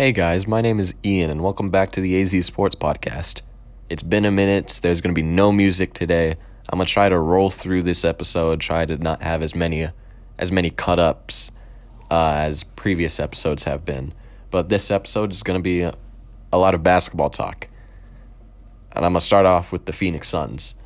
Hey 0.00 0.12
guys, 0.12 0.46
my 0.46 0.62
name 0.62 0.80
is 0.80 0.94
Ian, 1.04 1.28
and 1.28 1.42
welcome 1.42 1.68
back 1.68 1.92
to 1.92 2.00
the 2.00 2.18
AZ 2.18 2.46
Sports 2.46 2.74
Podcast. 2.74 3.42
It's 3.90 4.02
been 4.02 4.24
a 4.24 4.30
minute, 4.30 4.80
there's 4.82 5.02
going 5.02 5.14
to 5.14 5.20
be 5.20 5.26
no 5.26 5.52
music 5.52 5.92
today. 5.92 6.36
I'm 6.70 6.78
going 6.78 6.86
to 6.86 6.90
try 6.90 7.10
to 7.10 7.18
roll 7.18 7.50
through 7.50 7.82
this 7.82 8.02
episode, 8.02 8.62
try 8.62 8.86
to 8.86 8.96
not 8.96 9.20
have 9.20 9.42
as 9.42 9.54
many 9.54 9.90
as 10.38 10.50
many 10.50 10.70
cut 10.70 10.98
ups 10.98 11.52
uh, 12.10 12.32
as 12.36 12.64
previous 12.64 13.20
episodes 13.20 13.64
have 13.64 13.84
been. 13.84 14.14
But 14.50 14.70
this 14.70 14.90
episode 14.90 15.32
is 15.32 15.42
going 15.42 15.58
to 15.58 15.62
be 15.62 15.82
a, 15.82 15.94
a 16.50 16.56
lot 16.56 16.74
of 16.74 16.82
basketball 16.82 17.28
talk. 17.28 17.68
And 18.92 19.04
I'm 19.04 19.12
going 19.12 19.20
to 19.20 19.26
start 19.26 19.44
off 19.44 19.70
with 19.70 19.84
the 19.84 19.92
Phoenix 19.92 20.28
Suns, 20.28 20.76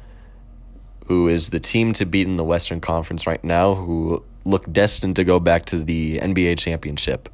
who 1.07 1.29
is 1.29 1.51
the 1.51 1.61
team 1.61 1.93
to 1.93 2.05
beat 2.05 2.27
in 2.27 2.37
the 2.37 2.43
Western 2.43 2.81
Conference 2.81 3.29
right 3.29 3.45
now, 3.45 3.77
who 3.77 4.25
look 4.45 4.73
destined 4.73 5.15
to 5.15 5.23
go 5.23 5.39
back 5.39 5.67
to 5.67 5.79
the 5.85 6.19
NBA 6.19 6.59
championship. 6.59 7.29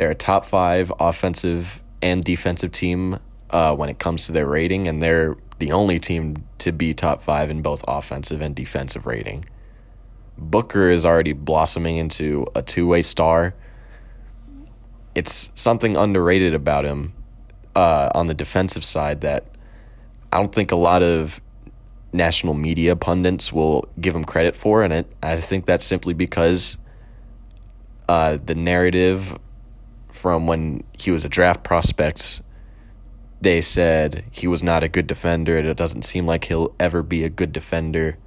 They're 0.00 0.10
a 0.10 0.14
top 0.14 0.46
five 0.46 0.90
offensive 0.98 1.82
and 2.00 2.24
defensive 2.24 2.72
team 2.72 3.18
uh, 3.50 3.76
when 3.76 3.90
it 3.90 3.98
comes 3.98 4.24
to 4.24 4.32
their 4.32 4.46
rating, 4.46 4.88
and 4.88 5.02
they're 5.02 5.36
the 5.58 5.72
only 5.72 5.98
team 5.98 6.48
to 6.56 6.72
be 6.72 6.94
top 6.94 7.20
five 7.20 7.50
in 7.50 7.60
both 7.60 7.84
offensive 7.86 8.40
and 8.40 8.56
defensive 8.56 9.04
rating. 9.04 9.44
Booker 10.38 10.88
is 10.88 11.04
already 11.04 11.34
blossoming 11.34 11.98
into 11.98 12.46
a 12.54 12.62
two 12.62 12.86
way 12.86 13.02
star. 13.02 13.52
It's 15.14 15.50
something 15.54 15.98
underrated 15.98 16.54
about 16.54 16.86
him 16.86 17.12
uh, 17.76 18.08
on 18.14 18.26
the 18.26 18.32
defensive 18.32 18.86
side 18.86 19.20
that 19.20 19.48
I 20.32 20.38
don't 20.38 20.54
think 20.54 20.72
a 20.72 20.76
lot 20.76 21.02
of 21.02 21.42
national 22.14 22.54
media 22.54 22.96
pundits 22.96 23.52
will 23.52 23.86
give 24.00 24.14
him 24.14 24.24
credit 24.24 24.56
for, 24.56 24.82
and 24.82 24.94
it, 24.94 25.12
I 25.22 25.36
think 25.36 25.66
that's 25.66 25.84
simply 25.84 26.14
because 26.14 26.78
uh, 28.08 28.38
the 28.42 28.54
narrative 28.54 29.38
from 30.20 30.46
when 30.46 30.84
he 30.98 31.10
was 31.10 31.24
a 31.24 31.28
draft 31.28 31.64
prospect, 31.64 32.42
they 33.40 33.60
said 33.60 34.24
he 34.30 34.46
was 34.46 34.62
not 34.62 34.82
a 34.82 34.88
good 34.88 35.06
defender, 35.06 35.58
and 35.58 35.66
it 35.66 35.76
doesn't 35.76 36.02
seem 36.02 36.26
like 36.26 36.44
he'll 36.44 36.74
ever 36.78 37.02
be 37.02 37.24
a 37.24 37.30
good 37.30 37.52
defender. 37.52 38.18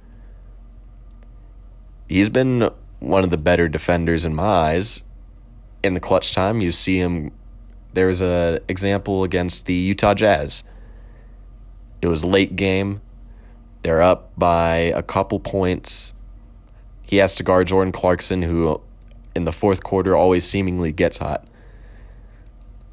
He's 2.08 2.28
been 2.28 2.70
one 3.00 3.24
of 3.24 3.30
the 3.30 3.38
better 3.38 3.68
defenders 3.68 4.24
in 4.24 4.34
my 4.34 4.44
eyes. 4.44 5.02
In 5.82 5.94
the 5.94 6.00
clutch 6.00 6.32
time, 6.32 6.60
you 6.60 6.72
see 6.72 6.98
him. 6.98 7.30
There 7.92 8.08
was 8.08 8.20
a 8.20 8.60
example 8.68 9.22
against 9.22 9.66
the 9.66 9.74
Utah 9.74 10.14
Jazz. 10.14 10.64
It 12.02 12.08
was 12.08 12.24
late 12.24 12.56
game 12.56 13.00
they're 13.84 14.00
up 14.00 14.32
by 14.38 14.76
a 14.76 15.02
couple 15.02 15.38
points. 15.38 16.14
He 17.02 17.18
has 17.18 17.34
to 17.34 17.42
guard 17.42 17.66
Jordan 17.66 17.92
Clarkson, 17.92 18.40
who 18.40 18.80
in 19.36 19.44
the 19.44 19.52
fourth 19.52 19.84
quarter 19.84 20.16
always 20.16 20.48
seemingly 20.48 20.90
gets 20.90 21.18
hot. 21.18 21.46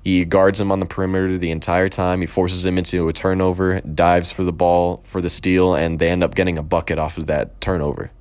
He 0.04 0.26
guards 0.26 0.60
him 0.60 0.72
on 0.72 0.80
the 0.80 0.86
perimeter 0.86 1.38
the 1.38 1.52
entire 1.52 1.88
time. 1.88 2.22
He 2.22 2.28
forces 2.28 2.66
him 2.66 2.78
into 2.78 3.08
a 3.08 3.14
turnover, 3.14 3.82
dives 3.82 4.32
for 4.32 4.44
the 4.44 4.52
ball 4.52 4.98
for 5.04 5.22
the 5.22 5.30
steal, 5.30 5.76
and 5.76 6.00
they 6.00 6.10
end 6.10 6.24
up 6.24 6.34
getting 6.34 6.58
a 6.58 6.64
bucket 6.64 6.98
off 6.98 7.18
of 7.18 7.28
that 7.28 7.62
turnover. 7.62 8.12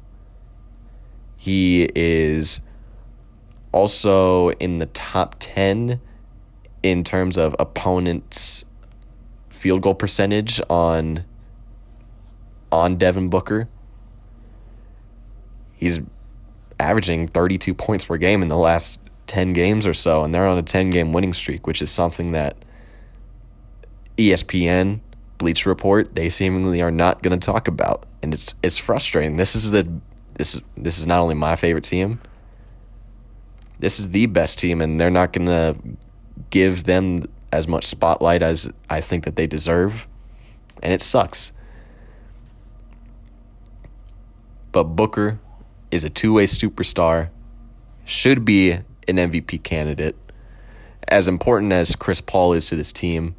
He 1.36 1.88
is 1.94 2.60
also 3.72 4.50
in 4.52 4.78
the 4.78 4.86
top 4.86 5.36
10 5.38 6.00
in 6.82 7.04
terms 7.04 7.38
of 7.38 7.56
opponents' 7.58 8.66
field 9.48 9.82
goal 9.82 9.94
percentage 9.94 10.60
on 10.68 11.24
on 12.72 12.96
Devin 12.96 13.28
Booker. 13.28 13.68
He's 15.74 15.98
averaging 16.78 17.28
32 17.28 17.74
points 17.74 18.04
per 18.04 18.16
game 18.16 18.42
in 18.42 18.48
the 18.48 18.56
last 18.56 19.00
10 19.30 19.52
games 19.52 19.86
or 19.86 19.94
so, 19.94 20.24
and 20.24 20.34
they're 20.34 20.48
on 20.48 20.58
a 20.58 20.62
10 20.62 20.90
game 20.90 21.12
winning 21.12 21.32
streak, 21.32 21.64
which 21.64 21.80
is 21.80 21.88
something 21.88 22.32
that 22.32 22.56
ESPN, 24.18 24.98
Bleacher 25.38 25.70
Report, 25.70 26.16
they 26.16 26.28
seemingly 26.28 26.82
are 26.82 26.90
not 26.90 27.22
going 27.22 27.38
to 27.38 27.44
talk 27.46 27.68
about. 27.68 28.06
And 28.22 28.34
it's 28.34 28.56
it's 28.60 28.76
frustrating. 28.76 29.36
This 29.36 29.54
is 29.54 29.70
the 29.70 29.88
this 30.34 30.56
is 30.56 30.62
this 30.76 30.98
is 30.98 31.06
not 31.06 31.20
only 31.20 31.36
my 31.36 31.54
favorite 31.54 31.84
team. 31.84 32.20
This 33.78 34.00
is 34.00 34.10
the 34.10 34.26
best 34.26 34.58
team 34.58 34.82
and 34.82 35.00
they're 35.00 35.10
not 35.10 35.32
going 35.32 35.46
to 35.46 35.76
give 36.50 36.84
them 36.84 37.28
as 37.52 37.68
much 37.68 37.86
spotlight 37.86 38.42
as 38.42 38.70
I 38.90 39.00
think 39.00 39.24
that 39.24 39.36
they 39.36 39.46
deserve. 39.46 40.08
And 40.82 40.92
it 40.92 41.00
sucks. 41.00 41.52
But 44.72 44.84
Booker 44.84 45.38
is 45.92 46.02
a 46.02 46.10
two 46.10 46.32
way 46.32 46.46
superstar, 46.46 47.30
should 48.04 48.44
be 48.44 48.80
an 49.10 49.30
MVP 49.30 49.62
candidate. 49.62 50.16
As 51.08 51.28
important 51.28 51.72
as 51.72 51.96
Chris 51.96 52.20
Paul 52.20 52.52
is 52.52 52.66
to 52.66 52.76
this 52.76 52.92
team, 52.92 53.34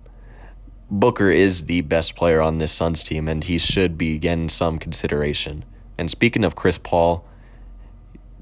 Booker 0.90 1.30
is 1.30 1.66
the 1.68 1.82
best 1.82 2.16
player 2.16 2.42
on 2.42 2.58
this 2.58 2.74
Suns 2.74 3.02
team, 3.02 3.30
and 3.30 3.46
he 3.46 3.58
should 3.58 3.98
be 3.98 4.18
getting 4.18 4.50
some 4.50 4.78
consideration. 4.78 5.64
And 5.98 6.12
speaking 6.12 6.44
of 6.44 6.56
Chris 6.56 6.78
Paul, 6.78 7.26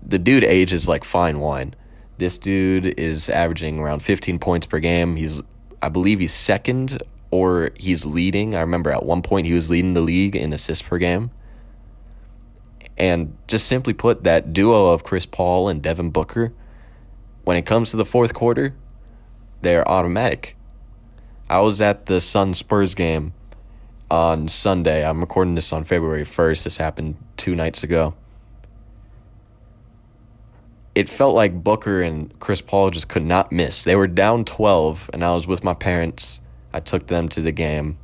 the 0.01 0.17
dude 0.17 0.44
ages 0.44 0.88
like 0.88 1.03
fine 1.03 1.40
wine. 1.40 1.75
This 2.17 2.38
dude 2.38 2.88
is 3.00 3.29
averaging 3.29 3.79
around 3.79 4.01
15 4.01 4.40
points 4.40 4.66
per 4.66 4.79
game. 4.79 5.16
He's, 5.16 5.44
I 5.81 5.90
believe, 5.90 6.19
he's 6.19 6.34
second 6.34 7.01
or 7.31 7.72
he's 7.75 8.06
leading. 8.06 8.56
I 8.56 8.61
remember 8.61 8.91
at 8.91 9.06
one 9.06 9.22
point 9.22 9.46
he 9.46 9.53
was 9.53 9.69
leading 9.69 9.94
the 9.94 10.01
league 10.01 10.35
in 10.35 10.51
assists 10.51 10.81
per 10.81 10.97
game. 10.97 11.31
And 12.97 13.38
just 13.47 13.67
simply 13.67 13.94
put, 13.94 14.23
that 14.23 14.51
duo 14.51 14.88
of 14.88 15.03
Chris 15.03 15.25
Paul 15.25 15.69
and 15.69 15.81
Devin 15.81 16.09
Booker, 16.09 16.51
when 17.50 17.58
it 17.58 17.66
comes 17.66 17.90
to 17.90 17.98
the 17.98 18.06
fourth 18.06 18.32
quarter, 18.36 18.76
they're 19.64 19.88
automatic. 19.90 20.56
I 21.50 21.62
was 21.62 21.82
at 21.82 22.06
the 22.06 22.22
Sun 22.22 22.54
Spurs 22.54 22.94
game 22.94 23.34
on 24.12 24.48
Sunday. 24.48 25.04
I'm 25.04 25.20
recording 25.20 25.56
this 25.56 25.74
on 25.74 25.84
February 25.84 26.26
1st. 26.26 26.64
This 26.66 26.78
happened 26.78 27.18
two 27.38 27.56
nights 27.56 27.84
ago. 27.84 28.14
It 30.94 31.09
felt 31.09 31.34
like 31.34 31.64
Booker 31.64 32.04
and 32.04 32.40
Chris 32.40 32.62
Paul 32.62 32.92
just 32.92 33.09
could 33.09 33.26
not 33.26 33.52
miss. 33.52 33.84
They 33.84 33.96
were 33.96 34.06
down 34.06 34.46
12, 34.46 35.09
and 35.12 35.26
I 35.26 35.34
was 35.34 35.48
with 35.48 35.64
my 35.64 35.74
parents. 35.74 36.42
I 36.72 36.80
took 36.80 37.08
them 37.08 37.30
to 37.30 37.42
the 37.42 37.52
game. 37.52 37.98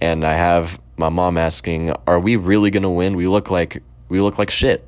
And 0.00 0.24
I 0.24 0.32
have 0.32 0.80
my 0.96 1.10
mom 1.10 1.38
asking, 1.38 1.92
"Are 2.08 2.18
we 2.18 2.34
really 2.34 2.72
going 2.72 2.82
to 2.82 2.90
win? 2.90 3.14
We 3.14 3.28
look 3.28 3.52
like 3.52 3.84
we 4.08 4.20
look 4.20 4.36
like 4.36 4.50
shit." 4.50 4.84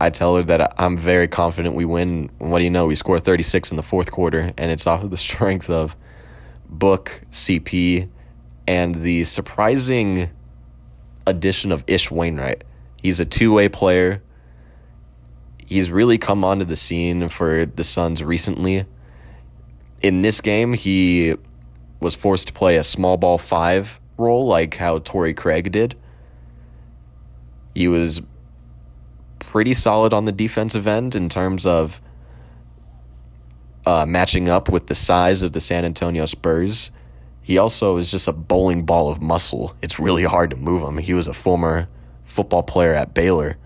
I 0.00 0.10
tell 0.10 0.36
her 0.36 0.42
that 0.42 0.74
I'm 0.78 0.96
very 0.98 1.26
confident 1.26 1.74
we 1.74 1.84
win. 1.84 2.30
What 2.38 2.58
do 2.58 2.64
you 2.64 2.70
know? 2.70 2.86
We 2.86 2.94
score 2.94 3.18
36 3.18 3.70
in 3.70 3.76
the 3.76 3.82
fourth 3.82 4.10
quarter, 4.10 4.52
and 4.58 4.70
it's 4.70 4.86
off 4.86 5.02
of 5.02 5.10
the 5.10 5.16
strength 5.16 5.70
of 5.70 5.96
Book, 6.68 7.22
CP, 7.30 8.08
and 8.66 8.96
the 8.96 9.24
surprising 9.24 10.30
addition 11.26 11.72
of 11.72 11.84
Ish 11.86 12.10
Wainwright. 12.10 12.64
He's 13.00 13.20
a 13.20 13.24
two 13.24 13.52
way 13.52 13.68
player. 13.68 14.22
He's 15.64 15.90
really 15.90 16.18
come 16.18 16.44
onto 16.44 16.64
the 16.64 16.76
scene 16.76 17.28
for 17.28 17.66
the 17.66 17.84
Suns 17.84 18.22
recently. 18.22 18.84
In 20.02 20.22
this 20.22 20.40
game, 20.40 20.74
he 20.74 21.34
was 22.00 22.14
forced 22.14 22.48
to 22.48 22.52
play 22.52 22.76
a 22.76 22.84
small 22.84 23.16
ball 23.16 23.38
five 23.38 24.00
role, 24.18 24.46
like 24.46 24.76
how 24.76 24.98
Torrey 24.98 25.34
Craig 25.34 25.72
did. 25.72 25.96
He 27.74 27.88
was 27.88 28.22
pretty 29.56 29.72
solid 29.72 30.12
on 30.12 30.26
the 30.26 30.32
defensive 30.32 30.86
end 30.86 31.14
in 31.14 31.30
terms 31.30 31.64
of 31.64 31.98
uh, 33.86 34.04
matching 34.04 34.50
up 34.50 34.68
with 34.68 34.88
the 34.88 34.94
size 34.94 35.40
of 35.40 35.54
the 35.54 35.60
San 35.60 35.82
Antonio 35.82 36.26
Spurs. 36.26 36.90
He 37.40 37.56
also 37.56 37.96
is 37.96 38.10
just 38.10 38.28
a 38.28 38.34
bowling 38.34 38.84
ball 38.84 39.08
of 39.08 39.22
muscle. 39.22 39.74
It's 39.80 39.98
really 39.98 40.24
hard 40.24 40.50
to 40.50 40.56
move 40.56 40.86
him. 40.86 40.98
He 40.98 41.14
was 41.14 41.26
a 41.26 41.32
former 41.32 41.88
football 42.22 42.64
player 42.64 42.92
at 42.92 43.14
Baylor. 43.14 43.56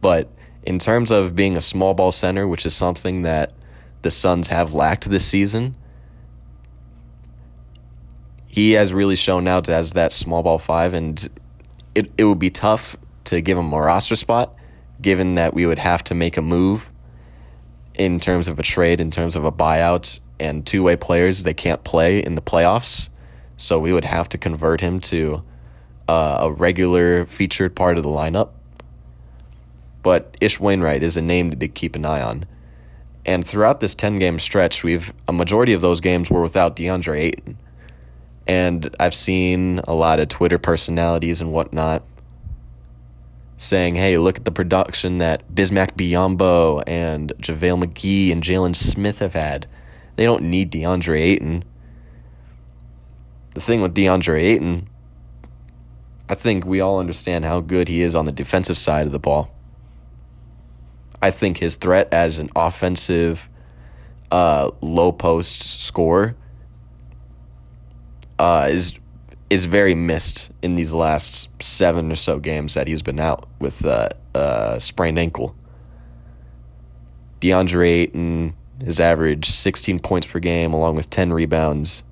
But 0.00 0.30
in 0.62 0.78
terms 0.78 1.10
of 1.10 1.34
being 1.34 1.56
a 1.56 1.60
small 1.60 1.94
ball 1.94 2.12
center, 2.12 2.46
which 2.46 2.64
is 2.64 2.76
something 2.76 3.22
that 3.22 3.54
the 4.02 4.10
Suns 4.12 4.46
have 4.46 4.72
lacked 4.72 5.10
this 5.10 5.26
season, 5.26 5.74
he 8.46 8.74
has 8.74 8.92
really 8.92 9.16
shown 9.16 9.42
now 9.42 9.62
as 9.66 9.94
that 9.94 10.12
small 10.12 10.44
ball 10.44 10.60
five, 10.60 10.94
and 10.94 11.28
it, 11.96 12.12
it 12.16 12.22
would 12.22 12.38
be 12.38 12.50
tough 12.50 12.96
to 13.24 13.40
give 13.40 13.58
him 13.58 13.72
a 13.72 13.80
roster 13.80 14.16
spot, 14.16 14.54
given 15.00 15.34
that 15.34 15.54
we 15.54 15.66
would 15.66 15.78
have 15.78 16.04
to 16.04 16.14
make 16.14 16.36
a 16.36 16.42
move 16.42 16.90
in 17.94 18.20
terms 18.20 18.48
of 18.48 18.58
a 18.58 18.62
trade, 18.62 19.00
in 19.00 19.10
terms 19.10 19.36
of 19.36 19.44
a 19.44 19.52
buyout, 19.52 20.20
and 20.40 20.66
two 20.66 20.82
way 20.82 20.96
players 20.96 21.42
they 21.42 21.54
can't 21.54 21.84
play 21.84 22.22
in 22.22 22.34
the 22.34 22.42
playoffs. 22.42 23.08
So 23.56 23.78
we 23.78 23.92
would 23.92 24.04
have 24.04 24.28
to 24.30 24.38
convert 24.38 24.80
him 24.80 25.00
to 25.00 25.44
uh, 26.08 26.38
a 26.40 26.52
regular 26.52 27.24
featured 27.26 27.76
part 27.76 27.96
of 27.96 28.02
the 28.02 28.10
lineup. 28.10 28.50
But 30.02 30.36
Ish 30.40 30.60
Wainwright 30.60 31.02
is 31.02 31.16
a 31.16 31.22
name 31.22 31.50
to 31.50 31.68
keep 31.68 31.96
an 31.96 32.04
eye 32.04 32.20
on. 32.20 32.46
And 33.24 33.46
throughout 33.46 33.80
this 33.80 33.94
10 33.94 34.18
game 34.18 34.38
stretch, 34.38 34.82
we've 34.82 35.12
a 35.28 35.32
majority 35.32 35.72
of 35.72 35.80
those 35.80 36.00
games 36.00 36.30
were 36.30 36.42
without 36.42 36.76
DeAndre 36.76 37.20
Ayton. 37.20 37.58
And 38.46 38.94
I've 39.00 39.14
seen 39.14 39.78
a 39.84 39.94
lot 39.94 40.20
of 40.20 40.28
Twitter 40.28 40.58
personalities 40.58 41.40
and 41.40 41.52
whatnot 41.52 42.04
saying, 43.64 43.96
hey, 43.96 44.18
look 44.18 44.36
at 44.36 44.44
the 44.44 44.52
production 44.52 45.18
that 45.18 45.54
Bismack 45.54 45.92
Biyombo 45.92 46.82
and 46.86 47.32
JaVale 47.38 47.84
McGee 47.84 48.30
and 48.30 48.42
Jalen 48.42 48.76
Smith 48.76 49.18
have 49.18 49.34
had. 49.34 49.66
They 50.16 50.24
don't 50.24 50.42
need 50.42 50.70
DeAndre 50.70 51.20
Ayton. 51.20 51.64
The 53.54 53.60
thing 53.60 53.80
with 53.80 53.94
DeAndre 53.94 54.40
Ayton, 54.40 54.88
I 56.28 56.34
think 56.34 56.64
we 56.64 56.80
all 56.80 56.98
understand 56.98 57.44
how 57.44 57.60
good 57.60 57.88
he 57.88 58.02
is 58.02 58.14
on 58.14 58.24
the 58.24 58.32
defensive 58.32 58.78
side 58.78 59.06
of 59.06 59.12
the 59.12 59.18
ball. 59.18 59.50
I 61.20 61.30
think 61.30 61.58
his 61.58 61.76
threat 61.76 62.12
as 62.12 62.38
an 62.38 62.50
offensive 62.54 63.48
uh, 64.30 64.70
low 64.80 65.12
post 65.12 65.80
scorer 65.80 66.36
uh, 68.38 68.68
is 68.70 68.94
is 69.50 69.66
very 69.66 69.94
missed 69.94 70.50
in 70.62 70.74
these 70.74 70.92
last 70.92 71.48
seven 71.62 72.10
or 72.10 72.16
so 72.16 72.38
games 72.38 72.74
that 72.74 72.88
he's 72.88 73.02
been 73.02 73.20
out 73.20 73.48
with 73.58 73.84
uh, 73.84 74.08
uh, 74.34 74.78
sprained 74.78 75.18
ankle. 75.18 75.54
DeAndre 77.40 77.88
Ayton 77.88 78.54
has 78.84 78.98
averaged 78.98 79.52
16 79.52 80.00
points 80.00 80.26
per 80.26 80.38
game 80.38 80.72
along 80.72 80.96
with 80.96 81.10
10 81.10 81.32
rebounds. 81.32 82.02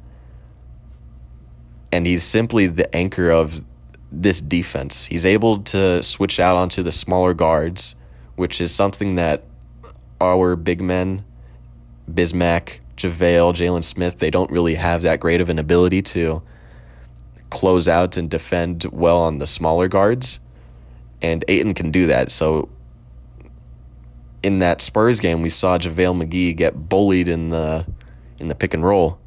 And 1.91 2.07
he's 2.07 2.23
simply 2.23 2.67
the 2.67 2.95
anchor 2.95 3.31
of 3.31 3.65
this 4.11 4.41
defense. 4.41 5.07
He's 5.07 5.27
able 5.27 5.61
to 5.65 6.03
switch 6.03 6.39
out 6.39 6.57
onto 6.57 6.83
the 6.83 6.93
smaller 6.93 7.35
guards, 7.35 7.97
which 8.37 8.61
is 8.61 8.75
something 8.75 9.15
that 9.17 9.45
our 10.21 10.55
big 10.55 10.81
men, 10.81 11.25
Bismack, 12.11 12.81
JaVale, 12.97 13.55
Jalen 13.55 13.83
Smith, 13.83 14.19
they 14.19 14.31
don't 14.31 14.51
really 14.51 14.75
have 14.75 15.03
that 15.03 15.19
great 15.19 15.41
of 15.41 15.49
an 15.49 15.59
ability 15.59 16.03
to 16.03 16.43
close 17.53 17.87
out 17.87 18.17
and 18.17 18.31
defend 18.31 18.85
well 18.91 19.19
on 19.19 19.37
the 19.37 19.47
smaller 19.47 19.87
guards. 19.87 20.41
And 21.21 21.45
Ayton 21.49 21.75
can 21.75 21.91
do 21.91 22.07
that. 22.07 22.31
So 22.31 22.71
in 24.43 24.59
that 24.61 24.81
Spurs 24.81 25.21
game, 25.21 25.43
we 25.43 25.51
saw 25.51 25.77
JaVale 25.77 26.27
McGee 26.27 26.57
get 26.57 26.89
bullied 26.89 27.29
in 27.29 27.51
the 27.51 27.87
in 28.41 28.49
the 28.49 28.55
pick 28.55 28.73
and 28.73 28.83
roll 28.83 29.19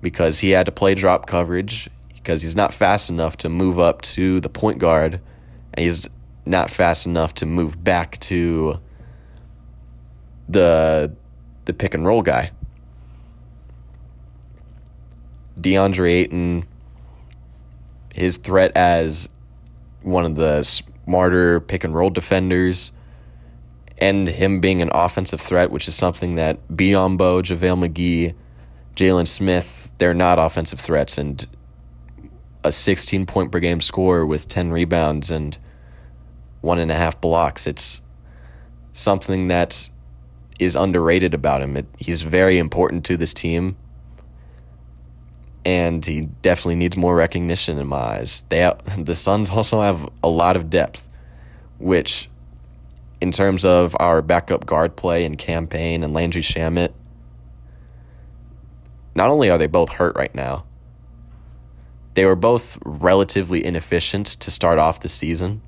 because 0.00 0.38
he 0.38 0.50
had 0.50 0.66
to 0.66 0.72
play 0.72 0.94
drop 0.94 1.26
coverage 1.26 1.90
because 2.14 2.42
he's 2.42 2.54
not 2.54 2.72
fast 2.72 3.10
enough 3.10 3.36
to 3.38 3.48
move 3.48 3.78
up 3.78 4.00
to 4.02 4.40
the 4.40 4.48
point 4.48 4.78
guard 4.78 5.20
and 5.74 5.84
he's 5.84 6.08
not 6.46 6.70
fast 6.70 7.06
enough 7.06 7.34
to 7.34 7.44
move 7.44 7.82
back 7.82 8.18
to 8.20 8.78
the 10.48 11.12
the 11.64 11.72
pick 11.72 11.92
and 11.92 12.06
roll 12.06 12.22
guy. 12.22 12.52
DeAndre 15.60 16.12
Ayton 16.12 16.66
his 18.14 18.36
threat 18.36 18.72
as 18.76 19.28
one 20.02 20.24
of 20.24 20.34
the 20.34 20.62
smarter 20.62 21.60
pick 21.60 21.84
and 21.84 21.94
roll 21.94 22.10
defenders 22.10 22.92
and 23.98 24.28
him 24.28 24.60
being 24.60 24.82
an 24.82 24.90
offensive 24.92 25.40
threat, 25.40 25.70
which 25.70 25.86
is 25.86 25.94
something 25.94 26.34
that 26.34 26.66
Biyombo, 26.68 27.42
JaVale 27.42 27.88
McGee, 27.88 28.34
Jalen 28.96 29.28
Smith, 29.28 29.92
they're 29.98 30.14
not 30.14 30.38
offensive 30.38 30.80
threats. 30.80 31.18
And 31.18 31.46
a 32.64 32.72
16 32.72 33.26
point 33.26 33.52
per 33.52 33.60
game 33.60 33.80
score 33.80 34.26
with 34.26 34.48
10 34.48 34.72
rebounds 34.72 35.30
and 35.30 35.56
one 36.60 36.78
and 36.78 36.90
a 36.90 36.94
half 36.94 37.20
blocks, 37.20 37.66
it's 37.66 38.02
something 38.92 39.48
that 39.48 39.90
is 40.58 40.76
underrated 40.76 41.34
about 41.34 41.62
him. 41.62 41.76
It, 41.76 41.86
he's 41.98 42.22
very 42.22 42.58
important 42.58 43.04
to 43.06 43.16
this 43.16 43.34
team 43.34 43.76
and 45.64 46.04
he 46.04 46.22
definitely 46.42 46.74
needs 46.76 46.96
more 46.96 47.14
recognition 47.14 47.78
in 47.78 47.86
my 47.86 47.96
eyes. 47.96 48.44
They 48.48 48.58
have, 48.58 48.80
the 49.04 49.14
Suns 49.14 49.50
also 49.50 49.80
have 49.80 50.08
a 50.22 50.28
lot 50.28 50.56
of 50.56 50.70
depth, 50.70 51.08
which, 51.78 52.28
in 53.20 53.30
terms 53.30 53.64
of 53.64 53.96
our 54.00 54.22
backup 54.22 54.66
guard 54.66 54.96
play 54.96 55.24
and 55.24 55.38
Cam 55.38 55.66
Payne 55.66 56.02
and 56.02 56.12
Landry 56.12 56.42
Shamet, 56.42 56.92
not 59.14 59.30
only 59.30 59.50
are 59.50 59.58
they 59.58 59.66
both 59.66 59.92
hurt 59.92 60.16
right 60.16 60.34
now, 60.34 60.64
they 62.14 62.24
were 62.24 62.36
both 62.36 62.78
relatively 62.84 63.64
inefficient 63.64 64.26
to 64.26 64.50
start 64.50 64.78
off 64.78 65.00
the 65.00 65.08
season. 65.08 65.62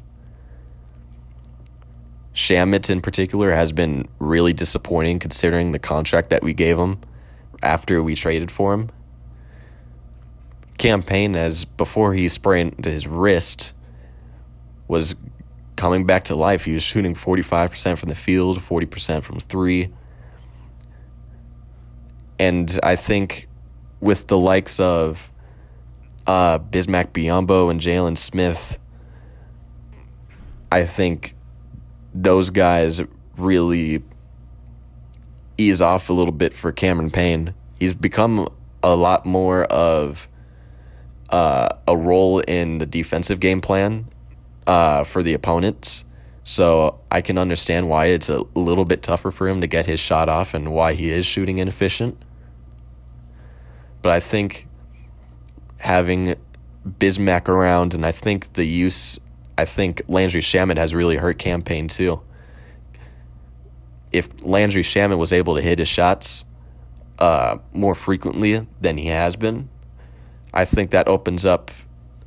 Shamet, 2.35 2.91
in 2.91 3.01
particular, 3.01 3.53
has 3.53 3.71
been 3.71 4.09
really 4.19 4.53
disappointing 4.53 5.21
considering 5.21 5.73
the 5.73 5.79
contract 5.79 6.31
that 6.31 6.43
we 6.43 6.53
gave 6.53 6.79
him 6.79 6.99
after 7.63 8.03
we 8.03 8.15
traded 8.15 8.51
for 8.51 8.75
him 8.75 8.91
Cam 10.79 11.03
Payne 11.03 11.37
as 11.37 11.65
before 11.65 12.15
he 12.15 12.29
sprained 12.29 12.85
his 12.85 13.07
wrist 13.07 13.73
was 14.89 15.17
coming 15.77 16.05
back 16.07 16.25
to 16.25 16.35
life. 16.35 16.65
He 16.65 16.75
was 16.75 16.83
shooting 16.83 17.15
45% 17.15 17.99
from 17.99 18.09
the 18.09 18.15
field, 18.15 18.59
40% 18.59 19.23
from 19.23 19.41
3. 19.41 19.93
And 22.39 22.79
I 22.83 22.97
think 22.97 23.49
with 24.01 24.27
the 24.27 24.39
likes 24.39 24.81
of 24.81 25.31
uh, 26.27 26.59
Bismack 26.59 27.13
Biyombo 27.13 27.71
and 27.71 27.81
Jalen 27.81 28.19
Smith, 28.19 28.79
I 30.71 30.85
think 30.85 31.35
those 32.13 32.51
guys 32.51 33.03
really 33.37 34.03
ease 35.57 35.81
off 35.81 36.09
a 36.09 36.13
little 36.13 36.33
bit 36.33 36.55
for 36.55 36.73
Cameron 36.73 37.11
Payne. 37.11 37.55
He's 37.79 37.95
become 37.95 38.49
a 38.83 38.95
lot 38.95 39.25
more 39.25 39.65
of 39.65 40.29
uh, 41.31 41.69
a 41.87 41.97
role 41.97 42.41
in 42.41 42.79
the 42.79 42.87
defensive 42.87 43.41
game 43.41 43.61
plan 43.61 44.09
uh, 44.67 45.05
for 45.05 45.23
the 45.23 45.35
opponents. 45.35 46.05
So 46.45 47.01
I 47.11 47.23
can 47.23 47.39
understand 47.39 47.89
why 47.89 48.07
it's 48.07 48.29
a 48.29 48.45
little 48.55 48.85
bit 48.85 49.03
tougher 49.03 49.31
for 49.31 49.49
him 49.49 49.63
to 49.63 49.67
get 49.67 49.87
his 49.87 49.99
shot 49.99 50.29
off 50.29 50.53
and 50.53 50.73
why 50.73 50.93
he 50.93 51.11
is 51.11 51.25
shooting 51.25 51.59
inefficient. 51.59 52.23
But 54.03 54.13
I 54.13 54.21
think 54.21 54.69
having 55.79 56.37
Bismack 56.87 57.49
around, 57.49 57.95
and 57.95 58.05
I 58.05 58.13
think 58.13 58.53
the 58.53 58.65
use, 58.67 59.19
I 59.57 59.65
think 59.65 60.03
Landry 60.07 60.43
Shamet 60.43 60.77
has 60.77 60.95
really 60.95 61.17
hurt 61.17 61.39
Cam 61.39 61.63
Payne 61.63 61.89
too. 61.89 62.21
If 64.13 64.29
Landry 64.43 64.83
Shamet 64.83 65.17
was 65.17 65.33
able 65.33 65.55
to 65.57 65.63
hit 65.63 65.79
his 65.79 65.89
shots 65.89 66.45
uh, 67.19 67.57
more 67.73 67.95
frequently 67.95 68.67
than 68.83 68.99
he 68.99 69.07
has 69.07 69.35
been, 69.37 69.71
I 70.55 70.65
think 70.65 70.93
that 70.93 71.09
opens 71.09 71.45
up 71.45 71.73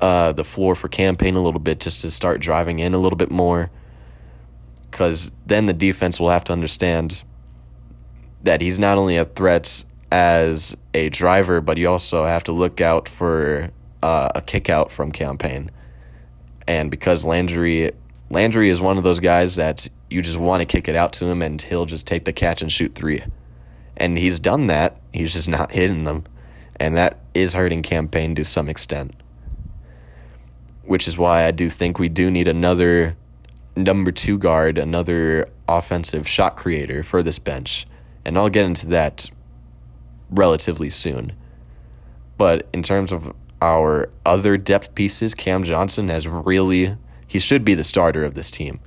uh, 0.02 0.34
the 0.34 0.44
floor 0.44 0.76
for 0.76 0.90
Cam 0.90 1.16
Payne 1.16 1.36
a 1.36 1.42
little 1.42 1.62
bit 1.62 1.80
just 1.80 2.02
to 2.02 2.12
start 2.12 2.42
driving 2.42 2.80
in 2.80 2.94
a 2.94 2.98
little 2.98 3.18
bit 3.18 3.32
more. 3.32 3.72
Because 4.92 5.32
then 5.46 5.66
the 5.66 5.74
defense 5.74 6.20
will 6.20 6.30
have 6.30 6.44
to 6.46 6.54
understand 6.54 7.24
that 8.44 8.62
he's 8.62 8.78
not 8.78 8.98
only 8.98 9.16
a 9.16 9.26
threat 9.26 9.86
as 10.12 10.76
a 10.94 11.10
driver, 11.10 11.62
but 11.62 11.78
you 11.78 11.90
also 11.90 12.26
have 12.26 12.44
to 12.44 12.52
look 12.52 12.82
out 12.82 13.08
for 13.08 13.72
uh, 14.04 14.30
a 14.36 14.42
kick 14.42 14.70
out 14.70 14.92
from 14.92 15.12
Cam 15.12 15.38
Payne. 15.38 15.72
And 16.68 16.92
because 16.92 17.26
Landry 17.26 17.92
Landry 18.30 18.70
is 18.70 18.82
one 18.82 18.98
of 18.98 19.06
those 19.06 19.22
guys 19.22 19.56
that 19.56 19.88
you 20.10 20.22
just 20.22 20.38
want 20.38 20.60
to 20.60 20.66
kick 20.66 20.90
it 20.90 20.98
out 20.98 21.14
to 21.14 21.26
him 21.26 21.42
and 21.42 21.62
he'll 21.62 21.86
just 21.86 22.06
take 22.06 22.26
the 22.26 22.34
catch 22.34 22.62
and 22.62 22.70
shoot 22.70 22.94
three. 22.94 23.24
And 23.96 24.18
he's 24.18 24.40
done 24.40 24.68
that. 24.68 25.00
He's 25.14 25.34
just 25.34 25.48
not 25.48 25.72
hitting 25.72 26.04
them 26.04 26.26
and 26.80 26.96
that 26.98 27.20
is 27.34 27.54
hurting 27.54 27.84
Cam 27.84 28.08
Payne 28.08 28.36
to 28.36 28.46
some 28.46 28.70
extent. 28.70 29.14
Which 30.84 31.08
is 31.08 31.18
why 31.18 31.46
I 31.46 31.52
do 31.52 31.70
think 31.70 32.00
we 32.00 32.10
do 32.10 32.32
need 32.32 32.48
another 32.48 33.18
number 33.76 34.12
two 34.12 34.38
guard, 34.38 34.78
another 34.78 35.50
offensive 35.68 36.28
shot 36.28 36.56
creator 36.56 37.04
for 37.04 37.22
this 37.22 37.40
bench. 37.40 37.86
And 38.26 38.38
I'll 38.38 38.50
get 38.50 38.66
into 38.66 38.88
that 38.88 39.30
relatively 40.30 40.90
soon. 40.90 41.34
But 42.38 42.68
in 42.74 42.84
terms 42.84 43.12
of 43.12 43.34
our 43.62 44.10
other 44.26 44.58
depth 44.58 44.96
pieces, 44.96 45.34
Cam 45.34 45.64
Johnson 45.64 46.10
has 46.10 46.28
really, 46.28 46.96
he 47.28 47.40
should 47.40 47.66
be 47.66 47.74
the 47.74 47.84
starter 47.84 48.24
of 48.24 48.36
this 48.36 48.52
team. 48.52 48.80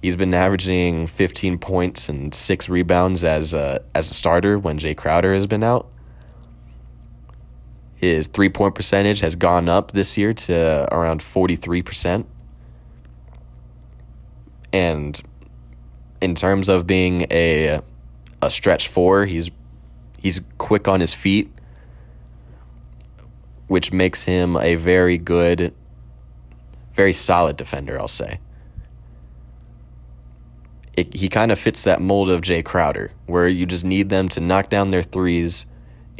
He's 0.00 0.16
been 0.16 0.32
averaging 0.32 1.08
15 1.08 1.58
points 1.58 2.08
and 2.08 2.34
six 2.34 2.68
rebounds 2.68 3.22
as 3.22 3.52
a, 3.52 3.82
as 3.94 4.10
a 4.10 4.14
starter 4.14 4.58
when 4.58 4.78
Jay 4.78 4.94
Crowder 4.94 5.34
has 5.34 5.46
been 5.46 5.62
out. 5.62 5.88
His 8.00 8.28
three 8.28 8.48
point 8.48 8.74
percentage 8.74 9.20
has 9.20 9.36
gone 9.36 9.68
up 9.68 9.92
this 9.92 10.16
year 10.16 10.32
to 10.32 10.88
around 10.90 11.20
43%. 11.20 12.24
And 14.72 15.20
in 16.22 16.34
terms 16.34 16.70
of 16.70 16.86
being 16.86 17.26
a 17.30 17.82
a 18.40 18.48
stretch 18.48 18.88
four, 18.88 19.26
he's 19.26 19.50
he's 20.16 20.40
quick 20.56 20.88
on 20.88 21.00
his 21.00 21.12
feet, 21.12 21.52
which 23.66 23.92
makes 23.92 24.22
him 24.22 24.56
a 24.56 24.76
very 24.76 25.18
good, 25.18 25.74
very 26.94 27.12
solid 27.12 27.58
defender, 27.58 28.00
I'll 28.00 28.08
say. 28.08 28.40
It, 30.96 31.12
he 31.12 31.28
kind 31.28 31.52
of 31.52 31.58
fits 31.58 31.84
that 31.84 32.00
mold 32.00 32.30
of 32.30 32.40
Jay 32.40 32.62
Crowder, 32.62 33.12
where 33.26 33.46
you 33.46 33.66
just 33.66 33.84
need 33.84 34.08
them 34.08 34.30
to 34.30 34.40
knock 34.40 34.70
down 34.70 34.90
their 34.90 35.02
threes 35.02 35.66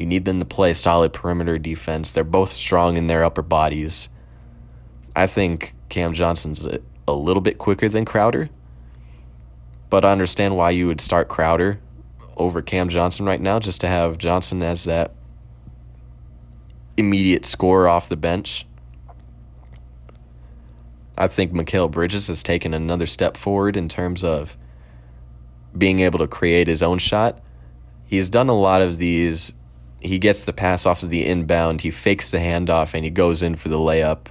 you 0.01 0.07
need 0.07 0.25
them 0.25 0.39
to 0.39 0.47
play 0.47 0.73
solid 0.73 1.13
perimeter 1.13 1.59
defense. 1.59 2.11
They're 2.11 2.25
both 2.25 2.53
strong 2.53 2.97
in 2.97 3.07
their 3.07 3.23
upper 3.23 3.43
bodies. 3.43 4.09
I 5.15 5.27
think 5.27 5.75
Cam 5.91 6.15
Johnson's 6.15 6.67
a, 6.67 6.81
little 7.13 7.43
bit 7.43 7.59
quicker 7.59 7.87
than 7.87 8.07
Crowder. 8.07 8.49
But 9.91 10.07
I 10.07 10.13
understand 10.13 10.57
why 10.57 10.71
you 10.71 10.87
would 10.87 11.03
start 11.03 11.29
Crowder 11.29 11.81
over 12.39 12.63
Cam 12.63 12.89
Johnson 12.89 13.27
right 13.27 13.43
now, 13.43 13.59
just 13.59 13.83
to 13.83 13.89
have 13.89 14.17
Johnson 14.17 14.63
as 14.63 14.85
that 14.85 15.13
immediate 16.97 17.45
scorer 17.45 17.87
off 17.87 18.09
the 18.09 18.17
bench. 18.17 18.67
I 21.19 21.29
think 21.29 21.53
Mikal 21.53 21.91
Bridges 21.91 22.29
has 22.29 22.43
taken 22.43 22.73
another 22.73 23.07
step 23.07 23.37
forward 23.37 23.77
in 23.77 23.87
terms 23.87 24.25
of 24.25 24.57
being 25.77 26.01
able 26.01 26.21
to 26.21 26.27
create 26.27 26.69
his 26.69 26.83
own 26.83 27.01
shot. 27.01 27.39
He's 28.07 28.31
done 28.31 28.49
a 28.49 28.59
lot 28.59 28.81
of 28.81 28.97
these. 28.97 29.53
He 30.01 30.19
gets 30.19 30.45
the 30.45 30.53
pass 30.53 30.87
off 30.87 31.03
of 31.03 31.11
the 31.11 31.27
inbound, 31.27 31.83
he 31.83 31.91
fakes 31.91 32.31
the 32.31 32.39
handoff, 32.39 32.95
and 32.95 33.05
he 33.05 33.11
goes 33.11 33.43
in 33.43 33.57
for 33.57 33.69
the 33.69 33.79
layup. 33.79 34.27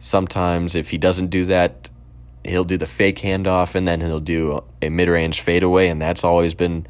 Sometimes, 0.00 0.74
if 0.74 0.90
he 0.90 0.98
doesn't 0.98 1.28
do 1.28 1.44
that, 1.46 1.90
he'll 2.48 2.64
do 2.64 2.76
the 2.76 2.86
fake 2.86 3.18
handoff 3.18 3.74
and 3.74 3.86
then 3.86 4.00
he'll 4.00 4.20
do 4.20 4.62
a 4.82 4.88
mid-range 4.88 5.40
fadeaway 5.40 5.88
and 5.88 6.00
that's 6.00 6.24
always 6.24 6.54
been 6.54 6.86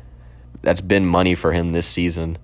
that's 0.63 0.81
been 0.81 1.07
money 1.07 1.35
for 1.35 1.53
him 1.53 1.73
this 1.73 1.87
season. 1.87 2.39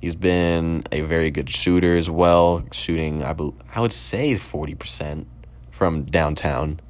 He's 0.00 0.14
been 0.14 0.84
a 0.92 1.02
very 1.02 1.30
good 1.30 1.50
shooter 1.50 1.96
as 1.96 2.08
well, 2.08 2.64
shooting 2.72 3.22
I 3.22 3.32
be, 3.32 3.52
I 3.74 3.80
would 3.80 3.92
say 3.92 4.34
40% 4.34 5.26
from 5.70 6.04
downtown. 6.04 6.80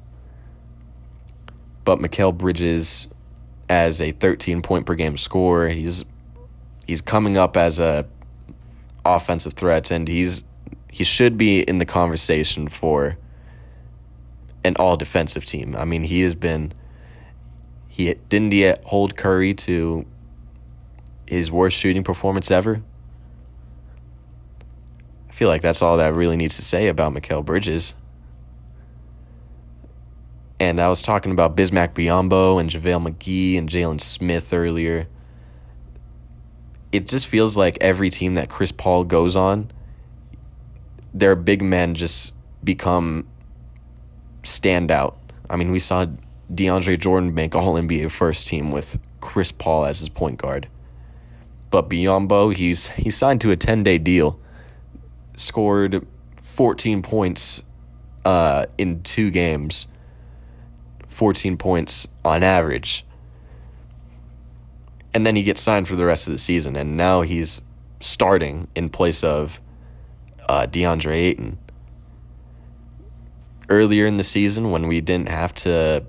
But 1.83 1.99
Mikal 1.99 2.37
Bridges 2.37 3.07
as 3.69 4.01
a 4.01 4.11
13 4.11 4.61
point 4.61 4.85
per 4.85 4.95
game 4.95 5.17
scorer, 5.17 5.69
he's 5.69 6.05
he's 6.85 7.01
coming 7.01 7.37
up 7.37 7.57
as 7.57 7.79
a 7.79 8.05
offensive 9.15 9.53
threats, 9.53 9.91
and 9.91 10.07
he's 10.07 10.43
he 10.91 11.03
should 11.03 11.37
be 11.37 11.61
in 11.61 11.77
the 11.77 11.85
conversation 11.85 12.67
for 12.67 13.17
an 14.63 14.75
all 14.77 14.97
defensive 14.97 15.45
team. 15.45 15.75
I 15.77 15.85
mean, 15.85 16.03
he 16.03 16.21
has 16.21 16.35
been 16.35 16.73
he 17.87 18.13
didn't 18.29 18.53
yet 18.53 18.83
hold 18.83 19.15
Curry 19.15 19.53
to 19.55 20.05
his 21.25 21.51
worst 21.51 21.77
shooting 21.77 22.03
performance 22.03 22.51
ever. 22.51 22.81
I 25.29 25.31
feel 25.31 25.47
like 25.47 25.61
that's 25.61 25.81
all 25.81 25.97
that 25.97 26.13
really 26.13 26.37
needs 26.37 26.55
to 26.57 26.63
say 26.63 26.87
about 26.87 27.13
Mikal 27.13 27.43
Bridges. 27.43 27.93
And 30.59 30.81
I 30.81 30.87
was 30.87 31.01
talking 31.01 31.31
about 31.31 31.55
Bismack 31.55 31.93
Biyombo 31.93 32.59
and 32.59 32.69
JaVale 32.69 33.13
McGee 33.13 33.57
and 33.57 33.69
Jalen 33.69 34.01
Smith 34.01 34.51
earlier. 34.53 35.07
It 36.97 37.07
just 37.07 37.27
feels 37.27 37.55
like 37.55 37.77
every 37.79 38.09
team 38.09 38.33
that 38.33 38.49
Chris 38.49 38.71
Paul 38.71 39.03
goes 39.03 39.35
on, 39.35 39.69
their 41.13 41.35
big 41.35 41.61
men 41.61 41.93
just 41.93 42.33
become 42.63 43.27
standout. 44.41 45.15
I 45.47 45.57
mean, 45.57 45.69
we 45.69 45.77
saw 45.77 46.07
DeAndre 46.51 46.99
Jordan 46.99 47.35
make 47.35 47.53
All 47.53 47.75
NBA 47.75 48.09
first 48.09 48.47
team 48.47 48.71
with 48.71 48.97
Chris 49.21 49.51
Paul 49.51 49.85
as 49.85 49.99
his 49.99 50.09
point 50.09 50.39
guard. 50.39 50.69
But 51.69 51.87
Biyombo, 51.87 52.55
he's 52.55 52.87
he 52.87 53.11
signed 53.11 53.41
to 53.41 53.51
a 53.51 53.55
ten 53.55 53.83
day 53.83 53.99
deal, 53.99 54.39
scored 55.35 56.03
fourteen 56.41 57.03
points 57.03 57.61
uh, 58.25 58.65
in 58.79 59.03
two 59.03 59.29
games, 59.29 59.85
fourteen 61.05 61.57
points 61.57 62.07
on 62.25 62.41
average, 62.41 63.05
and 65.13 65.25
then 65.25 65.35
he 65.35 65.43
gets 65.43 65.61
signed 65.61 65.87
for 65.87 65.95
the 65.95 66.05
rest 66.05 66.27
of 66.27 66.33
the 66.33 66.37
season, 66.37 66.75
and 66.75 66.97
now 66.97 67.21
he's 67.21 67.61
starting 67.99 68.67
in 68.75 68.89
place 68.89 69.23
of 69.23 69.59
uh, 70.47 70.67
DeAndre 70.67 71.13
Ayton 71.13 71.57
earlier 73.69 74.05
in 74.05 74.17
the 74.17 74.23
season 74.23 74.71
when 74.71 74.87
we 74.87 75.01
didn't 75.01 75.29
have 75.29 75.53
to 75.53 76.05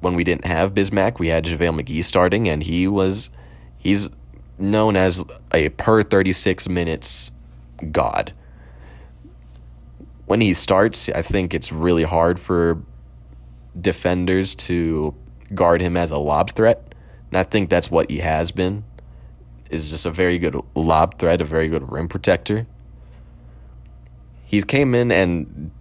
when 0.00 0.14
we 0.14 0.24
didn't 0.24 0.44
have 0.44 0.74
Bismack, 0.74 1.18
we 1.18 1.28
had 1.28 1.44
JaVale 1.44 1.80
McGee 1.80 2.04
starting 2.04 2.48
and 2.48 2.62
he 2.62 2.86
was 2.86 3.30
he's 3.76 4.08
known 4.58 4.96
as 4.96 5.24
a 5.52 5.68
per 5.70 6.02
36 6.02 6.68
minutes 6.68 7.30
god. 7.90 8.32
When 10.26 10.40
he 10.40 10.54
starts, 10.54 11.08
I 11.08 11.22
think 11.22 11.54
it's 11.54 11.72
really 11.72 12.02
hard 12.02 12.40
for 12.40 12.82
defenders 13.80 14.54
to 14.54 15.14
guard 15.54 15.80
him 15.80 15.96
as 15.96 16.10
a 16.10 16.18
lob 16.18 16.50
threat. 16.50 16.85
And 17.30 17.38
I 17.38 17.42
think 17.42 17.70
that's 17.70 17.90
what 17.90 18.10
he 18.10 18.18
has 18.18 18.50
been. 18.50 18.84
Is 19.70 19.88
just 19.88 20.06
a 20.06 20.10
very 20.10 20.38
good 20.38 20.56
lob 20.74 21.18
threat, 21.18 21.40
a 21.40 21.44
very 21.44 21.68
good 21.68 21.90
rim 21.90 22.08
protector. 22.08 22.66
He's 24.44 24.64
came 24.64 24.94
in 24.94 25.10
and 25.10 25.72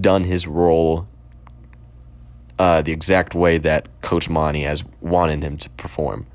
done 0.00 0.24
his 0.24 0.46
role 0.46 1.08
uh, 2.58 2.82
the 2.82 2.92
exact 2.92 3.34
way 3.34 3.58
that 3.58 3.88
Coach 4.02 4.28
Monty 4.28 4.62
has 4.62 4.84
wanted 5.00 5.42
him 5.42 5.56
to 5.58 5.70
perform. 5.70 6.26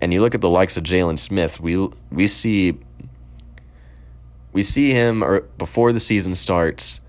And 0.00 0.12
you 0.12 0.20
look 0.20 0.34
at 0.34 0.40
the 0.40 0.48
likes 0.48 0.76
of 0.76 0.84
Jalen 0.84 1.18
Smith, 1.18 1.58
we 1.58 1.88
we 2.10 2.28
see 2.28 2.78
we 4.52 4.62
see 4.62 4.92
him 4.92 5.24
or 5.24 5.40
before 5.58 5.92
the 5.92 6.00
season 6.00 6.34
starts 6.36 7.00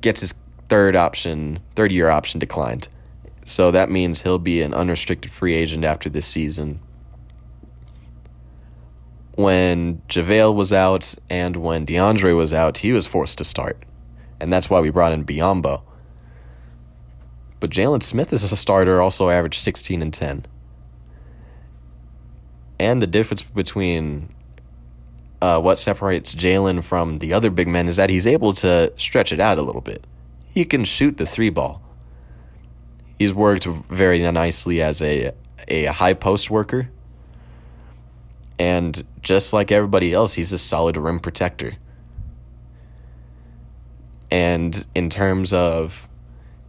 gets 0.00 0.20
his 0.20 0.34
third 0.68 0.94
option, 0.94 1.58
third 1.74 1.90
year 1.90 2.08
option 2.08 2.38
declined. 2.38 2.88
So 3.46 3.70
that 3.70 3.90
means 3.90 4.22
he'll 4.22 4.38
be 4.38 4.60
an 4.60 4.74
unrestricted 4.74 5.30
free 5.30 5.54
agent 5.54 5.84
after 5.84 6.10
this 6.10 6.26
season. 6.26 6.80
When 9.36 10.02
JaVale 10.08 10.54
was 10.54 10.72
out 10.72 11.14
and 11.30 11.56
when 11.56 11.86
DeAndre 11.86 12.36
was 12.36 12.52
out, 12.52 12.78
he 12.78 12.92
was 12.92 13.06
forced 13.06 13.38
to 13.38 13.44
start 13.44 13.82
and 14.40 14.52
that's 14.52 14.68
why 14.70 14.80
we 14.80 14.90
brought 14.90 15.12
in 15.12 15.24
Biyombo. 15.24 15.82
But 17.58 17.70
Jalen 17.70 18.02
Smith 18.02 18.32
is 18.32 18.50
a 18.52 18.56
starter, 18.56 19.00
also 19.00 19.30
averaged 19.30 19.60
16 19.60 20.02
and 20.02 20.12
10. 20.12 20.46
And 22.78 23.00
the 23.00 23.06
difference 23.06 23.42
between 23.42 24.34
uh, 25.40 25.58
what 25.60 25.78
separates 25.78 26.34
Jalen 26.34 26.84
from 26.84 27.18
the 27.18 27.32
other 27.32 27.50
big 27.50 27.68
men 27.68 27.88
is 27.88 27.96
that 27.96 28.10
he's 28.10 28.26
able 28.26 28.52
to 28.54 28.92
stretch 28.96 29.32
it 29.32 29.40
out 29.40 29.58
a 29.58 29.62
little 29.62 29.80
bit. 29.80 30.06
He 30.52 30.64
can 30.64 30.84
shoot 30.84 31.16
the 31.16 31.26
three 31.26 31.50
ball. 31.50 31.82
He's 33.18 33.32
worked 33.32 33.64
very 33.64 34.18
nicely 34.30 34.82
as 34.82 35.00
a 35.00 35.32
a 35.68 35.86
high 35.86 36.14
post 36.14 36.50
worker. 36.50 36.90
And 38.58 39.04
just 39.20 39.52
like 39.52 39.70
everybody 39.70 40.12
else, 40.12 40.34
he's 40.34 40.52
a 40.52 40.58
solid 40.58 40.96
rim 40.96 41.20
protector. 41.20 41.74
And 44.30 44.86
in 44.94 45.10
terms 45.10 45.52
of 45.52 46.08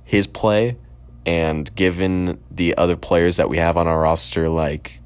his 0.03 0.27
play, 0.27 0.77
and 1.25 1.73
given 1.75 2.41
the 2.49 2.75
other 2.77 2.95
players 2.95 3.37
that 3.37 3.49
we 3.49 3.57
have 3.57 3.77
on 3.77 3.87
our 3.87 4.01
roster, 4.01 4.47
like 4.47 5.01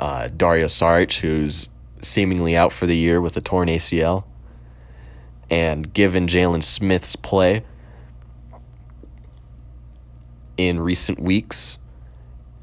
uh, 0.00 0.28
Dario 0.28 0.66
Saric, 0.66 1.20
who's 1.20 1.68
seemingly 2.00 2.56
out 2.56 2.72
for 2.72 2.86
the 2.86 2.96
year 2.96 3.20
with 3.20 3.36
a 3.36 3.40
torn 3.40 3.68
ACL, 3.68 4.24
and 5.50 5.92
given 5.92 6.26
Jalen 6.26 6.62
Smith's 6.62 7.16
play 7.16 7.64
in 10.56 10.80
recent 10.80 11.18
weeks, 11.18 11.78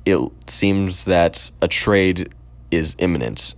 it 0.06 0.20
seems 0.48 1.06
that 1.06 1.52
a 1.62 1.68
trade 1.68 2.34
is 2.72 2.96
imminent. 3.00 3.56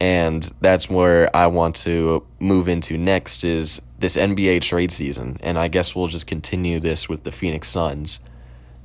And 0.00 0.50
that's 0.60 0.90
where 0.90 1.34
I 1.34 1.46
want 1.46 1.76
to 1.76 2.26
move 2.40 2.68
into 2.68 2.98
next 2.98 3.44
is 3.44 3.80
this 4.00 4.16
NBA 4.16 4.60
trade 4.62 4.90
season, 4.90 5.38
and 5.42 5.56
I 5.56 5.68
guess 5.68 5.94
we'll 5.94 6.08
just 6.08 6.26
continue 6.26 6.80
this 6.80 7.08
with 7.08 7.22
the 7.22 7.30
Phoenix 7.30 7.68
Suns. 7.68 8.18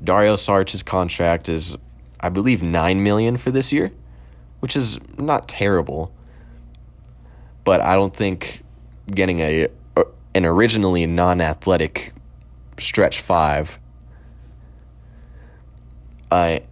Dario 0.03 0.35
Saric's 0.35 0.83
contract 0.83 1.49
is, 1.49 1.75
I 2.19 2.29
believe, 2.29 2.61
nine 2.61 3.01
million 3.01 3.37
for 3.37 3.49
this 3.49 3.73
year, 3.73 3.91
which 4.59 4.75
is 4.75 4.99
not 5.17 5.47
terrible. 5.47 6.13
But 7.63 7.81
I 7.81 7.95
don't 7.95 8.15
think 8.15 8.63
getting 9.09 9.39
a 9.39 9.67
an 10.35 10.45
originally 10.45 11.07
non-athletic 11.07 12.13
stretch 12.77 13.21
five. 13.21 13.79
I, 16.31 16.63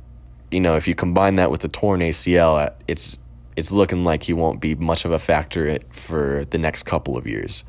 you 0.51 0.59
know, 0.59 0.75
if 0.75 0.87
you 0.87 0.95
combine 0.95 1.35
that 1.35 1.51
with 1.51 1.61
the 1.61 1.67
torn 1.67 2.01
ACL, 2.01 2.73
it's 2.87 3.17
it's 3.55 3.71
looking 3.71 4.03
like 4.03 4.23
he 4.23 4.33
won't 4.33 4.59
be 4.59 4.75
much 4.75 5.05
of 5.05 5.11
a 5.11 5.19
factor 5.19 5.77
for 5.91 6.45
the 6.49 6.57
next 6.57 6.83
couple 6.83 7.17
of 7.17 7.25
years. 7.25 7.63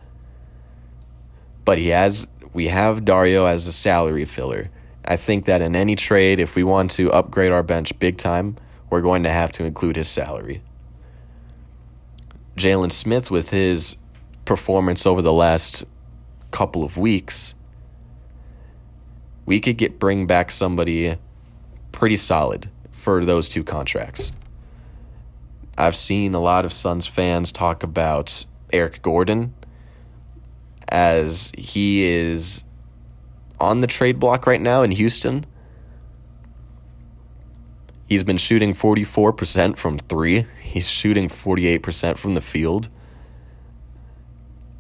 But 1.65 1.79
he 1.79 1.89
has 1.89 2.27
we 2.53 2.69
have 2.69 3.05
Dario 3.05 3.47
as 3.47 3.67
a 3.67 3.73
salary 3.73 4.25
filler. 4.25 4.71
I 5.05 5.17
think 5.17 5.45
that 5.45 5.63
in 5.63 5.77
any 5.77 5.95
trade, 5.95 6.41
if 6.41 6.57
we 6.57 6.65
want 6.65 6.91
to 6.93 7.13
upgrade 7.13 7.53
our 7.53 7.63
bench 7.63 7.97
big 7.99 8.17
time, 8.17 8.57
we're 8.91 9.03
going 9.03 9.23
to 9.23 9.31
have 9.31 9.53
to 9.53 9.65
include 9.65 9.97
his 9.97 10.09
salary. 10.09 10.63
Jalen 12.57 12.91
Smith, 12.91 13.31
with 13.31 13.51
his 13.51 13.97
performance 14.45 15.07
over 15.07 15.21
the 15.23 15.33
last 15.33 15.85
couple 16.51 16.83
of 16.83 16.97
weeks, 16.97 17.55
we 19.45 19.61
could 19.61 19.77
get 19.77 19.99
bring 19.99 20.27
back 20.27 20.51
somebody 20.51 21.17
pretty 21.97 22.15
solid 22.15 22.69
for 22.93 23.25
those 23.25 23.49
two 23.49 23.65
contracts. 23.65 24.31
I've 25.79 25.97
seen 25.97 26.35
a 26.35 26.41
lot 26.41 26.65
of 26.65 26.73
Suns 26.73 27.07
fans 27.07 27.51
talk 27.51 27.83
about 27.83 28.45
Eric 28.73 29.01
Gordon 29.03 29.55
as 30.89 31.51
he 31.57 32.05
is 32.05 32.65
on 33.59 33.81
the 33.81 33.87
trade 33.87 34.21
block 34.21 34.47
right 34.47 34.61
now 34.61 34.83
in 34.83 34.91
Houston. 34.91 35.47
He's 38.07 38.23
been 38.23 38.37
shooting 38.37 38.75
44% 38.75 39.77
from 39.77 39.99
three. 39.99 40.47
He's 40.63 40.89
shooting 40.89 41.29
48% 41.29 42.19
from 42.19 42.35
the 42.35 42.41
field, 42.43 42.89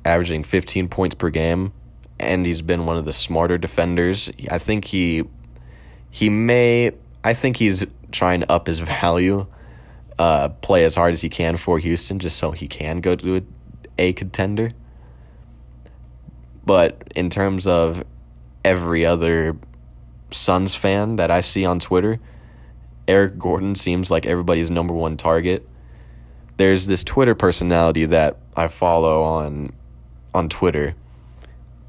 averaging 0.04 0.44
15 0.44 0.88
points 0.88 1.14
per 1.14 1.30
game, 1.30 1.72
and 2.20 2.44
he's 2.44 2.60
been 2.60 2.84
one 2.84 2.98
of 2.98 3.06
the 3.06 3.12
smarter 3.14 3.56
defenders. 3.56 4.30
I 4.50 4.58
think 4.58 4.84
he 4.86 5.24
he 6.10 6.30
may 6.30 6.92
I 7.26 7.34
think 7.34 7.56
he's 7.56 7.84
trying 8.12 8.42
to 8.42 8.52
up 8.52 8.68
his 8.68 8.78
value, 8.78 9.48
uh, 10.16 10.50
play 10.50 10.84
as 10.84 10.94
hard 10.94 11.12
as 11.12 11.22
he 11.22 11.28
can 11.28 11.56
for 11.56 11.76
Houston 11.80 12.20
just 12.20 12.36
so 12.36 12.52
he 12.52 12.68
can 12.68 13.00
go 13.00 13.16
to 13.16 13.38
a, 13.38 13.42
a 13.98 14.12
contender. 14.12 14.70
But 16.64 17.02
in 17.16 17.28
terms 17.28 17.66
of 17.66 18.04
every 18.64 19.04
other 19.04 19.56
Suns 20.30 20.76
fan 20.76 21.16
that 21.16 21.32
I 21.32 21.40
see 21.40 21.64
on 21.64 21.80
Twitter, 21.80 22.20
Eric 23.08 23.40
Gordon 23.40 23.74
seems 23.74 24.08
like 24.08 24.24
everybody's 24.24 24.70
number 24.70 24.94
one 24.94 25.16
target. 25.16 25.68
There's 26.58 26.86
this 26.86 27.02
Twitter 27.02 27.34
personality 27.34 28.04
that 28.04 28.38
I 28.56 28.68
follow 28.68 29.24
on 29.24 29.72
on 30.32 30.48
Twitter. 30.48 30.94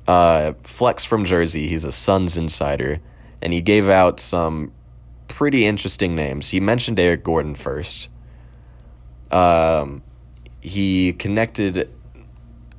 Uh, 0.08 0.54
Flex 0.64 1.06
from 1.06 1.26
Jersey, 1.26 1.68
he's 1.68 1.86
a 1.86 1.92
Suns 1.92 2.38
insider, 2.38 3.02
and 3.40 3.54
he 3.54 3.62
gave 3.62 3.88
out 3.88 4.20
some 4.20 4.72
pretty 5.38 5.68
interesting 5.68 6.16
names. 6.16 6.50
He 6.50 6.60
mentioned 6.60 7.00
Eric 7.00 7.24
Gordon 7.24 7.54
first. 7.54 8.10
Um, 9.30 10.02
he 10.62 11.14
connected 11.14 11.88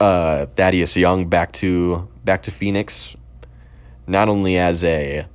uh, 0.01 0.47
Thaddeus 0.57 0.97
Young 0.97 1.29
back 1.29 1.53
to 1.53 2.09
back 2.25 2.43
to 2.43 2.51
Phoenix, 2.51 3.15
not 4.09 4.29
only 4.29 4.59
as 4.59 4.83
a 4.83 5.27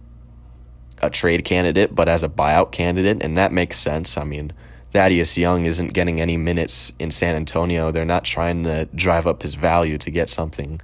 a 1.01 1.09
trade 1.09 1.45
candidate, 1.45 1.95
but 1.95 2.09
as 2.09 2.23
a 2.23 2.29
buyout 2.29 2.73
candidate, 2.73 3.23
and 3.23 3.37
that 3.37 3.53
makes 3.53 3.79
sense. 3.79 4.17
I 4.17 4.25
mean, 4.25 4.51
Thaddeus 4.91 5.37
Young 5.37 5.65
isn't 5.65 5.93
getting 5.93 6.19
any 6.19 6.35
minutes 6.35 6.91
in 6.99 7.09
San 7.09 7.37
Antonio. 7.37 7.89
They're 7.89 8.03
not 8.03 8.25
trying 8.25 8.65
to 8.65 8.89
drive 8.93 9.27
up 9.27 9.43
his 9.43 9.55
value 9.55 9.97
to 9.97 10.11
get 10.11 10.27
something 10.27 10.81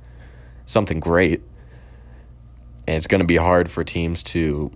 something 0.66 1.02
great. 1.02 1.42
And 2.88 2.96
it's 2.96 3.08
going 3.08 3.20
to 3.20 3.28
be 3.28 3.36
hard 3.36 3.70
for 3.70 3.84
teams 3.84 4.24
to 4.24 4.72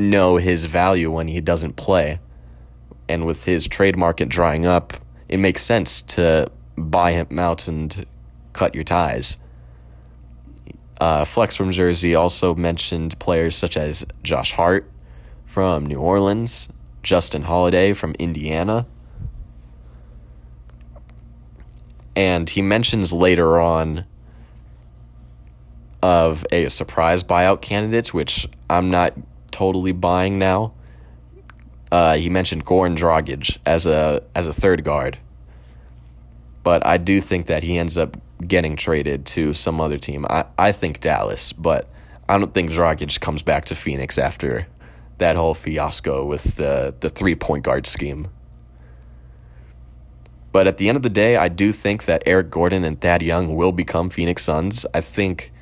know 0.00 0.36
his 0.36 0.64
value 0.64 1.10
when 1.10 1.28
he 1.28 1.40
doesn't 1.40 1.76
play. 1.76 2.18
And 3.08 3.26
with 3.26 3.44
his 3.44 3.68
trade 3.68 3.96
market 3.96 4.28
drying 4.28 4.66
up, 4.66 4.94
it 5.28 5.38
makes 5.38 5.62
sense 5.62 6.00
to 6.02 6.50
buy 6.76 7.12
him 7.12 7.38
out 7.38 7.68
and 7.68 8.06
cut 8.52 8.74
your 8.74 8.84
ties. 8.84 9.38
Uh, 11.00 11.24
Flex 11.24 11.54
from 11.56 11.72
Jersey 11.72 12.14
also 12.14 12.54
mentioned 12.54 13.18
players 13.18 13.56
such 13.56 13.76
as 13.76 14.04
Josh 14.22 14.52
Hart 14.52 14.90
from 15.46 15.86
New 15.86 15.98
Orleans, 15.98 16.68
Justin 17.02 17.42
Holiday 17.42 17.92
from 17.92 18.14
Indiana. 18.18 18.86
And 22.14 22.50
he 22.50 22.60
mentions 22.60 23.12
later 23.12 23.58
on 23.58 24.04
of 26.02 26.46
a 26.50 26.68
surprise 26.68 27.22
buyout 27.22 27.60
candidate, 27.60 28.12
which 28.12 28.48
I'm 28.68 28.90
not 28.90 29.14
totally 29.50 29.92
buying 29.92 30.38
now. 30.38 30.72
Uh, 31.90 32.16
he 32.16 32.30
mentioned 32.30 32.64
Goran 32.64 32.96
Dragic 32.96 33.58
as 33.66 33.86
a 33.86 34.22
as 34.34 34.46
a 34.46 34.52
third 34.52 34.84
guard, 34.84 35.18
but 36.62 36.86
I 36.86 36.98
do 36.98 37.20
think 37.20 37.46
that 37.46 37.62
he 37.64 37.78
ends 37.78 37.98
up 37.98 38.16
getting 38.46 38.76
traded 38.76 39.26
to 39.26 39.52
some 39.52 39.80
other 39.80 39.98
team. 39.98 40.24
I, 40.30 40.44
I 40.56 40.72
think 40.72 41.00
Dallas, 41.00 41.52
but 41.52 41.88
I 42.28 42.38
don't 42.38 42.54
think 42.54 42.70
Dragic 42.70 43.20
comes 43.20 43.42
back 43.42 43.64
to 43.66 43.74
Phoenix 43.74 44.18
after 44.18 44.68
that 45.18 45.36
whole 45.36 45.54
fiasco 45.54 46.24
with 46.24 46.56
the 46.56 46.94
the 47.00 47.10
three 47.10 47.34
point 47.34 47.64
guard 47.64 47.86
scheme. 47.86 48.28
But 50.52 50.66
at 50.66 50.78
the 50.78 50.88
end 50.88 50.96
of 50.96 51.02
the 51.02 51.10
day, 51.10 51.36
I 51.36 51.48
do 51.48 51.72
think 51.72 52.04
that 52.04 52.22
Eric 52.26 52.50
Gordon 52.50 52.84
and 52.84 53.00
Thad 53.00 53.22
Young 53.22 53.54
will 53.54 53.72
become 53.72 54.10
Phoenix 54.10 54.42
Suns. 54.42 54.84
I 54.92 55.00
think 55.00 55.52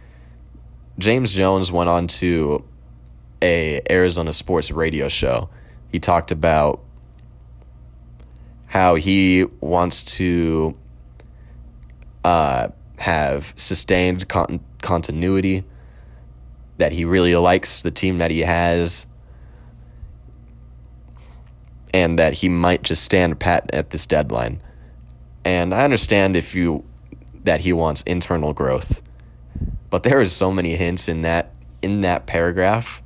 James 0.98 1.32
Jones 1.32 1.70
went 1.70 1.90
on 1.90 2.06
to 2.06 2.64
a 3.42 3.80
Arizona 3.90 4.32
sports 4.32 4.70
radio 4.70 5.08
show. 5.08 5.48
He 5.90 5.98
talked 5.98 6.30
about 6.30 6.80
how 8.66 8.96
he 8.96 9.46
wants 9.60 10.02
to 10.02 10.76
uh, 12.24 12.68
have 12.98 13.54
sustained 13.56 14.28
con- 14.28 14.60
continuity, 14.82 15.64
that 16.76 16.92
he 16.92 17.04
really 17.04 17.34
likes 17.34 17.82
the 17.82 17.90
team 17.90 18.18
that 18.18 18.30
he 18.30 18.40
has, 18.40 19.06
and 21.94 22.18
that 22.18 22.34
he 22.34 22.48
might 22.48 22.82
just 22.82 23.02
stand 23.02 23.40
pat 23.40 23.70
at 23.72 23.90
this 23.90 24.06
deadline. 24.06 24.62
And 25.44 25.74
I 25.74 25.84
understand 25.84 26.36
if 26.36 26.54
you 26.54 26.84
that 27.44 27.62
he 27.62 27.72
wants 27.72 28.02
internal 28.02 28.52
growth, 28.52 29.00
but 29.88 30.02
there 30.02 30.20
are 30.20 30.26
so 30.26 30.52
many 30.52 30.76
hints 30.76 31.08
in 31.08 31.22
that 31.22 31.54
in 31.80 32.02
that 32.02 32.26
paragraph 32.26 33.02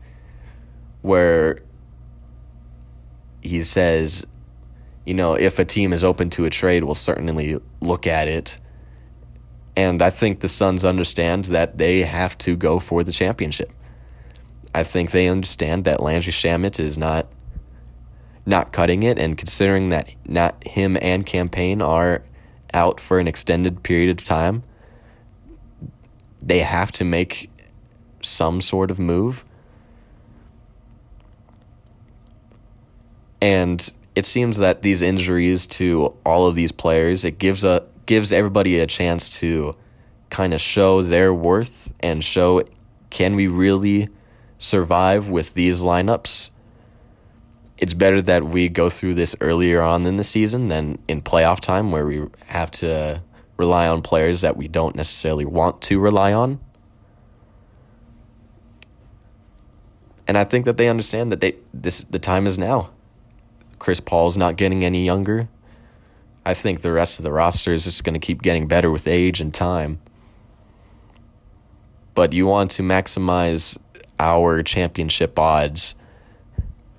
where 1.02 1.60
he 3.42 3.62
says, 3.62 4.26
you 5.04 5.14
know, 5.14 5.34
if 5.34 5.58
a 5.58 5.64
team 5.64 5.92
is 5.92 6.04
open 6.04 6.30
to 6.30 6.44
a 6.44 6.50
trade, 6.50 6.84
we'll 6.84 6.94
certainly 6.94 7.58
look 7.80 8.06
at 8.06 8.28
it. 8.28 8.58
And 9.76 10.00
I 10.00 10.10
think 10.10 10.40
the 10.40 10.48
Suns 10.48 10.84
understand 10.84 11.46
that 11.46 11.78
they 11.78 12.02
have 12.02 12.38
to 12.38 12.56
go 12.56 12.78
for 12.78 13.02
the 13.02 13.12
championship. 13.12 13.72
I 14.74 14.84
think 14.84 15.10
they 15.10 15.28
understand 15.28 15.84
that 15.84 16.02
Landry 16.02 16.32
Shamet 16.32 16.80
is 16.80 16.96
not 16.96 17.26
not 18.44 18.72
cutting 18.72 19.04
it, 19.04 19.18
and 19.18 19.38
considering 19.38 19.90
that 19.90 20.10
not 20.26 20.66
him 20.66 20.98
and 21.00 21.24
Cam 21.24 21.48
Payne 21.48 21.80
are 21.80 22.24
out 22.74 22.98
for 22.98 23.20
an 23.20 23.28
extended 23.28 23.84
period 23.84 24.10
of 24.10 24.24
time, 24.24 24.64
they 26.40 26.58
have 26.58 26.90
to 26.92 27.04
make 27.04 27.50
some 28.20 28.60
sort 28.60 28.90
of 28.90 28.98
move. 28.98 29.44
And 33.42 33.92
it 34.14 34.24
seems 34.24 34.58
that 34.58 34.82
these 34.82 35.02
injuries 35.02 35.66
to 35.66 36.14
all 36.24 36.46
of 36.46 36.54
these 36.54 36.70
players, 36.70 37.24
it 37.24 37.38
gives 37.38 37.64
a 37.64 37.84
gives 38.06 38.32
everybody 38.32 38.78
a 38.78 38.86
chance 38.86 39.28
to 39.40 39.74
kind 40.30 40.54
of 40.54 40.60
show 40.60 41.02
their 41.02 41.34
worth 41.34 41.92
and 42.00 42.24
show 42.24 42.62
can 43.10 43.34
we 43.34 43.48
really 43.48 44.08
survive 44.58 45.28
with 45.28 45.54
these 45.54 45.80
lineups? 45.80 46.50
It's 47.78 47.94
better 47.94 48.22
that 48.22 48.44
we 48.44 48.68
go 48.68 48.88
through 48.88 49.14
this 49.14 49.34
earlier 49.40 49.82
on 49.82 50.06
in 50.06 50.16
the 50.16 50.24
season 50.24 50.68
than 50.68 50.98
in 51.08 51.20
playoff 51.20 51.58
time 51.58 51.90
where 51.90 52.06
we 52.06 52.22
have 52.46 52.70
to 52.72 53.22
rely 53.56 53.88
on 53.88 54.02
players 54.02 54.40
that 54.42 54.56
we 54.56 54.68
don't 54.68 54.94
necessarily 54.94 55.44
want 55.44 55.82
to 55.82 55.98
rely 55.98 56.32
on. 56.32 56.60
And 60.28 60.38
I 60.38 60.44
think 60.44 60.64
that 60.64 60.76
they 60.76 60.88
understand 60.88 61.32
that 61.32 61.40
they 61.40 61.56
this 61.74 62.04
the 62.04 62.20
time 62.20 62.46
is 62.46 62.56
now. 62.56 62.90
Chris 63.82 63.98
Paul's 63.98 64.36
not 64.36 64.54
getting 64.54 64.84
any 64.84 65.04
younger. 65.04 65.48
I 66.46 66.54
think 66.54 66.82
the 66.82 66.92
rest 66.92 67.18
of 67.18 67.24
the 67.24 67.32
roster 67.32 67.72
is 67.72 67.82
just 67.82 68.04
going 68.04 68.14
to 68.14 68.24
keep 68.24 68.40
getting 68.40 68.68
better 68.68 68.92
with 68.92 69.08
age 69.08 69.40
and 69.40 69.52
time. 69.52 69.98
But 72.14 72.32
you 72.32 72.46
want 72.46 72.70
to 72.72 72.84
maximize 72.84 73.76
our 74.20 74.62
championship 74.62 75.36
odds 75.36 75.96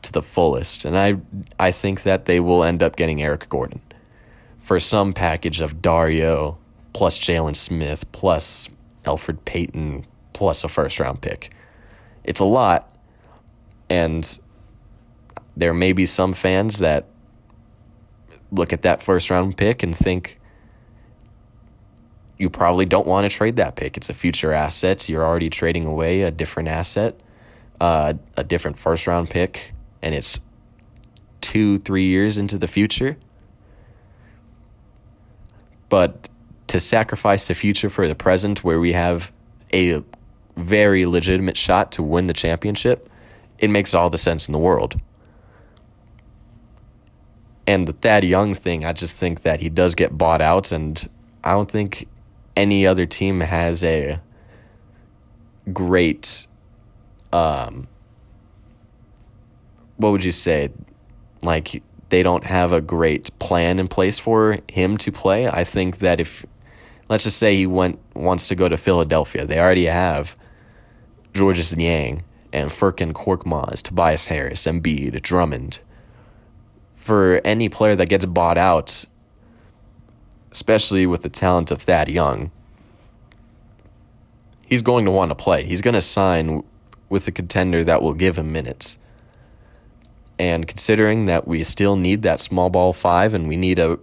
to 0.01 0.11
the 0.11 0.21
fullest. 0.21 0.83
And 0.83 0.97
I 0.97 1.15
I 1.57 1.71
think 1.71 2.03
that 2.03 2.25
they 2.25 2.41
will 2.41 2.65
end 2.65 2.83
up 2.83 2.97
getting 2.97 3.23
Eric 3.23 3.47
Gordon 3.47 3.81
for 4.59 4.77
some 4.77 5.13
package 5.13 5.61
of 5.61 5.81
Dario 5.81 6.57
plus 6.91 7.17
Jalen 7.17 7.55
Smith 7.55 8.11
plus 8.11 8.67
Elfrid 9.05 9.45
Payton 9.45 10.05
plus 10.33 10.65
a 10.65 10.67
first 10.67 10.99
round 10.99 11.21
pick. 11.21 11.53
It's 12.25 12.41
a 12.41 12.45
lot. 12.45 12.93
And 13.89 14.37
there 15.55 15.73
may 15.73 15.93
be 15.93 16.05
some 16.05 16.33
fans 16.33 16.79
that 16.79 17.05
look 18.51 18.73
at 18.73 18.81
that 18.83 19.01
first 19.01 19.29
round 19.29 19.57
pick 19.57 19.83
and 19.83 19.95
think 19.95 20.39
you 22.37 22.49
probably 22.49 22.85
don't 22.85 23.07
want 23.07 23.29
to 23.29 23.35
trade 23.35 23.55
that 23.57 23.75
pick. 23.75 23.97
It's 23.97 24.09
a 24.09 24.13
future 24.13 24.51
asset. 24.51 25.07
You're 25.07 25.23
already 25.23 25.49
trading 25.49 25.85
away 25.85 26.21
a 26.21 26.31
different 26.31 26.69
asset, 26.69 27.19
uh, 27.79 28.13
a 28.35 28.43
different 28.43 28.77
first 28.77 29.07
round 29.07 29.29
pick, 29.29 29.73
and 30.01 30.15
it's 30.15 30.39
two, 31.41 31.77
three 31.79 32.05
years 32.05 32.37
into 32.37 32.57
the 32.57 32.67
future. 32.67 33.17
But 35.89 36.29
to 36.67 36.79
sacrifice 36.79 37.47
the 37.47 37.53
future 37.53 37.89
for 37.89 38.07
the 38.07 38.15
present, 38.15 38.63
where 38.63 38.79
we 38.79 38.93
have 38.93 39.31
a 39.71 40.03
very 40.57 41.05
legitimate 41.05 41.57
shot 41.57 41.91
to 41.93 42.03
win 42.03 42.27
the 42.27 42.33
championship, 42.33 43.09
it 43.59 43.69
makes 43.69 43.93
all 43.93 44.09
the 44.09 44.17
sense 44.17 44.47
in 44.47 44.53
the 44.53 44.59
world. 44.59 44.99
And 47.65 47.87
the 47.87 47.93
Thad 47.93 48.23
Young 48.23 48.53
thing, 48.53 48.83
I 48.85 48.93
just 48.93 49.15
think 49.17 49.43
that 49.43 49.61
he 49.61 49.69
does 49.69 49.95
get 49.95 50.17
bought 50.17 50.41
out, 50.41 50.71
and 50.71 51.07
I 51.43 51.51
don't 51.51 51.71
think 51.71 52.07
any 52.55 52.85
other 52.85 53.05
team 53.05 53.39
has 53.39 53.83
a 53.83 54.19
great 55.71 56.45
um 57.31 57.87
what 59.95 60.11
would 60.11 60.23
you 60.23 60.31
say 60.31 60.69
like 61.41 61.81
they 62.13 62.21
don't 62.21 62.43
have 62.43 62.71
a 62.71 62.79
great 62.79 63.37
plan 63.39 63.79
in 63.79 63.87
place 63.87 64.19
for 64.19 64.59
him 64.69 64.97
to 64.97 65.11
play. 65.11 65.47
I 65.47 65.63
think 65.63 65.97
that 65.97 66.19
if 66.19 66.45
let's 67.09 67.23
just 67.23 67.37
say 67.37 67.55
he 67.55 67.65
went 67.65 67.97
wants 68.13 68.47
to 68.49 68.55
go 68.55 68.69
to 68.69 68.77
Philadelphia, 68.77 69.47
they 69.47 69.59
already 69.59 69.85
have 69.85 70.35
Georges 71.33 71.75
Niang 71.75 72.21
and 72.51 72.69
Furkan 72.69 73.13
Korkmaz, 73.13 73.81
Tobias 73.81 74.27
Harris, 74.27 74.67
Embiid, 74.67 75.19
Drummond. 75.23 75.79
For 77.03 77.41
any 77.43 77.67
player 77.67 77.97
that 77.97 78.05
gets 78.05 78.23
bought 78.23 78.57
out, 78.57 79.03
especially 80.53 81.05
with 81.05 81.23
the 81.23 81.27
talent 81.27 81.69
of 81.69 81.81
Thad 81.81 82.07
Young, 82.07 82.49
he's 84.65 84.81
going 84.81 85.03
to 85.03 85.11
want 85.11 85.29
to 85.29 85.35
play. 85.35 85.65
He's 85.65 85.81
going 85.81 85.95
to 85.95 86.01
sign 86.01 86.63
with 87.09 87.27
a 87.27 87.31
contender 87.31 87.83
that 87.83 88.01
will 88.01 88.13
give 88.13 88.37
him 88.37 88.53
minutes. 88.53 88.97
And 90.39 90.65
considering 90.65 91.25
that 91.25 91.45
we 91.45 91.65
still 91.65 91.97
need 91.97 92.21
that 92.21 92.39
small 92.39 92.69
ball 92.69 92.93
five 92.93 93.33
and 93.33 93.49
we 93.49 93.57
need 93.57 93.79
a 93.79 93.99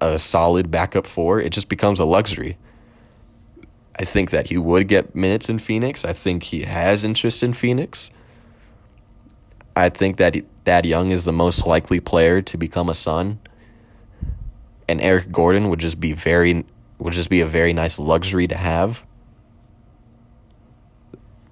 a 0.00 0.16
solid 0.16 0.70
backup 0.70 1.08
four, 1.08 1.40
it 1.40 1.50
just 1.50 1.68
becomes 1.68 1.98
a 1.98 2.04
luxury. 2.04 2.56
I 3.98 4.04
think 4.04 4.30
that 4.30 4.48
he 4.48 4.56
would 4.56 4.86
get 4.86 5.16
minutes 5.16 5.48
in 5.48 5.58
Phoenix. 5.58 6.04
I 6.04 6.12
think 6.12 6.44
he 6.44 6.62
has 6.62 7.04
interest 7.04 7.42
in 7.42 7.52
Phoenix. 7.52 8.12
I 9.74 9.88
think 9.88 10.18
that 10.18 10.36
Thad 10.64 10.86
Young 10.86 11.10
is 11.10 11.24
the 11.24 11.32
most 11.32 11.66
likely 11.66 12.00
player 12.00 12.42
to 12.42 12.56
become 12.56 12.88
a 12.88 12.94
Sun. 12.94 13.40
And 14.88 15.00
Eric 15.00 15.30
Gordon 15.30 15.68
would 15.68 15.78
just 15.78 16.00
be 16.00 16.12
very 16.12 16.64
would 16.98 17.14
just 17.14 17.30
be 17.30 17.40
a 17.40 17.46
very 17.46 17.72
nice 17.72 17.98
luxury 17.98 18.46
to 18.46 18.56
have. 18.56 19.06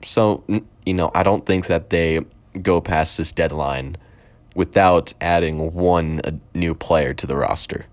So, 0.04 0.44
you 0.84 0.94
know, 0.94 1.10
I 1.14 1.22
don't 1.22 1.46
think 1.46 1.66
that 1.66 1.90
they 1.90 2.20
go 2.60 2.80
past 2.80 3.16
this 3.16 3.32
deadline 3.32 3.96
without 4.54 5.14
adding 5.20 5.72
one 5.72 6.20
uh, 6.24 6.32
new 6.54 6.74
player 6.74 7.14
to 7.14 7.26
the 7.26 7.36
roster. 7.36 7.86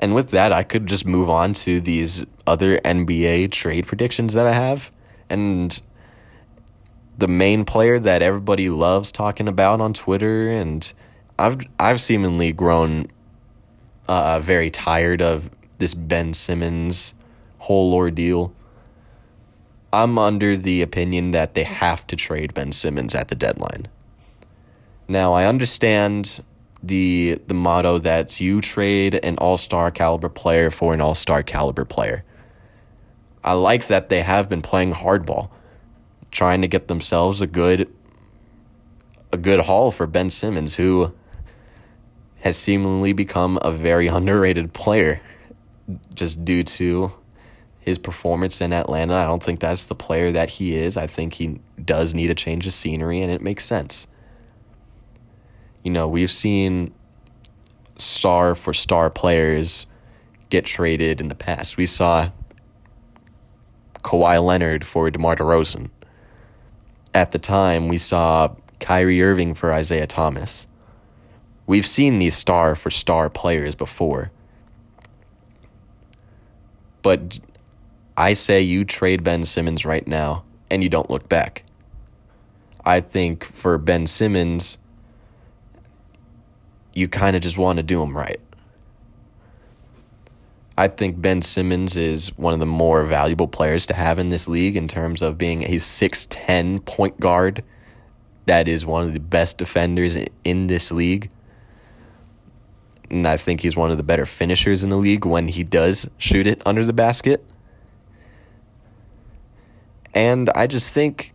And 0.00 0.14
with 0.14 0.30
that, 0.30 0.52
I 0.52 0.62
could 0.62 0.86
just 0.86 1.06
move 1.06 1.28
on 1.28 1.54
to 1.54 1.80
these 1.80 2.24
other 2.46 2.78
NBA 2.80 3.50
trade 3.50 3.86
predictions 3.86 4.34
that 4.34 4.46
I 4.46 4.52
have. 4.52 4.92
And 5.28 5.80
the 7.18 7.28
main 7.28 7.64
player 7.64 7.98
that 7.98 8.22
everybody 8.22 8.70
loves 8.70 9.12
talking 9.12 9.48
about 9.48 9.80
on 9.80 9.92
Twitter, 9.92 10.50
and 10.50 10.92
I've 11.38 11.58
I've 11.78 12.00
seemingly 12.00 12.52
grown 12.52 13.08
uh, 14.06 14.38
very 14.38 14.70
tired 14.70 15.20
of 15.20 15.50
this 15.78 15.94
Ben 15.94 16.32
Simmons 16.32 17.14
whole 17.58 17.92
ordeal. 17.92 18.54
I'm 19.92 20.18
under 20.18 20.56
the 20.56 20.80
opinion 20.80 21.32
that 21.32 21.54
they 21.54 21.64
have 21.64 22.06
to 22.08 22.16
trade 22.16 22.54
Ben 22.54 22.72
Simmons 22.72 23.14
at 23.14 23.28
the 23.28 23.34
deadline. 23.34 23.88
Now, 25.08 25.32
I 25.32 25.44
understand 25.44 26.42
the 26.82 27.40
the 27.48 27.54
motto 27.54 27.98
that 27.98 28.40
you 28.40 28.60
trade 28.60 29.14
an 29.22 29.36
all-star 29.38 29.90
caliber 29.90 30.28
player 30.28 30.70
for 30.70 30.94
an 30.94 31.00
all-star 31.00 31.42
caliber 31.42 31.84
player. 31.84 32.22
I 33.42 33.54
like 33.54 33.86
that 33.88 34.08
they 34.08 34.22
have 34.22 34.48
been 34.48 34.62
playing 34.62 34.92
hardball, 34.92 35.48
trying 36.38 36.62
to 36.62 36.68
get 36.68 36.86
themselves 36.86 37.40
a 37.40 37.48
good 37.48 37.92
a 39.32 39.36
good 39.36 39.58
haul 39.58 39.90
for 39.90 40.06
Ben 40.06 40.30
Simmons 40.30 40.76
who 40.76 41.12
has 42.42 42.56
seemingly 42.56 43.12
become 43.12 43.58
a 43.60 43.72
very 43.72 44.06
underrated 44.18 44.72
player 44.72 45.20
just 46.14 46.44
due 46.44 46.62
to 46.62 47.12
his 47.80 47.98
performance 47.98 48.60
in 48.60 48.72
Atlanta. 48.72 49.14
I 49.14 49.24
don't 49.24 49.42
think 49.42 49.58
that's 49.58 49.86
the 49.86 49.96
player 49.96 50.30
that 50.30 50.48
he 50.48 50.76
is. 50.76 50.96
I 50.96 51.08
think 51.08 51.34
he 51.34 51.58
does 51.84 52.14
need 52.14 52.30
a 52.30 52.36
change 52.36 52.68
of 52.68 52.72
scenery, 52.72 53.20
and 53.20 53.32
it 53.32 53.42
makes 53.42 53.64
sense. 53.64 54.06
You 55.82 55.90
know, 55.90 56.06
we've 56.06 56.30
seen 56.30 56.94
star 57.96 58.54
for 58.54 58.72
star 58.72 59.10
players 59.10 59.86
get 60.50 60.64
traded 60.64 61.20
in 61.20 61.26
the 61.26 61.34
past. 61.34 61.76
We 61.76 61.86
saw 61.86 62.30
Kawhi 64.04 64.40
Leonard 64.40 64.86
for 64.86 65.10
DeMar 65.10 65.34
DeRozan. 65.34 65.90
At 67.14 67.32
the 67.32 67.38
time, 67.38 67.88
we 67.88 67.98
saw 67.98 68.54
Kyrie 68.80 69.22
Irving 69.22 69.54
for 69.54 69.72
Isaiah 69.72 70.06
Thomas. 70.06 70.66
We've 71.66 71.86
seen 71.86 72.18
these 72.18 72.36
star 72.36 72.74
for 72.74 72.90
star 72.90 73.28
players 73.28 73.74
before. 73.74 74.30
But 77.02 77.40
I 78.16 78.32
say 78.32 78.62
you 78.62 78.84
trade 78.84 79.22
Ben 79.22 79.44
Simmons 79.44 79.84
right 79.84 80.06
now 80.06 80.44
and 80.70 80.82
you 80.82 80.88
don't 80.88 81.10
look 81.10 81.28
back. 81.28 81.64
I 82.84 83.00
think 83.00 83.44
for 83.44 83.78
Ben 83.78 84.06
Simmons, 84.06 84.78
you 86.94 87.08
kind 87.08 87.36
of 87.36 87.42
just 87.42 87.58
want 87.58 87.76
to 87.76 87.82
do 87.82 88.02
him 88.02 88.16
right. 88.16 88.40
I 90.78 90.86
think 90.86 91.20
Ben 91.20 91.42
Simmons 91.42 91.96
is 91.96 92.28
one 92.38 92.54
of 92.54 92.60
the 92.60 92.66
more 92.66 93.04
valuable 93.04 93.48
players 93.48 93.84
to 93.86 93.94
have 93.94 94.20
in 94.20 94.28
this 94.28 94.46
league 94.46 94.76
in 94.76 94.86
terms 94.86 95.22
of 95.22 95.36
being 95.36 95.64
a 95.64 95.74
6'10 95.74 96.84
point 96.84 97.18
guard 97.18 97.64
that 98.46 98.68
is 98.68 98.86
one 98.86 99.02
of 99.02 99.12
the 99.12 99.18
best 99.18 99.58
defenders 99.58 100.16
in 100.44 100.68
this 100.68 100.92
league. 100.92 101.30
And 103.10 103.26
I 103.26 103.36
think 103.36 103.62
he's 103.62 103.74
one 103.74 103.90
of 103.90 103.96
the 103.96 104.04
better 104.04 104.24
finishers 104.24 104.84
in 104.84 104.90
the 104.90 104.96
league 104.96 105.26
when 105.26 105.48
he 105.48 105.64
does 105.64 106.08
shoot 106.16 106.46
it 106.46 106.62
under 106.64 106.84
the 106.84 106.92
basket. 106.92 107.44
And 110.14 110.48
I 110.50 110.68
just 110.68 110.94
think 110.94 111.34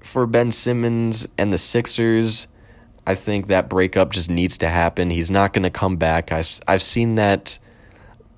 for 0.00 0.26
Ben 0.26 0.52
Simmons 0.52 1.26
and 1.38 1.54
the 1.54 1.58
Sixers, 1.58 2.48
I 3.06 3.14
think 3.14 3.46
that 3.46 3.70
breakup 3.70 4.10
just 4.10 4.28
needs 4.28 4.58
to 4.58 4.68
happen. 4.68 5.08
He's 5.08 5.30
not 5.30 5.54
going 5.54 5.62
to 5.62 5.70
come 5.70 5.96
back. 5.96 6.32
I've 6.32 6.60
I've 6.68 6.82
seen 6.82 7.14
that 7.14 7.58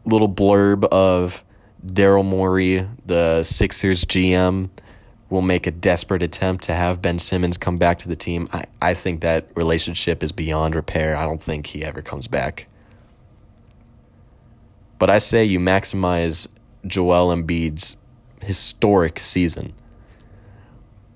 little 0.04 0.28
blurb 0.28 0.84
of 0.84 1.44
Daryl 1.86 2.24
Morey, 2.24 2.88
the 3.04 3.42
Sixers 3.42 4.04
GM, 4.04 4.70
will 5.30 5.42
make 5.42 5.66
a 5.66 5.70
desperate 5.70 6.22
attempt 6.22 6.64
to 6.64 6.74
have 6.74 7.02
Ben 7.02 7.18
Simmons 7.18 7.58
come 7.58 7.78
back 7.78 7.98
to 8.00 8.08
the 8.08 8.16
team. 8.16 8.48
I, 8.52 8.64
I 8.80 8.94
think 8.94 9.20
that 9.20 9.48
relationship 9.54 10.22
is 10.22 10.32
beyond 10.32 10.74
repair. 10.74 11.16
I 11.16 11.24
don't 11.24 11.42
think 11.42 11.66
he 11.66 11.84
ever 11.84 12.02
comes 12.02 12.26
back. 12.26 12.66
But 14.98 15.10
I 15.10 15.18
say 15.18 15.44
you 15.44 15.58
maximize 15.58 16.48
Joel 16.86 17.34
Embiid's 17.34 17.96
historic 18.40 19.18
season 19.18 19.74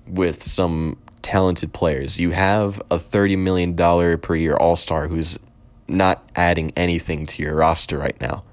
with 0.05 0.43
some 0.43 0.97
talented 1.21 1.73
players. 1.73 2.19
You 2.19 2.31
have 2.31 2.81
a 2.91 2.97
$30 2.97 3.37
million 3.37 3.75
per 4.19 4.35
year 4.35 4.55
All 4.55 4.75
Star 4.75 5.07
who's 5.07 5.39
not 5.87 6.29
adding 6.35 6.71
anything 6.75 7.25
to 7.27 7.43
your 7.43 7.55
roster 7.55 7.97
right 7.97 8.19
now. 8.19 8.43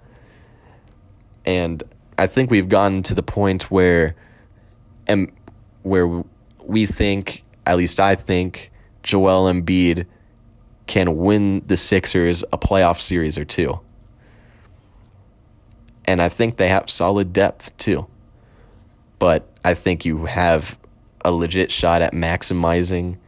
And 1.47 1.83
I 2.19 2.27
think 2.27 2.51
we've 2.51 2.69
gotten 2.69 3.03
to 3.05 3.15
the 3.15 3.23
point 3.23 3.71
where 3.71 4.17
and 5.07 5.33
where 5.83 6.25
we 6.65 6.87
think, 6.87 7.45
at 7.65 7.77
least 7.77 8.01
I 8.01 8.17
think, 8.17 8.73
Joel 9.03 9.51
Embiid 9.53 10.07
can 10.87 11.17
win 11.17 11.63
the 11.67 11.77
Sixers 11.77 12.43
a 12.53 12.59
playoff 12.59 13.01
series 13.01 13.39
or 13.39 13.45
two. 13.45 13.81
And 16.05 16.21
I 16.21 16.29
think 16.29 16.57
they 16.57 16.69
have 16.69 16.91
solid 16.91 17.33
depth 17.33 17.77
too 17.77 18.09
but 19.19 19.49
I 19.65 19.75
think 19.75 20.05
you 20.05 20.27
have 20.27 20.79
a 21.25 21.33
legit 21.33 21.73
shot 21.73 22.03
at 22.03 22.13
maximizing 22.13 23.19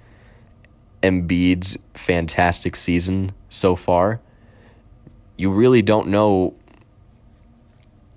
Embiid's 1.02 1.76
fantastic 1.94 2.76
season 2.76 3.32
so 3.48 3.74
far. 3.74 4.20
You 5.36 5.50
really 5.50 5.82
don't 5.82 6.08
know. 6.08 6.54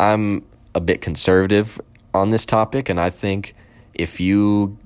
I'm 0.02 0.44
a 0.74 0.80
bit 0.82 1.00
conservative 1.00 1.80
on 2.12 2.32
this 2.32 2.44
topic, 2.44 2.90
and 2.90 3.00
I 3.00 3.12
think 3.12 3.54
if 3.94 4.20
you 4.20 4.80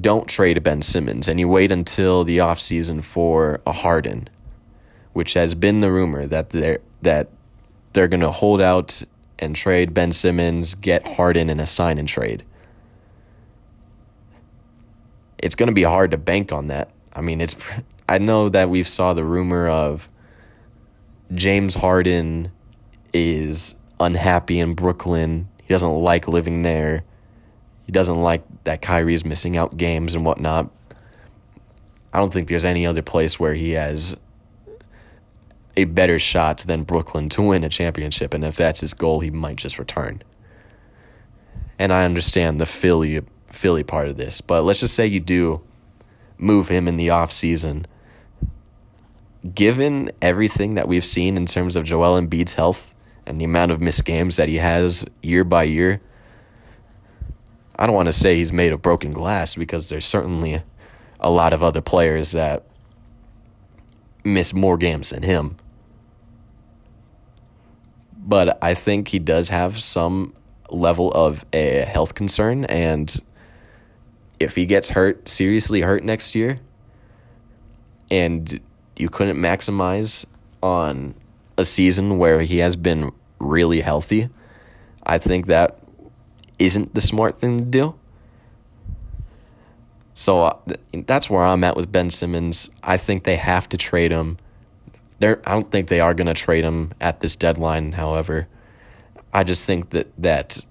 don't 0.00 0.26
trade 0.26 0.62
Ben 0.62 0.80
Simmons 0.80 1.28
and 1.28 1.38
you 1.38 1.46
wait 1.46 1.70
until 1.70 2.24
the 2.24 2.38
offseason 2.38 3.04
for 3.04 3.60
a 3.66 3.72
Harden, 3.72 4.30
which 5.12 5.34
has 5.34 5.54
been 5.54 5.82
the 5.82 5.92
rumor 5.92 6.26
that 6.26 6.50
they're 6.50 6.78
that 7.02 7.28
they're 7.92 8.08
going 8.08 8.20
to 8.20 8.30
hold 8.30 8.62
out 8.62 9.02
and 9.38 9.54
trade 9.54 9.92
Ben 9.92 10.10
Simmons, 10.10 10.74
get 10.74 11.06
Harden 11.06 11.50
in 11.50 11.60
a 11.60 11.66
sign 11.66 11.98
and 11.98 12.08
trade. 12.08 12.44
It's 15.36 15.54
going 15.54 15.66
to 15.66 15.74
be 15.74 15.82
hard 15.82 16.12
to 16.12 16.16
bank 16.16 16.50
on 16.50 16.68
that. 16.68 16.92
I 17.12 17.20
mean, 17.20 17.42
it's 17.42 17.54
I 18.08 18.16
know 18.16 18.48
that 18.48 18.70
we've 18.70 18.88
saw 18.88 19.12
the 19.12 19.24
rumor 19.24 19.68
of 19.68 20.08
James 21.34 21.74
Harden 21.74 22.52
is 23.12 23.74
unhappy 24.00 24.58
in 24.58 24.74
Brooklyn. 24.74 25.48
He 25.62 25.68
doesn't 25.68 25.88
like 25.88 26.28
living 26.28 26.62
there. 26.62 27.04
He 27.86 27.92
doesn't 27.92 28.20
like 28.20 28.44
that 28.64 28.82
Kyrie's 28.82 29.24
missing 29.24 29.56
out 29.56 29.76
games 29.76 30.14
and 30.14 30.24
whatnot. 30.24 30.70
I 32.12 32.18
don't 32.18 32.32
think 32.32 32.48
there's 32.48 32.64
any 32.64 32.86
other 32.86 33.02
place 33.02 33.38
where 33.40 33.54
he 33.54 33.72
has 33.72 34.16
a 35.76 35.84
better 35.84 36.18
shot 36.18 36.58
than 36.60 36.82
Brooklyn 36.82 37.28
to 37.30 37.42
win 37.42 37.64
a 37.64 37.68
championship. 37.68 38.34
And 38.34 38.44
if 38.44 38.56
that's 38.56 38.80
his 38.80 38.94
goal, 38.94 39.20
he 39.20 39.30
might 39.30 39.56
just 39.56 39.78
return. 39.78 40.22
and 41.78 41.92
I 41.92 42.04
understand 42.04 42.60
the 42.60 42.66
Philly 42.66 43.20
Philly 43.48 43.82
part 43.84 44.08
of 44.08 44.16
this, 44.16 44.40
but 44.40 44.62
let's 44.62 44.80
just 44.80 44.94
say 44.94 45.06
you 45.06 45.20
do 45.20 45.62
move 46.36 46.68
him 46.68 46.86
in 46.86 46.96
the 46.96 47.10
off 47.10 47.32
season. 47.32 47.86
Given 49.54 50.10
everything 50.20 50.74
that 50.74 50.88
we've 50.88 51.04
seen 51.04 51.36
in 51.36 51.46
terms 51.46 51.76
of 51.76 51.84
Joel 51.84 52.20
Embiid's 52.20 52.54
health 52.54 52.94
and 53.28 53.40
the 53.40 53.44
amount 53.44 53.70
of 53.70 53.80
missed 53.80 54.04
games 54.04 54.36
that 54.36 54.48
he 54.48 54.56
has 54.56 55.04
year 55.22 55.44
by 55.44 55.64
year, 55.64 56.00
I 57.76 57.86
don't 57.86 57.94
want 57.94 58.06
to 58.06 58.12
say 58.12 58.36
he's 58.36 58.52
made 58.52 58.72
of 58.72 58.82
broken 58.82 59.10
glass 59.10 59.54
because 59.54 59.88
there's 59.88 60.04
certainly 60.04 60.62
a 61.20 61.30
lot 61.30 61.52
of 61.52 61.62
other 61.62 61.80
players 61.80 62.32
that 62.32 62.64
miss 64.24 64.52
more 64.52 64.76
games 64.76 65.10
than 65.10 65.22
him. 65.22 65.56
But 68.16 68.58
I 68.62 68.74
think 68.74 69.08
he 69.08 69.18
does 69.18 69.48
have 69.48 69.78
some 69.80 70.34
level 70.70 71.12
of 71.12 71.46
a 71.52 71.80
health 71.80 72.14
concern 72.14 72.64
and 72.66 73.20
if 74.40 74.54
he 74.54 74.66
gets 74.66 74.90
hurt, 74.90 75.28
seriously 75.28 75.80
hurt 75.80 76.04
next 76.04 76.34
year, 76.34 76.58
and 78.10 78.60
you 78.96 79.08
couldn't 79.08 79.36
maximize 79.36 80.24
on 80.62 81.14
a 81.56 81.64
season 81.64 82.18
where 82.18 82.42
he 82.42 82.58
has 82.58 82.76
been 82.76 83.12
really 83.38 83.80
healthy, 83.80 84.28
I 85.04 85.18
think 85.18 85.46
that 85.46 85.78
isn't 86.58 86.94
the 86.94 87.00
smart 87.00 87.38
thing 87.38 87.58
to 87.58 87.64
do. 87.64 87.94
So 90.14 90.46
uh, 90.46 90.58
that's 90.92 91.30
where 91.30 91.44
I'm 91.44 91.62
at 91.62 91.76
with 91.76 91.92
Ben 91.92 92.10
Simmons. 92.10 92.70
I 92.82 92.96
think 92.96 93.24
they 93.24 93.36
have 93.36 93.68
to 93.68 93.76
trade 93.76 94.10
him. 94.10 94.38
They're, 95.20 95.40
I 95.46 95.52
don't 95.52 95.70
think 95.70 95.88
they 95.88 96.00
are 96.00 96.14
going 96.14 96.26
to 96.26 96.34
trade 96.34 96.64
him 96.64 96.92
at 97.00 97.20
this 97.20 97.36
deadline, 97.36 97.92
however. 97.92 98.48
I 99.32 99.44
just 99.44 99.64
think 99.64 99.90
that, 99.90 100.08
that 100.18 100.64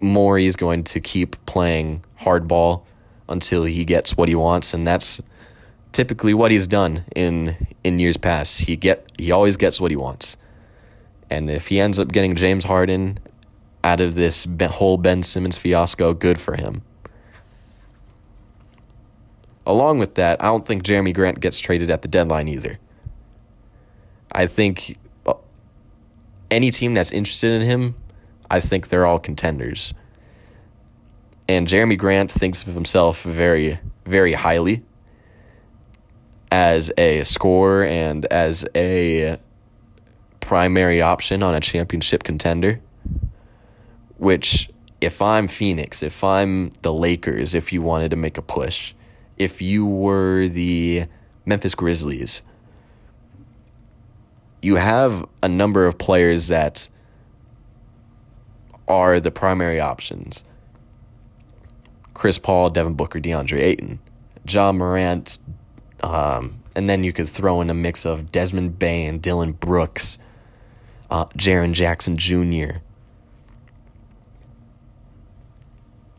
Morey 0.00 0.46
is 0.46 0.54
going 0.54 0.84
to 0.84 1.00
keep 1.00 1.44
playing 1.46 2.04
hardball 2.20 2.84
until 3.28 3.64
he 3.64 3.84
gets 3.84 4.16
what 4.16 4.28
he 4.28 4.34
wants, 4.34 4.74
and 4.74 4.86
that's 4.86 5.20
typically 5.92 6.34
what 6.34 6.50
he's 6.50 6.66
done 6.66 7.04
in 7.16 7.56
in 7.82 7.98
years 7.98 8.16
past. 8.16 8.62
He 8.62 8.76
get 8.76 9.10
he 9.18 9.30
always 9.30 9.56
gets 9.56 9.80
what 9.80 9.90
he 9.90 9.96
wants, 9.96 10.36
and 11.34 11.50
if 11.50 11.68
he 11.68 11.80
ends 11.80 11.98
up 11.98 12.12
getting 12.12 12.34
James 12.34 12.64
Harden 12.64 13.18
out 13.82 14.00
of 14.00 14.14
this 14.14 14.46
whole 14.62 14.96
Ben 14.96 15.22
Simmons 15.22 15.58
fiasco, 15.58 16.14
good 16.14 16.40
for 16.40 16.56
him. 16.56 16.82
Along 19.66 19.98
with 19.98 20.14
that, 20.14 20.42
I 20.42 20.46
don't 20.46 20.66
think 20.66 20.82
Jerami 20.82 21.14
Grant 21.14 21.40
gets 21.40 21.58
traded 21.58 21.90
at 21.90 22.02
the 22.02 22.08
deadline 22.08 22.48
either. 22.48 22.78
I 24.32 24.46
think 24.46 24.98
uh, 25.26 25.34
any 26.50 26.70
team 26.70 26.94
that's 26.94 27.12
interested 27.12 27.50
in 27.52 27.62
him 27.62 27.94
I 28.50 28.60
think 28.60 28.88
they're 28.88 29.06
all 29.06 29.18
contenders. 29.18 29.94
And 31.48 31.66
Jerami 31.66 31.98
Grant 31.98 32.30
thinks 32.30 32.66
of 32.66 32.74
himself 32.74 33.22
very, 33.22 33.78
very 34.06 34.34
highly 34.34 34.82
as 36.50 36.92
a 36.96 37.22
scorer 37.24 37.84
and 37.84 38.24
as 38.26 38.64
a 38.74 39.38
primary 40.44 41.00
option 41.00 41.42
on 41.42 41.54
a 41.54 41.60
championship 41.60 42.22
contender. 42.22 42.80
Which, 44.18 44.70
if 45.00 45.20
I'm 45.22 45.48
Phoenix, 45.48 46.02
if 46.02 46.22
I'm 46.22 46.72
the 46.82 46.92
Lakers, 46.92 47.54
if 47.54 47.72
you 47.72 47.80
wanted 47.80 48.10
to 48.10 48.16
make 48.16 48.36
a 48.36 48.42
push, 48.42 48.92
if 49.38 49.62
you 49.62 49.86
were 49.86 50.46
the 50.46 51.06
Memphis 51.46 51.74
Grizzlies, 51.74 52.42
you 54.62 54.76
have 54.76 55.26
a 55.42 55.48
number 55.48 55.86
of 55.86 55.98
players 55.98 56.48
that 56.48 56.88
are 58.86 59.18
the 59.18 59.30
primary 59.30 59.80
options. 59.80 60.44
Chris 62.12 62.38
Paul, 62.38 62.70
Devin 62.70 62.94
Booker, 62.94 63.18
DeAndre 63.18 63.60
Ayton, 63.60 63.98
Ja 64.46 64.72
Morant, 64.72 65.38
um, 66.02 66.62
and 66.76 66.88
then 66.88 67.02
you 67.02 67.12
could 67.12 67.28
throw 67.28 67.60
in 67.60 67.70
a 67.70 67.74
mix 67.74 68.04
of 68.04 68.30
Desmond 68.30 68.78
Bane, 68.78 69.18
Dillon 69.18 69.52
Brooks, 69.52 70.18
uh, 71.14 71.26
Jaren 71.36 71.72
Jackson 71.72 72.16
Jr., 72.16 72.78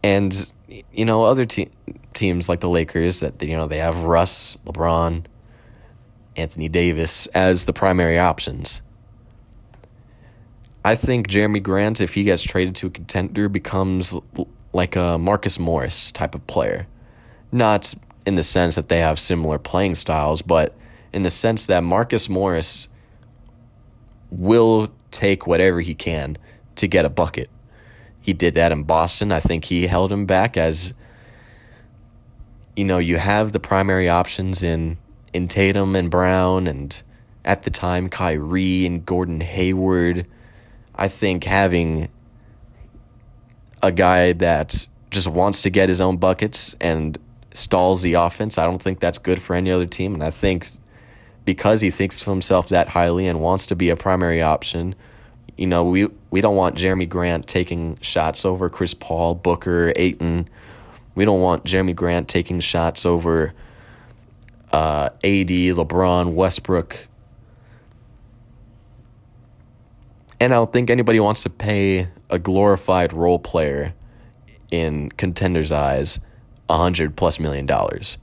and 0.02 0.50
you 0.90 1.04
know 1.04 1.26
other 1.26 1.44
te- 1.44 1.72
teams 2.14 2.48
like 2.48 2.62
the 2.62 2.70
Lakers 2.70 3.20
that 3.20 3.42
you 3.44 3.58
know 3.58 3.68
they 3.68 3.80
have 3.80 4.00
Russ, 4.00 4.58
LeBron, 4.66 5.26
Anthony 6.38 6.70
Davis 6.70 7.28
as 7.28 7.66
the 7.66 7.74
primary 7.74 8.18
options. 8.18 8.82
I 10.86 10.96
think 10.96 11.28
Jerami 11.28 11.62
Grant, 11.62 12.00
if 12.00 12.14
he 12.14 12.24
gets 12.24 12.44
traded 12.44 12.78
to 12.78 12.88
a 12.88 12.90
contender, 12.90 13.50
becomes 13.50 14.18
like 14.72 14.96
a 14.96 15.18
Marcus 15.18 15.60
Morris 15.60 16.10
type 16.14 16.36
of 16.36 16.48
player. 16.48 16.88
Not 17.52 17.94
in 18.26 18.36
the 18.36 18.44
sense 18.44 18.76
that 18.76 18.88
they 18.88 19.02
have 19.02 19.20
similar 19.20 19.60
playing 19.60 19.96
styles, 19.96 20.42
but 20.42 20.74
in 21.12 21.24
the 21.24 21.30
sense 21.30 21.66
that 21.66 21.84
Marcus 21.84 22.30
Morris 22.30 22.88
will 24.30 24.92
take 25.12 25.48
whatever 25.48 25.82
he 25.82 25.94
can 25.94 26.38
to 26.76 26.88
get 26.88 27.06
a 27.06 27.10
bucket. 27.10 27.50
He 28.22 28.34
did 28.34 28.56
that 28.56 28.72
in 28.72 28.84
Boston. 28.84 29.32
I 29.32 29.40
think 29.40 29.66
he 29.66 29.88
held 29.88 30.12
him 30.12 30.26
back 30.26 30.58
as 30.58 30.94
you 32.76 32.84
know, 32.84 32.98
you 32.98 33.18
have 33.18 33.54
the 33.54 33.60
primary 33.60 34.10
options 34.10 34.62
in 34.62 34.98
in 35.34 35.48
Tatum 35.48 35.96
and 35.96 36.10
Brown 36.10 36.68
and 36.68 37.02
at 37.44 37.64
the 37.64 37.70
time 37.70 38.10
Kyrie 38.10 38.86
and 38.86 39.06
Gordon 39.06 39.42
Hayward 39.42 40.28
I 40.98 41.08
think 41.08 41.44
having 41.44 42.10
a 43.82 43.92
guy 43.92 44.34
that 44.34 44.88
just 45.12 45.28
wants 45.28 45.62
to 45.64 45.70
get 45.70 45.90
his 45.90 46.00
own 46.00 46.18
buckets 46.18 46.76
and 46.80 47.18
stalls 47.54 48.02
the 48.02 48.14
offense, 48.14 48.58
I 48.58 48.64
don't 48.64 48.82
think 48.82 49.00
that's 49.00 49.18
good 49.18 49.42
for 49.42 49.56
any 49.56 49.72
other 49.72 49.86
team. 49.86 50.14
And 50.14 50.24
I 50.24 50.30
think 50.30 50.68
because 51.46 51.82
he 51.82 51.92
thinks 51.92 52.22
of 52.22 52.28
himself 52.28 52.70
that 52.70 52.90
highly 52.90 53.28
and 53.28 53.40
wants 53.40 53.66
to 53.68 53.76
be 53.76 53.90
a 53.90 53.96
primary 53.96 54.42
option, 54.42 54.96
you 55.58 55.68
know, 55.68 55.84
we 55.84 56.08
we 56.32 56.42
don't 56.42 56.56
want 56.56 56.76
Jerami 56.76 57.08
Grant 57.08 57.48
taking 57.48 57.98
shots 58.02 58.44
over 58.46 58.70
Chris 58.70 58.94
Paul, 58.94 59.36
Booker, 59.36 59.94
Ayton. 59.96 60.50
We 61.14 61.24
don't 61.24 61.42
want 61.42 61.64
Jerami 61.64 61.96
Grant 61.96 62.28
taking 62.28 62.60
shots 62.60 63.06
over 63.06 63.54
uh, 64.74 65.10
AD, 65.24 65.48
LeBron, 65.48 66.34
Westbrook, 66.34 67.08
And 70.40 70.54
I 70.54 70.58
don't 70.58 70.72
think 70.72 70.90
anybody 70.90 71.20
wants 71.20 71.44
to 71.44 71.50
pay 71.50 72.10
a 72.30 72.38
glorified 72.38 73.14
role 73.14 73.40
player 73.40 73.94
in 74.72 75.10
contenders' 75.12 75.72
eyes 75.72 76.20
a 76.70 76.78
hundred 76.78 77.16
plus 77.16 77.40
million 77.40 77.66
dollars. 77.66 78.18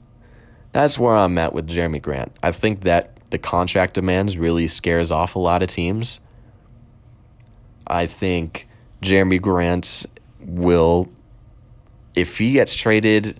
That's 0.73 0.99
where 0.99 1.15
I'm 1.15 1.37
at 1.37 1.53
with 1.53 1.67
Jerami 1.67 2.01
Grant. 2.01 2.35
I 2.41 2.51
think 2.51 2.81
that 2.81 3.12
the 3.33 3.39
contract 3.39 3.95
demands 3.95 4.37
really 4.37 4.67
scares 4.67 5.09
off 5.09 5.35
a 5.35 5.39
lot 5.39 5.63
of 5.63 5.67
teams. 5.67 6.19
I 7.87 8.05
think 8.05 8.67
Jerami 9.01 9.41
Grant 9.41 10.05
will, 10.39 11.09
if 12.13 12.37
he 12.37 12.51
gets 12.51 12.75
traded, 12.75 13.39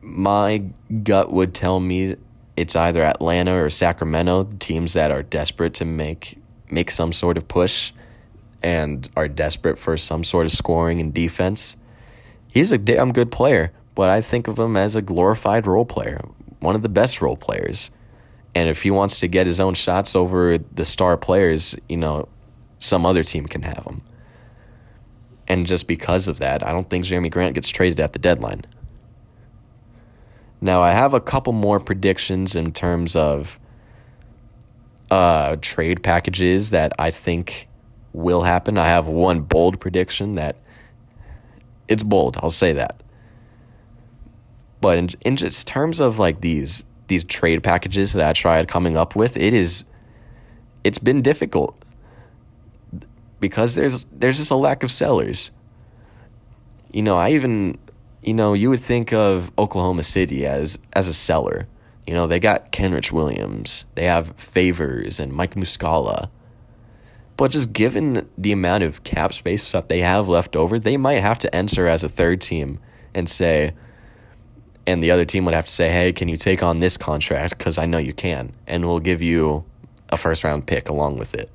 my 0.00 0.64
gut 1.04 1.32
would 1.32 1.54
tell 1.54 1.78
me 1.78 2.16
it's 2.56 2.74
either 2.74 3.04
Atlanta 3.04 3.54
or 3.54 3.70
Sacramento, 3.70 4.48
teams 4.58 4.94
that 4.94 5.12
are 5.12 5.22
desperate 5.22 5.74
to 5.74 5.84
make 5.84 6.38
make 6.68 6.90
some 6.90 7.12
sort 7.12 7.36
of 7.36 7.46
push 7.46 7.92
and 8.64 9.08
are 9.16 9.28
desperate 9.28 9.78
for 9.78 9.96
some 9.96 10.24
sort 10.24 10.44
of 10.44 10.50
scoring 10.50 11.00
and 11.00 11.14
defense. 11.14 11.76
He's 12.48 12.72
a 12.72 12.78
damn 12.78 13.12
good 13.12 13.30
player, 13.30 13.70
but 13.94 14.08
I 14.08 14.20
think 14.20 14.48
of 14.48 14.58
him 14.58 14.76
as 14.76 14.96
a 14.96 15.02
glorified 15.02 15.68
role 15.68 15.84
player, 15.84 16.20
one 16.66 16.74
of 16.74 16.82
the 16.82 16.88
best 16.88 17.22
role 17.22 17.36
players. 17.36 17.90
And 18.54 18.68
if 18.68 18.82
he 18.82 18.90
wants 18.90 19.20
to 19.20 19.28
get 19.28 19.46
his 19.46 19.60
own 19.60 19.74
shots 19.74 20.16
over 20.16 20.58
the 20.58 20.84
star 20.84 21.16
players, 21.16 21.76
you 21.88 21.96
know, 21.96 22.28
some 22.80 23.06
other 23.06 23.22
team 23.22 23.46
can 23.46 23.62
have 23.62 23.84
him. 23.84 24.02
And 25.46 25.66
just 25.66 25.86
because 25.86 26.26
of 26.26 26.40
that, 26.40 26.66
I 26.66 26.72
don't 26.72 26.90
think 26.90 27.04
Jerami 27.04 27.30
Grant 27.30 27.54
gets 27.54 27.68
traded 27.68 28.00
at 28.00 28.12
the 28.12 28.18
deadline. 28.18 28.66
Now, 30.60 30.82
I 30.82 30.90
have 30.90 31.14
a 31.14 31.20
couple 31.20 31.52
more 31.52 31.78
predictions 31.78 32.56
in 32.56 32.72
terms 32.72 33.14
of 33.14 33.60
uh, 35.10 35.56
trade 35.60 36.02
packages 36.02 36.70
that 36.70 36.92
I 36.98 37.12
think 37.12 37.68
will 38.12 38.42
happen. 38.42 38.76
I 38.76 38.88
have 38.88 39.06
one 39.06 39.42
bold 39.42 39.78
prediction 39.78 40.34
that 40.34 40.56
it's 41.86 42.02
bold. 42.02 42.38
I'll 42.42 42.50
say 42.50 42.72
that. 42.72 43.02
But 44.86 44.98
in, 44.98 45.08
in 45.22 45.36
just 45.36 45.66
terms 45.66 45.98
of 45.98 46.20
like 46.20 46.42
these 46.42 46.84
these 47.08 47.24
trade 47.24 47.64
packages 47.64 48.12
that 48.12 48.24
I 48.24 48.32
tried 48.32 48.68
coming 48.68 48.96
up 48.96 49.16
with, 49.16 49.36
it 49.36 49.52
is 49.52 49.84
it's 50.84 50.98
been 50.98 51.22
difficult 51.22 51.76
because 53.40 53.74
there's 53.74 54.06
there's 54.12 54.36
just 54.36 54.52
a 54.52 54.54
lack 54.54 54.84
of 54.84 54.92
sellers. 54.92 55.50
You 56.92 57.02
know, 57.02 57.16
I 57.16 57.32
even 57.32 57.78
you 58.22 58.32
know, 58.32 58.54
you 58.54 58.70
would 58.70 58.78
think 58.78 59.12
of 59.12 59.50
Oklahoma 59.58 60.04
City 60.04 60.46
as 60.46 60.78
as 60.92 61.08
a 61.08 61.12
seller 61.12 61.66
you 62.06 62.14
know, 62.14 62.28
they 62.28 62.38
got 62.38 62.70
Kenrich 62.70 63.10
Williams, 63.10 63.86
they 63.96 64.04
have 64.04 64.32
Favors 64.36 65.18
and 65.18 65.32
Mike 65.32 65.56
Muscala. 65.56 66.30
But 67.36 67.50
just 67.50 67.72
given 67.72 68.30
the 68.38 68.52
amount 68.52 68.84
of 68.84 69.02
cap 69.02 69.34
space 69.34 69.72
that 69.72 69.88
they 69.88 70.02
have 70.02 70.28
left 70.28 70.54
over, 70.54 70.78
they 70.78 70.96
might 70.96 71.18
have 71.18 71.40
to 71.40 71.52
enter 71.52 71.88
as 71.88 72.04
a 72.04 72.08
third 72.08 72.40
team 72.40 72.78
and 73.12 73.28
say, 73.28 73.74
and 74.86 75.02
the 75.02 75.10
other 75.10 75.24
team 75.24 75.44
would 75.44 75.54
have 75.54 75.66
to 75.66 75.72
say, 75.72 75.90
hey, 75.90 76.12
can 76.12 76.28
you 76.28 76.36
take 76.36 76.62
on 76.62 76.78
this 76.80 76.96
contract? 76.96 77.58
Because 77.58 77.78
I 77.78 77.86
know 77.86 77.98
you 77.98 78.12
can. 78.12 78.52
And 78.66 78.86
we'll 78.86 79.00
give 79.00 79.20
you 79.20 79.64
a 80.08 80.16
first 80.16 80.44
round 80.44 80.66
pick 80.66 80.88
along 80.88 81.18
with 81.18 81.34
it. 81.34 81.50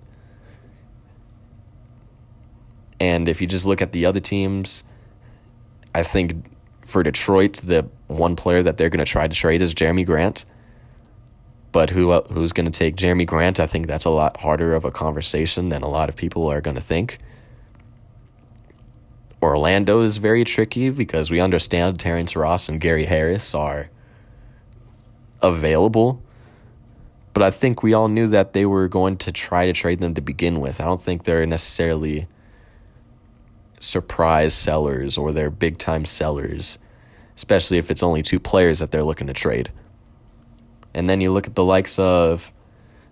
And 3.00 3.28
if 3.28 3.41
you 3.41 3.48
just 3.48 3.65
look 3.65 3.82
at 3.82 3.94
the 3.94 4.06
other 4.06 4.20
teams, 4.20 4.84
I 5.96 6.04
think 6.04 6.46
for 6.86 7.02
Detroit, 7.04 7.54
the 7.54 7.88
one 8.08 8.36
player 8.36 8.62
that 8.62 8.78
they're 8.78 8.89
going 8.89 9.00
to 9.00 9.06
try 9.06 9.28
to 9.28 9.36
trade 9.36 9.62
is 9.62 9.74
Jerami 9.74 10.06
Grant. 10.06 10.46
But 11.72 11.89
who 11.91 12.12
uh, 12.12 12.28
who's 12.34 12.52
going 12.52 12.70
to 12.70 12.78
take 12.78 12.98
Jerami 12.98 13.26
Grant? 13.26 13.60
I 13.60 13.65
think 13.65 13.88
that's 13.88 14.04
a 14.04 14.10
lot 14.10 14.38
harder 14.38 14.76
of 14.76 14.84
a 14.84 14.91
conversation 14.91 15.70
than 15.70 15.84
a 15.84 15.88
lot 15.88 16.10
of 16.10 16.17
people 16.17 16.52
are 16.52 16.60
going 16.60 16.76
to 16.76 16.82
think. 16.82 17.17
Orlando 19.41 20.01
is 20.01 20.17
very 20.17 20.43
tricky 20.43 20.89
because 20.89 21.32
we 21.32 21.39
understand 21.39 21.99
Terrence 21.99 22.36
Ross 22.36 22.69
and 22.69 22.80
Gary 22.80 23.06
Harris 23.06 23.56
are 23.56 23.89
available. 25.41 26.21
But 27.34 27.43
I 27.43 27.51
think 27.51 27.82
we 27.82 27.93
all 27.93 28.08
knew 28.08 28.27
that 28.27 28.54
they 28.54 28.65
were 28.65 28.88
going 28.88 29.17
to 29.17 29.32
try 29.32 29.65
to 29.65 29.73
trade 29.73 29.99
them 29.99 30.13
to 30.13 30.21
begin 30.21 30.60
with. 30.60 30.80
I 30.80 30.86
don't 30.86 31.01
think 31.01 31.23
they're 31.23 31.45
necessarily 31.45 32.27
surprise 33.80 34.54
sellers 34.54 35.17
or 35.17 35.32
they're 35.32 35.49
big 35.49 35.77
time 35.77 36.06
sellers, 36.06 36.77
especially 37.36 37.77
if 37.77 37.89
it's 37.89 38.04
only 38.04 38.21
two 38.21 38.39
players 38.39 38.80
that 38.80 38.91
they're 38.91 39.04
looking 39.04 39.27
to 39.27 39.34
trade. 39.34 39.71
And 40.93 41.10
then 41.10 41.21
you 41.21 41.32
look 41.32 41.47
at 41.47 41.56
the 41.56 41.63
likes 41.63 41.97
of 41.97 42.51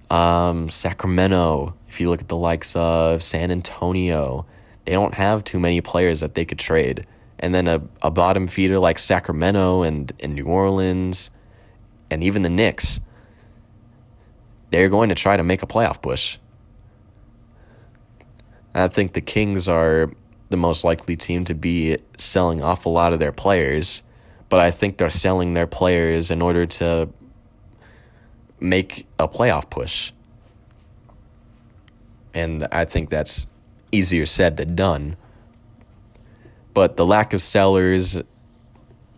um, 0.09 0.69
Sacramento, 0.69 1.75
if 1.87 1.99
you 1.99 2.09
look 2.09 2.21
at 2.21 2.27
the 2.27 2.37
likes 2.37 2.75
of 2.75 3.23
San 3.23 3.51
Antonio, 3.51 4.45
they 4.89 4.95
don't 4.95 5.13
have 5.13 5.43
too 5.43 5.59
many 5.59 5.81
players 5.81 6.19
that 6.21 6.33
they 6.33 6.43
could 6.43 6.57
trade. 6.57 7.05
And 7.37 7.53
then 7.53 7.67
a, 7.67 7.79
a 8.01 8.09
bottom 8.09 8.47
feeder 8.47 8.79
like 8.79 8.97
Sacramento 8.97 9.83
and, 9.83 10.11
and 10.19 10.33
New 10.33 10.45
Orleans 10.45 11.29
and 12.09 12.23
even 12.23 12.41
the 12.41 12.49
Knicks, 12.49 12.99
they're 14.71 14.89
going 14.89 15.09
to 15.09 15.15
try 15.15 15.37
to 15.37 15.43
make 15.43 15.61
a 15.61 15.67
playoff 15.67 16.01
push. 16.01 16.39
I 18.73 18.87
think 18.87 19.13
the 19.13 19.21
Kings 19.21 19.67
are 19.69 20.11
the 20.49 20.57
most 20.57 20.83
likely 20.83 21.15
team 21.15 21.43
to 21.43 21.53
be 21.53 21.99
selling 22.17 22.63
off 22.63 22.87
a 22.87 22.89
lot 22.89 23.13
of 23.13 23.19
their 23.19 23.31
players, 23.31 24.01
but 24.49 24.59
I 24.59 24.71
think 24.71 24.97
they're 24.97 25.11
selling 25.11 25.53
their 25.53 25.67
players 25.67 26.31
in 26.31 26.41
order 26.41 26.65
to 26.65 27.09
make 28.59 29.05
a 29.19 29.27
playoff 29.27 29.69
push. 29.69 30.13
And 32.33 32.67
I 32.71 32.85
think 32.85 33.11
that's 33.11 33.45
easier 33.91 34.25
said 34.25 34.57
than 34.57 34.75
done. 34.75 35.17
But 36.73 36.97
the 36.97 37.05
lack 37.05 37.33
of 37.33 37.41
sellers, 37.41 38.21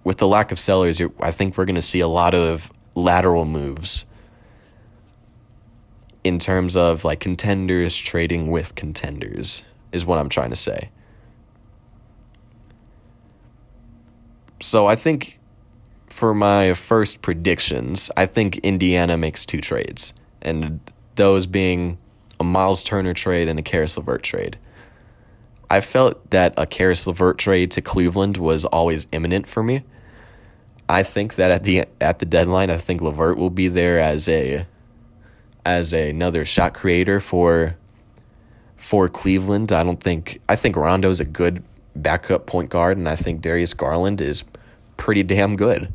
with 0.04 0.18
the 0.18 0.28
lack 0.28 0.52
of 0.52 0.60
sellers, 0.60 1.02
I 1.20 1.32
think 1.32 1.58
we're 1.58 1.66
going 1.66 1.76
to 1.76 1.82
see 1.82 2.00
a 2.00 2.08
lot 2.08 2.34
of 2.34 2.72
lateral 2.96 3.46
moves 3.46 4.06
in 6.24 6.40
terms 6.40 6.76
of 6.76 7.04
like 7.04 7.20
contenders 7.20 7.98
trading 7.98 8.48
with 8.48 8.76
contenders, 8.76 9.64
is 9.92 10.06
what 10.06 10.20
I'm 10.20 10.30
trying 10.30 10.52
to 10.52 10.56
say. 10.56 10.90
So 14.62 14.86
I 14.86 14.96
think 14.96 15.40
for 16.08 16.34
my 16.34 16.74
first 16.76 17.22
predictions, 17.22 18.12
I 18.16 18.28
think 18.28 18.58
Indiana 18.60 19.18
makes 19.18 19.46
two 19.46 19.62
trades, 19.62 20.14
and 20.42 20.80
those 21.16 21.48
being 21.48 21.98
a 22.42 22.44
Miles 22.44 22.84
Turner 22.84 23.14
trade 23.14 23.48
and 23.48 23.60
a 23.60 23.62
Caris 23.62 23.96
LeVert 23.96 24.24
trade. 24.24 24.58
I 25.70 25.80
felt 25.80 26.32
that 26.32 26.54
a 26.58 26.66
Caris 26.66 27.08
LeVert 27.08 27.38
trade 27.38 27.72
to 27.72 27.82
Cleveland 27.82 28.36
was 28.36 28.66
always 28.66 29.08
imminent 29.12 29.48
for 29.48 29.64
me. 29.64 29.84
I 30.90 31.04
think 31.04 31.36
that 31.36 31.52
at 31.52 31.64
the 31.64 31.86
at 32.02 32.20
the 32.20 32.26
deadline, 32.26 32.70
I 32.70 32.78
think 32.78 33.00
LeVert 33.00 33.38
will 33.38 33.52
be 33.52 33.70
there 33.70 34.00
as 34.00 34.28
a 34.28 34.66
as 35.64 35.94
a, 35.94 36.10
another 36.10 36.44
shot 36.44 36.74
creator 36.74 37.22
for 37.22 37.78
for 38.76 39.08
Cleveland. 39.08 39.72
I 39.72 39.84
don't 39.84 40.02
think 40.02 40.42
I 40.50 40.58
think 40.58 40.76
Rondo's 40.76 41.22
a 41.22 41.26
good 41.26 41.64
backup 41.96 42.48
point 42.48 42.70
guard, 42.72 42.98
and 42.98 43.08
I 43.08 43.16
think 43.16 43.42
Darius 43.42 43.74
Garland 43.74 44.20
is 44.20 44.44
pretty 44.98 45.24
damn 45.24 45.56
good. 45.56 45.94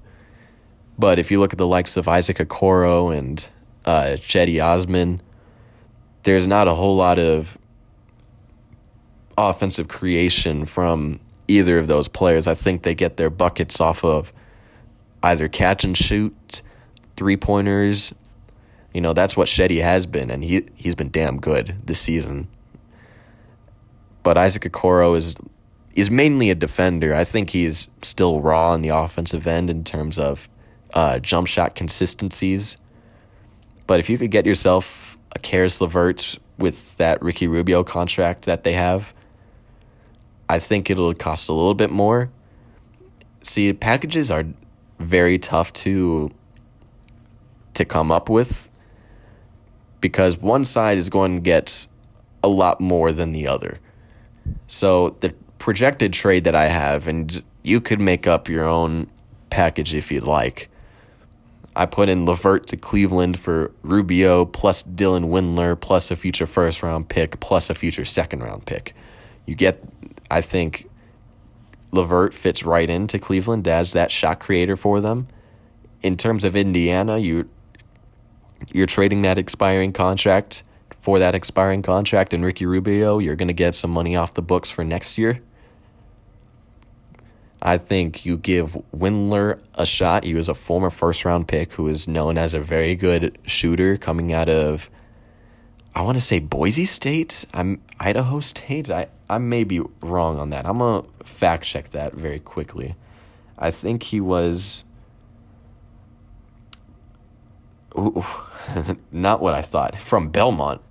But 0.96 1.18
if 1.18 1.30
you 1.30 1.40
look 1.40 1.52
at 1.52 1.58
the 1.58 1.66
likes 1.66 1.96
of 1.96 2.08
Isaac 2.08 2.38
Okoro 2.38 3.14
and 3.14 3.46
uh, 3.84 4.16
Cedi 4.16 4.64
Osman, 4.64 5.20
there's 6.26 6.48
not 6.48 6.66
a 6.66 6.74
whole 6.74 6.96
lot 6.96 7.20
of 7.20 7.56
offensive 9.38 9.86
creation 9.86 10.64
from 10.64 11.20
either 11.46 11.78
of 11.78 11.86
those 11.86 12.08
players. 12.08 12.48
I 12.48 12.54
think 12.54 12.82
they 12.82 12.96
get 12.96 13.16
their 13.16 13.30
buckets 13.30 13.80
off 13.80 14.04
of 14.04 14.32
either 15.22 15.46
catch 15.46 15.84
and 15.84 15.96
shoot, 15.96 16.62
three 17.16 17.36
pointers. 17.36 18.12
You 18.92 19.00
know, 19.02 19.12
that's 19.12 19.36
what 19.36 19.46
Cedi 19.46 19.80
has 19.80 20.04
been, 20.04 20.28
and 20.32 20.42
he, 20.42 20.66
he's 20.74 20.96
been 20.96 21.12
damn 21.12 21.38
good 21.38 21.76
this 21.84 22.00
season. 22.00 22.48
But 24.24 24.36
Isaac 24.36 24.64
Okoro 24.64 25.16
is 25.16 25.36
he's 25.94 26.10
mainly 26.10 26.50
a 26.50 26.56
defender. 26.56 27.14
I 27.14 27.22
think 27.22 27.50
he's 27.50 27.86
still 28.02 28.40
raw 28.40 28.72
on 28.72 28.82
the 28.82 28.88
offensive 28.88 29.46
end 29.46 29.70
in 29.70 29.84
terms 29.84 30.18
of 30.18 30.48
uh, 30.92 31.20
jump 31.20 31.46
shot 31.46 31.76
consistencies. 31.76 32.78
But 33.86 34.00
if 34.00 34.10
you 34.10 34.18
could 34.18 34.32
get 34.32 34.44
yourself 34.44 35.05
a 35.36 35.38
Caris 35.38 35.82
LeVert 35.82 36.38
with 36.56 36.96
that 36.96 37.20
Ricky 37.22 37.46
Rubio 37.46 37.84
contract 37.84 38.46
that 38.46 38.64
they 38.64 38.72
have, 38.72 39.12
I 40.48 40.58
think 40.58 40.88
it'll 40.88 41.12
cost 41.12 41.50
a 41.50 41.52
little 41.52 41.74
bit 41.74 41.90
more. 41.90 42.30
See, 43.42 43.70
packages 43.74 44.30
are 44.30 44.44
very 44.98 45.38
tough 45.38 45.72
to 45.84 46.30
to 47.74 47.84
come 47.84 48.10
up 48.10 48.30
with 48.30 48.70
because 50.00 50.38
one 50.38 50.64
side 50.64 50.96
is 50.96 51.10
going 51.10 51.34
to 51.34 51.40
get 51.42 51.86
a 52.42 52.48
lot 52.48 52.80
more 52.80 53.12
than 53.12 53.32
the 53.32 53.46
other. 53.46 53.78
So 54.66 55.16
the 55.20 55.34
projected 55.58 56.14
trade 56.14 56.44
that 56.44 56.54
I 56.54 56.68
have, 56.68 57.06
and 57.06 57.42
you 57.62 57.82
could 57.82 58.00
make 58.00 58.26
up 58.26 58.48
your 58.48 58.64
own 58.64 59.10
package 59.50 59.94
if 59.94 60.10
you'd 60.10 60.24
like. 60.24 60.70
I 61.76 61.84
put 61.84 62.08
in 62.08 62.24
LeVert 62.24 62.66
to 62.68 62.76
Cleveland 62.78 63.38
for 63.38 63.70
Rubio 63.82 64.46
plus 64.46 64.82
Dylan 64.82 65.28
Windler 65.28 65.78
plus 65.78 66.10
a 66.10 66.16
future 66.16 66.46
first 66.46 66.82
round 66.82 67.10
pick 67.10 67.38
plus 67.38 67.68
a 67.68 67.74
future 67.74 68.06
second 68.06 68.42
round 68.42 68.64
pick. 68.64 68.94
You 69.44 69.54
get, 69.54 69.84
I 70.30 70.40
think, 70.40 70.88
LeVert 71.92 72.32
fits 72.32 72.62
right 72.62 72.88
into 72.88 73.18
Cleveland 73.18 73.68
as 73.68 73.92
that 73.92 74.10
shot 74.10 74.40
creator 74.40 74.74
for 74.74 75.02
them. 75.02 75.28
In 76.02 76.16
terms 76.16 76.44
of 76.44 76.56
Indiana, 76.56 77.18
you 77.18 77.48
you're 78.72 78.86
trading 78.86 79.20
that 79.22 79.36
expiring 79.36 79.92
contract 79.92 80.62
for 80.98 81.18
that 81.18 81.34
expiring 81.34 81.82
contract 81.82 82.32
and 82.32 82.42
Ricky 82.42 82.64
Rubio, 82.64 83.18
you're 83.18 83.36
going 83.36 83.48
to 83.48 83.54
get 83.54 83.74
some 83.74 83.90
money 83.90 84.16
off 84.16 84.32
the 84.32 84.42
books 84.42 84.70
for 84.70 84.82
next 84.82 85.18
year. 85.18 85.42
I 87.66 87.78
think 87.78 88.24
you 88.24 88.36
give 88.36 88.78
Windler 88.96 89.58
a 89.74 89.84
shot. 89.84 90.22
He 90.22 90.34
was 90.34 90.48
a 90.48 90.54
former 90.54 90.88
first 90.88 91.24
round 91.24 91.48
pick 91.48 91.72
who 91.72 91.88
is 91.88 92.06
known 92.06 92.38
as 92.38 92.54
a 92.54 92.60
very 92.60 92.94
good 92.94 93.36
shooter 93.44 93.96
coming 93.96 94.32
out 94.32 94.48
of 94.48 94.88
I 95.92 96.02
want 96.02 96.16
to 96.16 96.20
say 96.20 96.38
Boise 96.38 96.84
State. 96.84 97.44
I'm 97.52 97.82
Idaho 97.98 98.38
State. 98.38 98.88
I, 98.88 99.08
I 99.28 99.38
may 99.38 99.64
be 99.64 99.80
wrong 100.00 100.38
on 100.38 100.50
that. 100.50 100.64
I'm 100.64 100.78
gonna 100.78 101.08
fact 101.24 101.64
check 101.64 101.90
that 101.90 102.12
very 102.12 102.38
quickly. 102.38 102.94
I 103.58 103.72
think 103.72 104.04
he 104.04 104.20
was 104.20 104.84
Ooh, 107.98 108.24
not 109.10 109.40
what 109.40 109.54
I 109.54 109.62
thought. 109.62 109.96
From 109.98 110.28
Belmont. 110.28 110.82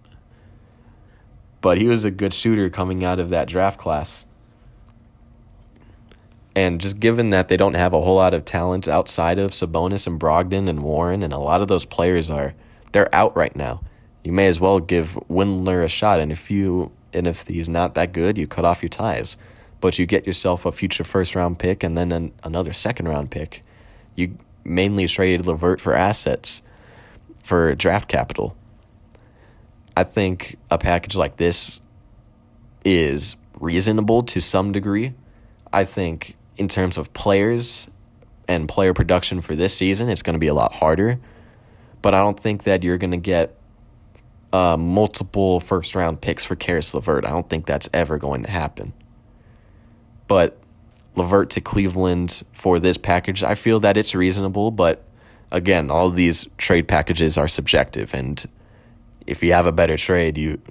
But 1.62 1.77
he 1.77 1.87
was 1.87 2.04
a 2.04 2.12
good 2.12 2.33
shooter 2.33 2.69
coming 2.69 3.06
out 3.06 3.21
of 3.21 3.29
that 3.29 3.47
draft 3.47 3.79
class. 3.79 4.25
And 6.56 6.79
just 6.79 6.99
given 6.99 7.31
that 7.31 7.49
they 7.49 7.58
don't 7.58 7.75
have 7.75 7.93
a 7.93 8.01
whole 8.01 8.15
lot 8.15 8.33
of 8.33 8.45
talent 8.45 8.87
outside 8.87 9.37
of 9.37 9.51
Sabonis 9.51 10.08
and 10.08 10.19
Brogdon 10.19 10.69
and 10.69 10.83
Warren, 10.83 11.21
and 11.21 11.33
a 11.33 11.37
lot 11.37 11.62
of 11.62 11.67
those 11.67 11.83
players 11.83 12.29
are 12.29 12.53
they're 12.93 13.13
out 13.13 13.35
right 13.35 13.56
now. 13.56 13.81
You 14.23 14.31
may 14.31 14.47
as 14.47 14.60
well 14.60 14.79
give 14.79 15.19
Windler 15.29 15.83
a 15.83 15.89
shot, 15.89 16.19
and 16.19 16.31
if 16.31 16.49
you 16.49 16.91
and 17.13 17.27
if 17.27 17.47
he's 17.47 17.69
not 17.69 17.93
that 17.95 18.13
good, 18.13 18.37
you 18.37 18.47
cut 18.47 18.65
off 18.65 18.81
your 18.81 18.89
ties. 18.89 19.37
But 19.81 19.99
you 19.99 20.06
get 20.06 20.25
yourself 20.25 20.65
a 20.65 20.71
future 20.71 21.03
first 21.03 21.35
round 21.35 21.60
pick 21.60 21.83
and 21.83 21.97
then 21.97 22.12
an, 22.12 22.33
another 22.43 22.73
second 22.73 23.08
round 23.08 23.31
pick. 23.31 23.63
You 24.15 24.37
mainly 24.63 25.08
traded 25.08 25.45
LeVert 25.45 25.79
for 25.79 25.93
assets, 25.93 26.62
for 27.43 27.75
draft 27.75 28.08
capital. 28.08 28.56
I 29.95 30.03
think 30.03 30.58
a 30.71 30.77
package 30.77 31.15
like 31.15 31.37
this 31.37 31.81
is 32.83 33.35
reasonable 33.60 34.21
to 34.23 34.41
some 34.41 34.71
degree. 34.71 35.13
I 35.71 35.83
think 35.83 36.35
in 36.58 36.67
terms 36.67 36.97
of 36.97 37.13
players 37.13 37.89
and 38.47 38.69
player 38.69 38.93
production 38.93 39.41
for 39.41 39.56
this 39.56 39.75
season, 39.75 40.10
it's 40.10 40.21
going 40.21 40.33
to 40.33 40.39
be 40.39 40.47
a 40.47 40.53
lot 40.53 40.73
harder. 40.73 41.19
But 42.01 42.13
I 42.13 42.19
don't 42.19 42.39
think 42.39 42.63
that 42.63 42.83
you're 42.83 42.97
going 42.97 43.12
to 43.12 43.17
get 43.17 43.58
uh, 44.53 44.77
multiple 44.77 45.60
first 45.60 45.95
round 45.95 46.21
picks 46.21 46.45
for 46.45 46.56
Caris 46.56 46.93
LeVert. 46.93 47.25
I 47.25 47.29
don't 47.29 47.49
think 47.49 47.65
that's 47.65 47.89
ever 47.93 48.17
going 48.17 48.43
to 48.43 48.51
happen. 48.51 48.93
But 50.27 50.58
LeVert 51.15 51.49
to 51.51 51.62
Cleveland 51.62 52.43
for 52.51 52.79
this 52.79 52.97
package, 52.97 53.43
I 53.43 53.56
feel 53.56 53.79
that 53.81 53.97
it's 53.97 54.13
reasonable, 54.13 54.71
but 54.71 55.03
again, 55.51 55.89
all 55.89 56.10
these 56.10 56.47
trade 56.58 56.87
packages 56.87 57.37
are 57.37 57.47
subjective 57.47 58.13
and 58.13 58.45
if 59.27 59.41
you 59.41 59.53
have 59.53 59.65
a 59.65 59.71
better 59.71 59.97
trade, 59.97 60.37
you 60.37 60.62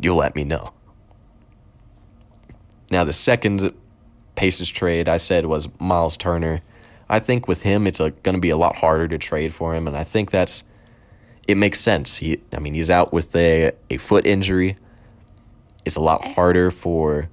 you'll 0.00 0.16
let 0.16 0.34
me 0.34 0.44
know. 0.44 0.72
Now 2.90 3.04
the 3.04 3.12
second 3.12 3.72
Pacers 4.34 4.70
trade 4.70 5.08
I 5.08 5.16
said 5.16 5.46
was 5.46 5.68
Miles 5.78 6.16
Turner. 6.16 6.62
I 7.08 7.18
think 7.18 7.46
with 7.46 7.62
him 7.62 7.86
it's 7.86 7.98
going 7.98 8.34
to 8.34 8.40
be 8.40 8.50
a 8.50 8.56
lot 8.56 8.76
harder 8.76 9.08
to 9.08 9.18
trade 9.18 9.52
for 9.52 9.74
him 9.74 9.86
and 9.86 9.96
I 9.96 10.04
think 10.04 10.30
that's 10.30 10.64
it 11.46 11.56
makes 11.56 11.80
sense. 11.80 12.18
He 12.18 12.40
I 12.52 12.58
mean 12.58 12.74
he's 12.74 12.90
out 12.90 13.12
with 13.12 13.34
a 13.36 13.72
a 13.90 13.98
foot 13.98 14.26
injury. 14.26 14.76
It's 15.84 15.96
a 15.96 16.00
lot 16.00 16.24
harder 16.24 16.70
for 16.70 17.28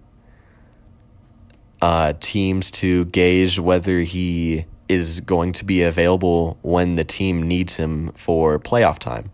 uh, 1.82 2.14
teams 2.20 2.72
to 2.72 3.06
gauge 3.06 3.60
whether 3.60 4.00
he 4.00 4.66
is 4.88 5.22
going 5.22 5.54
to 5.54 5.64
be 5.64 5.82
available 5.82 6.58
when 6.62 6.96
the 6.96 7.04
team 7.04 7.48
needs 7.48 7.76
him 7.76 8.12
for 8.14 8.60
playoff 8.60 9.00
time. 9.00 9.32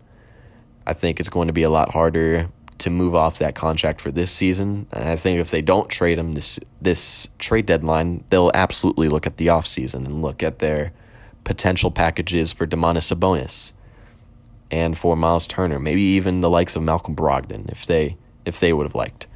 I 0.86 0.92
think 0.92 1.18
it's 1.18 1.30
going 1.30 1.48
to 1.48 1.52
be 1.52 1.62
a 1.62 1.70
lot 1.70 1.92
harder 1.92 2.50
to 2.78 2.90
move 2.90 3.14
off 3.14 3.38
that 3.38 3.54
contract 3.54 4.00
for 4.00 4.10
this 4.10 4.30
season. 4.30 4.86
And 4.92 5.08
I 5.08 5.16
think 5.16 5.40
if 5.40 5.50
they 5.50 5.62
don't 5.62 5.88
trade 5.88 6.18
him 6.18 6.34
this 6.34 6.60
this 6.80 7.28
trade 7.38 7.66
deadline, 7.66 8.24
they'll 8.30 8.50
absolutely 8.54 9.08
look 9.08 9.26
at 9.26 9.36
the 9.36 9.48
offseason 9.48 10.06
and 10.06 10.22
look 10.22 10.42
at 10.42 10.58
their 10.58 10.92
potential 11.44 11.90
packages 11.90 12.52
for 12.52 12.66
Domantas 12.66 13.14
Sabonis 13.14 13.72
and 14.70 14.98
for 14.98 15.16
Miles 15.16 15.46
Turner, 15.46 15.78
maybe 15.78 16.02
even 16.02 16.40
the 16.40 16.50
likes 16.50 16.76
of 16.76 16.82
Malcolm 16.82 17.14
Brogdon 17.14 17.70
if 17.70 17.86
they 17.86 18.16
if 18.44 18.60
they 18.60 18.72
would 18.72 18.84
have 18.84 18.94
liked. 18.94 19.26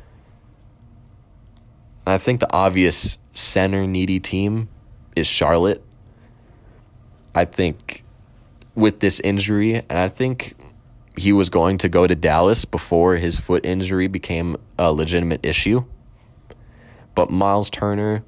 I 2.06 2.18
think 2.18 2.40
the 2.40 2.52
obvious 2.52 3.18
center 3.32 3.86
needy 3.86 4.18
team 4.18 4.68
is 5.14 5.26
Charlotte. 5.26 5.84
I 7.34 7.44
think 7.44 8.04
with 8.74 9.00
this 9.00 9.20
injury, 9.20 9.74
and 9.74 9.92
I 9.92 10.08
think 10.08 10.56
he 11.20 11.32
was 11.32 11.50
going 11.50 11.78
to 11.78 11.88
go 11.88 12.06
to 12.06 12.14
Dallas 12.14 12.64
before 12.64 13.16
his 13.16 13.38
foot 13.38 13.64
injury 13.64 14.06
became 14.06 14.56
a 14.78 14.92
legitimate 14.92 15.44
issue. 15.44 15.84
But 17.14 17.30
Miles 17.30 17.68
Turner 17.68 18.24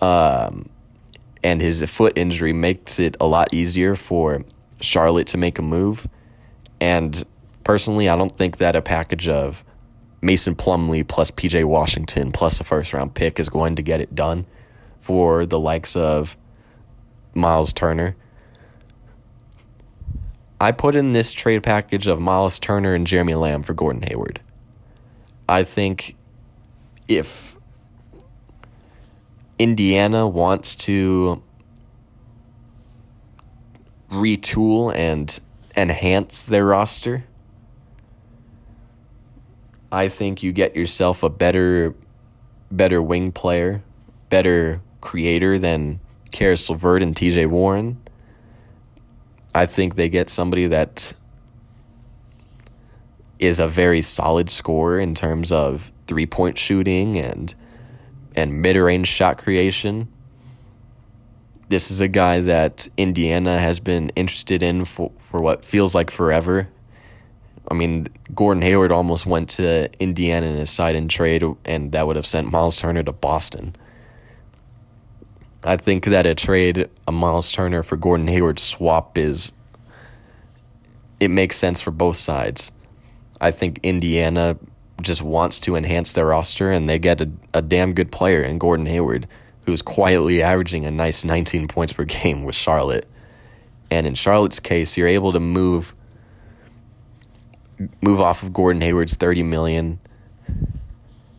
um, 0.00 0.68
and 1.42 1.60
his 1.60 1.82
foot 1.90 2.16
injury 2.16 2.52
makes 2.52 2.98
it 2.98 3.16
a 3.18 3.26
lot 3.26 3.52
easier 3.52 3.96
for 3.96 4.44
Charlotte 4.80 5.26
to 5.28 5.38
make 5.38 5.58
a 5.58 5.62
move. 5.62 6.08
And 6.80 7.22
personally, 7.64 8.08
I 8.08 8.16
don't 8.16 8.36
think 8.36 8.58
that 8.58 8.76
a 8.76 8.82
package 8.82 9.26
of 9.28 9.64
Mason 10.20 10.54
Plumlee 10.54 11.06
plus 11.06 11.32
PJ 11.32 11.64
Washington 11.64 12.30
plus 12.30 12.60
a 12.60 12.64
first 12.64 12.92
round 12.92 13.14
pick 13.14 13.40
is 13.40 13.48
going 13.48 13.74
to 13.74 13.82
get 13.82 14.00
it 14.00 14.14
done 14.14 14.46
for 14.98 15.44
the 15.44 15.58
likes 15.58 15.96
of 15.96 16.36
Miles 17.34 17.72
Turner. 17.72 18.14
I 20.62 20.70
put 20.70 20.94
in 20.94 21.12
this 21.12 21.32
trade 21.32 21.64
package 21.64 22.06
of 22.06 22.20
Miles 22.20 22.60
Turner 22.60 22.94
and 22.94 23.04
Jeremy 23.04 23.34
Lamb 23.34 23.64
for 23.64 23.74
Gordon 23.74 24.02
Hayward. 24.02 24.40
I 25.48 25.64
think 25.64 26.14
if 27.08 27.56
Indiana 29.58 30.28
wants 30.28 30.76
to 30.76 31.42
retool 34.08 34.94
and 34.94 35.40
enhance 35.76 36.46
their 36.46 36.64
roster, 36.64 37.24
I 39.90 40.06
think 40.06 40.44
you 40.44 40.52
get 40.52 40.76
yourself 40.76 41.24
a 41.24 41.28
better 41.28 41.92
better 42.70 43.02
wing 43.02 43.32
player, 43.32 43.82
better 44.28 44.80
creator 45.00 45.58
than 45.58 45.98
Caris 46.30 46.70
LeVert 46.70 47.02
and 47.02 47.16
TJ 47.16 47.48
Warren. 47.48 48.00
I 49.54 49.66
think 49.66 49.94
they 49.94 50.08
get 50.08 50.30
somebody 50.30 50.66
that 50.66 51.12
is 53.38 53.58
a 53.58 53.66
very 53.66 54.02
solid 54.02 54.48
scorer 54.48 55.00
in 55.00 55.14
terms 55.14 55.50
of 55.50 55.92
three 56.06 56.26
point 56.26 56.56
shooting 56.58 57.18
and 57.18 57.54
and 58.34 58.62
mid 58.62 58.76
range 58.76 59.08
shot 59.08 59.38
creation. 59.38 60.08
This 61.68 61.90
is 61.90 62.00
a 62.00 62.08
guy 62.08 62.40
that 62.40 62.88
Indiana 62.96 63.58
has 63.58 63.80
been 63.80 64.10
interested 64.10 64.62
in 64.62 64.84
for, 64.84 65.10
for 65.18 65.40
what 65.40 65.64
feels 65.64 65.94
like 65.94 66.10
forever. 66.10 66.68
I 67.70 67.74
mean, 67.74 68.08
Gordon 68.34 68.62
Hayward 68.62 68.92
almost 68.92 69.24
went 69.24 69.48
to 69.50 69.90
Indiana 70.00 70.46
in 70.46 70.56
his 70.56 70.70
side 70.70 70.94
in 70.94 71.08
trade, 71.08 71.44
and 71.64 71.92
that 71.92 72.06
would 72.06 72.16
have 72.16 72.26
sent 72.26 72.50
Miles 72.50 72.76
Turner 72.76 73.02
to 73.04 73.12
Boston. 73.12 73.74
I 75.64 75.76
think 75.76 76.04
that 76.06 76.26
a 76.26 76.34
trade, 76.34 76.88
a 77.06 77.12
Miles 77.12 77.52
Turner 77.52 77.82
for 77.82 77.96
Gordon 77.96 78.26
Hayward 78.28 78.58
swap 78.58 79.16
is, 79.16 79.52
it 81.20 81.28
makes 81.28 81.56
sense 81.56 81.80
for 81.80 81.92
both 81.92 82.16
sides. 82.16 82.72
I 83.40 83.52
think 83.52 83.78
Indiana 83.82 84.56
just 85.00 85.22
wants 85.22 85.60
to 85.60 85.76
enhance 85.76 86.12
their 86.12 86.26
roster, 86.26 86.70
and 86.70 86.88
they 86.88 86.98
get 86.98 87.20
a, 87.20 87.30
a 87.54 87.62
damn 87.62 87.92
good 87.92 88.10
player 88.10 88.42
in 88.42 88.58
Gordon 88.58 88.86
Hayward, 88.86 89.28
who's 89.66 89.82
quietly 89.82 90.42
averaging 90.42 90.84
a 90.84 90.90
nice 90.90 91.24
19 91.24 91.68
points 91.68 91.92
per 91.92 92.04
game 92.04 92.42
with 92.42 92.56
Charlotte. 92.56 93.06
And 93.90 94.06
in 94.06 94.14
Charlotte's 94.14 94.58
case, 94.58 94.96
you're 94.96 95.08
able 95.08 95.32
to 95.32 95.40
move 95.40 95.94
move 98.00 98.20
off 98.20 98.42
of 98.44 98.52
Gordon 98.52 98.80
Hayward's 98.80 99.16
30 99.16 99.42
million. 99.42 99.98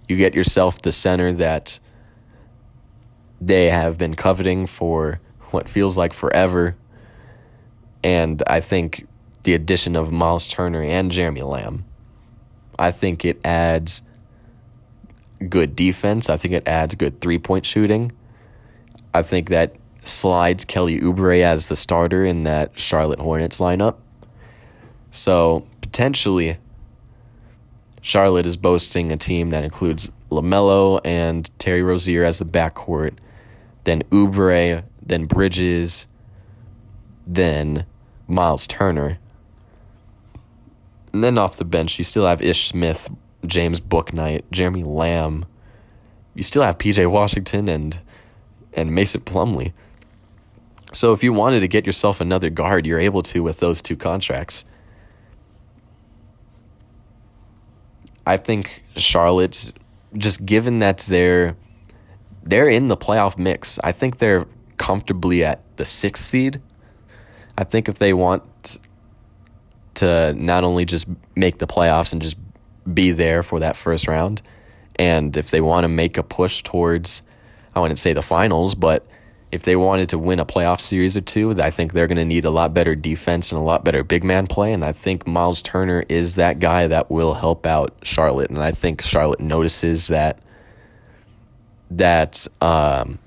You 0.10 0.18
get 0.18 0.34
yourself 0.34 0.82
the 0.82 0.92
center 0.92 1.32
that 1.34 1.80
they 3.48 3.70
have 3.70 3.98
been 3.98 4.14
coveting 4.14 4.66
for 4.66 5.20
what 5.52 5.70
feels 5.70 5.98
like 5.98 6.14
forever. 6.14 6.76
And 8.04 8.42
I 8.48 8.60
think 8.60 9.08
the 9.44 9.54
addition 9.54 9.96
of 9.96 10.12
Miles 10.12 10.48
Turner 10.48 10.82
and 10.82 11.12
Jeremy 11.12 11.42
Lamb, 11.42 11.86
I 12.80 12.92
think 12.92 13.24
it 13.26 13.40
adds 13.46 14.02
good 15.50 15.76
defense. 15.76 16.30
I 16.30 16.38
think 16.38 16.54
it 16.54 16.68
adds 16.68 16.96
good 16.96 17.22
three 17.22 17.40
point 17.40 17.66
shooting. 17.66 18.12
I 19.14 19.22
think 19.22 19.50
that 19.50 19.76
slides 20.06 20.66
Kelly 20.66 21.00
Oubre 21.00 21.42
as 21.42 21.68
the 21.68 21.76
starter 21.76 22.26
in 22.26 22.44
that 22.44 22.80
Charlotte 22.80 23.20
Hornets 23.20 23.60
lineup. 23.60 23.98
So 25.12 25.68
potentially, 25.82 26.58
Charlotte 28.02 28.46
is 28.46 28.58
boasting 28.58 29.12
a 29.12 29.18
team 29.18 29.52
that 29.52 29.64
includes 29.64 30.10
LaMelo 30.32 31.00
and 31.06 31.50
Terry 31.60 31.84
Rozier 31.84 32.24
as 32.24 32.40
the 32.40 32.46
backcourt, 32.46 33.18
then 33.84 34.04
Oubre, 34.04 34.84
then 35.02 35.26
Bridges, 35.26 36.08
then 37.26 37.86
Miles 38.28 38.68
Turner. 38.68 39.20
And 41.12 41.24
then 41.24 41.38
off 41.38 41.58
the 41.58 41.66
bench, 41.66 41.98
you 41.98 42.04
still 42.04 42.26
have 42.26 42.42
Ish 42.42 42.68
Smith, 42.68 43.10
James 43.46 43.80
Bouknight, 43.80 44.44
Jeremy 44.52 44.84
Lamb. 44.84 45.46
You 46.34 46.44
still 46.44 46.64
have 46.64 46.78
PJ 46.78 47.10
Washington 47.10 47.68
and 47.68 48.00
and 48.76 48.94
Mason 48.94 49.22
Plumlee. 49.22 49.72
So 50.94 51.14
if 51.14 51.24
you 51.24 51.32
wanted 51.34 51.60
to 51.60 51.68
get 51.68 51.86
yourself 51.86 52.20
another 52.22 52.50
guard, 52.50 52.86
you're 52.86 53.00
able 53.00 53.22
to 53.24 53.44
with 53.44 53.60
those 53.60 53.82
two 53.82 53.96
contracts. 53.96 54.66
I 58.26 58.38
think 58.38 58.84
Charlotte, 58.96 59.74
just 60.18 60.46
given 60.46 60.80
that 60.80 61.00
they're 61.00 61.56
they're 62.44 62.70
in 62.70 62.88
the 62.88 62.98
playoff 62.98 63.38
mix, 63.38 63.80
I 63.84 63.92
think 63.92 64.18
they're 64.18 64.46
comfortably 64.78 65.44
at 65.44 65.62
the 65.78 65.86
sixth 65.86 66.26
seed. 66.26 66.62
I 67.58 67.64
think 67.64 67.88
if 67.88 68.00
they 68.00 68.14
want 68.14 68.80
to 69.96 70.34
not 70.34 70.64
only 70.64 70.86
just 70.86 71.08
make 71.36 71.60
the 71.60 71.68
playoffs 71.68 72.12
and 72.12 72.22
just 72.22 72.38
be 72.92 73.12
there 73.12 73.44
for 73.44 73.60
that 73.60 73.76
first 73.76 74.08
round, 74.08 74.42
and 74.96 75.36
if 75.38 75.52
they 75.52 75.62
want 75.62 75.84
to 75.84 75.88
make 75.88 76.18
a 76.18 76.24
push 76.24 76.62
towards, 76.64 77.22
I 77.76 77.80
wouldn't 77.80 78.00
say 78.00 78.14
the 78.14 78.22
finals, 78.22 78.76
but 78.76 79.08
if 79.52 79.62
they 79.64 79.76
wanted 79.76 80.10
to 80.10 80.18
win 80.18 80.40
a 80.40 80.46
playoff 80.46 80.82
series 80.82 81.16
or 81.16 81.22
two, 81.22 81.52
I 81.62 81.70
think 81.70 81.94
they're 81.94 82.08
going 82.08 82.18
to 82.18 82.26
need 82.26 82.44
a 82.44 82.50
lot 82.50 82.74
better 82.74 82.96
defense 82.96 83.52
and 83.52 83.60
a 83.60 83.64
lot 83.64 83.84
better 83.84 84.04
big 84.04 84.24
man 84.24 84.48
play. 84.48 84.74
And 84.74 84.84
I 84.84 84.94
think 84.94 85.28
Miles 85.28 85.62
Turner 85.62 86.04
is 86.10 86.36
that 86.36 86.58
guy 86.60 86.88
that 86.88 87.12
will 87.12 87.36
help 87.36 87.68
out 87.68 87.96
Charlotte. 88.02 88.50
And 88.50 88.64
I 88.64 88.72
think 88.72 89.02
Charlotte 89.02 89.40
notices 89.40 90.08
that 90.08 90.40
that 91.98 92.48
um, 92.62 93.20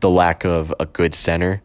the 0.00 0.10
lack 0.10 0.44
of 0.44 0.74
a 0.78 0.86
good 0.86 1.14
center 1.14 1.62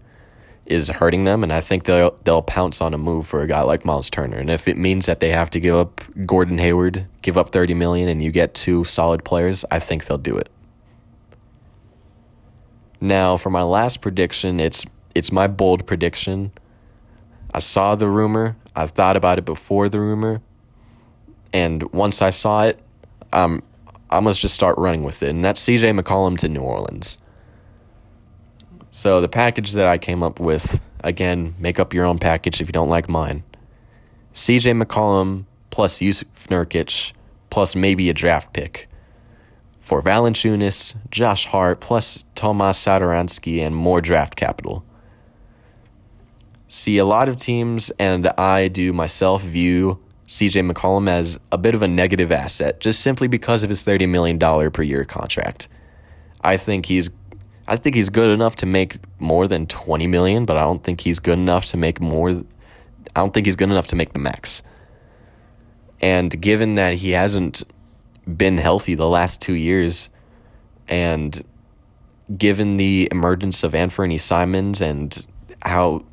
is 0.65 0.89
hurting 0.89 1.25
them, 1.25 1.43
and 1.43 1.51
I 1.51 1.59
think 1.61 1.84
they'll 1.84 2.17
they'll 2.23 2.41
pounce 2.41 2.82
on 2.82 2.93
a 2.93 2.97
move 2.97 3.27
for 3.27 3.41
a 3.41 3.47
guy 3.47 3.61
like 3.61 3.84
Miles 3.84 4.09
Turner. 4.09 4.38
And 4.38 4.49
if 4.49 4.67
it 4.67 4.77
means 4.77 5.05
that 5.05 5.19
they 5.19 5.29
have 5.29 5.49
to 5.51 5.59
give 5.59 5.75
up 5.75 6.01
Gordon 6.25 6.59
Hayward, 6.59 7.07
give 7.21 7.38
up 7.38 7.51
thirty 7.51 7.73
million, 7.73 8.07
and 8.07 8.23
you 8.23 8.32
get 8.32 8.53
two 8.53 8.84
solid 8.84 9.25
players, 9.25 9.65
I 9.69 9.79
think 9.79 10.05
they'll 10.05 10.17
do 10.17 10.38
it. 10.38 10.49
Now, 13.01 13.36
for 13.36 13.49
my 13.49 13.63
last 13.63 14.01
prediction, 14.01 14.59
it's 14.59 14.86
it's 15.13 15.32
my 15.32 15.47
bold 15.47 15.86
prediction. 15.86 16.51
I 17.53 17.59
saw 17.59 17.95
the 17.95 18.07
rumor. 18.07 18.55
I've 18.75 18.91
thought 18.91 19.17
about 19.17 19.38
it 19.39 19.45
before 19.45 19.89
the 19.89 19.99
rumor. 19.99 20.41
And 21.51 21.91
once 21.91 22.21
I 22.21 22.29
saw 22.29 22.63
it, 22.63 22.79
um, 23.34 23.61
I 24.12 24.20
must 24.20 24.41
just 24.41 24.53
start 24.53 24.78
running 24.78 25.03
with 25.03 25.24
it. 25.24 25.30
And 25.30 25.43
that's 25.43 25.62
CJ 25.66 25.99
McCollum 25.99 26.38
to 26.39 26.49
New 26.49 26.59
Orleans. 26.59 27.18
So 28.91 29.22
the 29.22 29.30
package 29.30 29.72
that 29.74 29.88
I 29.88 29.97
came 29.97 30.22
up 30.22 30.39
with, 30.39 30.82
again, 31.03 31.55
make 31.57 31.80
up 31.80 31.93
your 31.93 32.05
own 32.05 32.20
package 32.20 32.59
if 32.59 32.68
you 32.68 32.74
don't 32.74 32.89
like 32.89 33.07
mine. 33.07 33.43
CJ 34.34 34.82
McCollum 34.82 35.45
plus 35.70 35.99
Jusuf 35.99 36.47
Nurkic 36.47 37.14
plus 37.49 37.76
maybe 37.76 38.09
a 38.09 38.14
draft 38.14 38.53
pick. 38.53 38.89
For 39.80 40.01
Valanciunas, 40.01 40.95
Josh 41.09 41.45
Hart 41.47 41.80
plus 41.80 42.26
Tomas 42.36 42.78
Satoransky 42.78 43.62
and 43.62 43.76
more 43.76 44.01
draft 44.01 44.36
capital. 44.36 44.86
See, 46.68 46.97
a 46.97 47.05
lot 47.05 47.28
of 47.28 47.38
teams, 47.38 47.91
and 47.99 48.28
I 48.38 48.70
do 48.70 48.93
myself, 48.93 49.41
view 49.41 50.01
CJ 50.32 50.71
McCollum 50.71 51.09
as 51.09 51.38
a 51.51 51.57
bit 51.57 51.75
of 51.75 51.82
a 51.82 51.89
negative 51.89 52.32
asset 52.32 52.79
just 52.79 53.01
simply 53.01 53.27
because 53.27 53.63
of 53.63 53.69
his 53.69 53.86
$30 53.86 54.07
million 54.07 54.39
per 54.39 54.82
year 54.82 55.03
contract. 55.03 55.67
I 56.41 56.55
think 56.55 56.86
he's 56.86 57.09
I 57.67 57.75
think 57.75 57.97
he's 57.97 58.09
good 58.09 58.29
enough 58.29 58.55
to 58.57 58.65
make 58.65 58.97
more 59.19 59.45
than 59.45 59.67
20 59.67 60.07
million, 60.07 60.45
but 60.45 60.55
I 60.55 60.61
don't 60.61 60.84
think 60.84 61.01
he's 61.01 61.19
good 61.19 61.38
enough 61.38 61.65
to 61.67 61.77
make 61.77 61.99
more 61.99 62.29
I 62.29 62.43
don't 63.13 63.34
think 63.34 63.45
he's 63.45 63.57
good 63.57 63.69
enough 63.69 63.88
to 63.88 63.97
make 63.97 64.13
the 64.13 64.19
max. 64.19 64.63
And 65.99 66.41
given 66.41 66.75
that 66.75 66.93
he 66.93 67.11
hasn't 67.11 67.63
been 68.25 68.57
healthy 68.57 68.95
the 68.95 69.09
last 69.09 69.41
2 69.41 69.55
years 69.55 70.07
and 70.88 71.43
given 72.38 72.77
the 72.77 73.09
emergence 73.11 73.65
of 73.65 73.73
Anfernee 73.73 74.19
Simons 74.19 74.79
and 74.79 75.27
how 75.61 76.05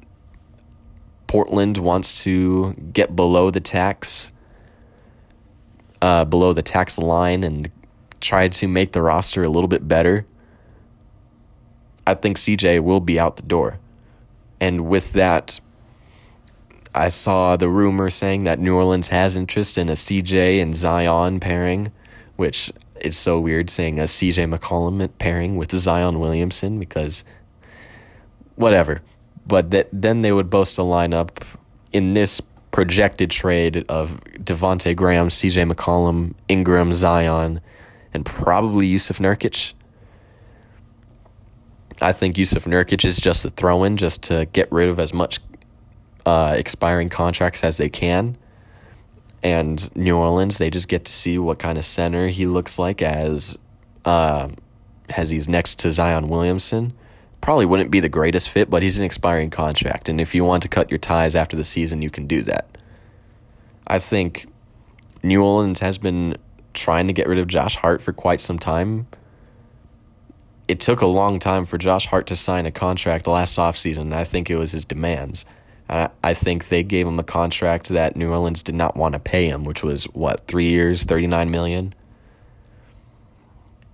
Portland 1.28 1.78
wants 1.78 2.24
to 2.24 2.72
get 2.92 3.14
below 3.14 3.50
the 3.50 3.60
tax, 3.60 4.32
uh, 6.02 6.24
below 6.24 6.52
the 6.52 6.62
tax 6.62 6.98
line, 6.98 7.44
and 7.44 7.70
try 8.20 8.48
to 8.48 8.66
make 8.66 8.92
the 8.92 9.02
roster 9.02 9.44
a 9.44 9.48
little 9.48 9.68
bit 9.68 9.86
better. 9.86 10.26
I 12.06 12.14
think 12.14 12.38
CJ 12.38 12.82
will 12.82 13.00
be 13.00 13.20
out 13.20 13.36
the 13.36 13.42
door. 13.42 13.78
And 14.58 14.88
with 14.88 15.12
that, 15.12 15.60
I 16.94 17.08
saw 17.08 17.56
the 17.56 17.68
rumor 17.68 18.08
saying 18.10 18.44
that 18.44 18.58
New 18.58 18.74
Orleans 18.74 19.08
has 19.08 19.36
interest 19.36 19.76
in 19.78 19.88
a 19.88 19.92
CJ 19.92 20.60
and 20.60 20.74
Zion 20.74 21.38
pairing, 21.38 21.92
which 22.36 22.72
is 23.02 23.16
so 23.16 23.38
weird 23.38 23.68
saying 23.68 24.00
a 24.00 24.04
CJ 24.04 24.52
McCollum 24.52 25.08
pairing 25.18 25.56
with 25.56 25.72
Zion 25.72 26.18
Williamson 26.18 26.80
because 26.80 27.22
whatever 28.56 29.02
but 29.48 29.70
that 29.70 29.88
then 29.92 30.22
they 30.22 30.30
would 30.30 30.50
boast 30.50 30.78
a 30.78 30.82
lineup 30.82 31.42
in 31.92 32.14
this 32.14 32.40
projected 32.70 33.30
trade 33.30 33.84
of 33.88 34.20
Devonte 34.34 34.94
Graham, 34.94 35.28
CJ 35.28 35.72
McCollum, 35.72 36.34
Ingram, 36.48 36.92
Zion, 36.92 37.60
and 38.12 38.24
probably 38.24 38.92
Jusuf 38.92 39.18
Nurkic. 39.18 39.72
I 42.00 42.12
think 42.12 42.36
Jusuf 42.36 42.64
Nurkic 42.66 43.04
is 43.04 43.18
just 43.18 43.44
a 43.44 43.50
throw 43.50 43.82
in 43.84 43.96
just 43.96 44.22
to 44.24 44.46
get 44.52 44.70
rid 44.70 44.88
of 44.88 45.00
as 45.00 45.12
much 45.12 45.40
uh, 46.26 46.54
expiring 46.56 47.08
contracts 47.08 47.64
as 47.64 47.78
they 47.78 47.88
can. 47.88 48.36
And 49.42 49.94
New 49.96 50.16
Orleans, 50.16 50.58
they 50.58 50.70
just 50.70 50.88
get 50.88 51.04
to 51.06 51.12
see 51.12 51.38
what 51.38 51.58
kind 51.58 51.78
of 51.78 51.84
center 51.84 52.28
he 52.28 52.46
looks 52.46 52.78
like 52.78 53.02
as 53.02 53.58
uh, 54.04 54.50
as 55.16 55.30
he's 55.30 55.48
next 55.48 55.78
to 55.80 55.92
Zion 55.92 56.28
Williamson 56.28 56.92
probably 57.40 57.66
wouldn't 57.66 57.90
be 57.90 58.00
the 58.00 58.08
greatest 58.08 58.50
fit, 58.50 58.68
but 58.68 58.82
he's 58.82 58.98
an 58.98 59.04
expiring 59.04 59.50
contract. 59.50 60.08
And 60.08 60.20
if 60.20 60.34
you 60.34 60.44
want 60.44 60.62
to 60.64 60.68
cut 60.68 60.90
your 60.90 60.98
ties 60.98 61.34
after 61.34 61.56
the 61.56 61.64
season, 61.64 62.02
you 62.02 62.10
can 62.10 62.26
do 62.26 62.42
that. 62.42 62.78
I 63.86 63.98
think 63.98 64.46
New 65.22 65.42
Orleans 65.42 65.80
has 65.80 65.98
been 65.98 66.36
trying 66.74 67.06
to 67.06 67.12
get 67.12 67.26
rid 67.26 67.38
of 67.38 67.46
Josh 67.48 67.76
Hart 67.76 68.02
for 68.02 68.12
quite 68.12 68.40
some 68.40 68.58
time. 68.58 69.06
It 70.66 70.80
took 70.80 71.00
a 71.00 71.06
long 71.06 71.38
time 71.38 71.64
for 71.64 71.78
Josh 71.78 72.06
Hart 72.06 72.26
to 72.26 72.36
sign 72.36 72.66
a 72.66 72.70
contract 72.70 73.26
last 73.26 73.56
offseason. 73.58 74.12
I 74.12 74.24
think 74.24 74.50
it 74.50 74.56
was 74.56 74.72
his 74.72 74.84
demands. 74.84 75.46
I 75.88 76.34
think 76.34 76.68
they 76.68 76.82
gave 76.82 77.06
him 77.06 77.18
a 77.18 77.24
contract 77.24 77.88
that 77.88 78.14
New 78.14 78.30
Orleans 78.30 78.62
did 78.62 78.74
not 78.74 78.94
want 78.94 79.14
to 79.14 79.18
pay 79.18 79.48
him, 79.48 79.64
which 79.64 79.82
was 79.82 80.04
what, 80.04 80.46
three 80.46 80.68
years, 80.68 81.04
39 81.04 81.50
million? 81.50 81.94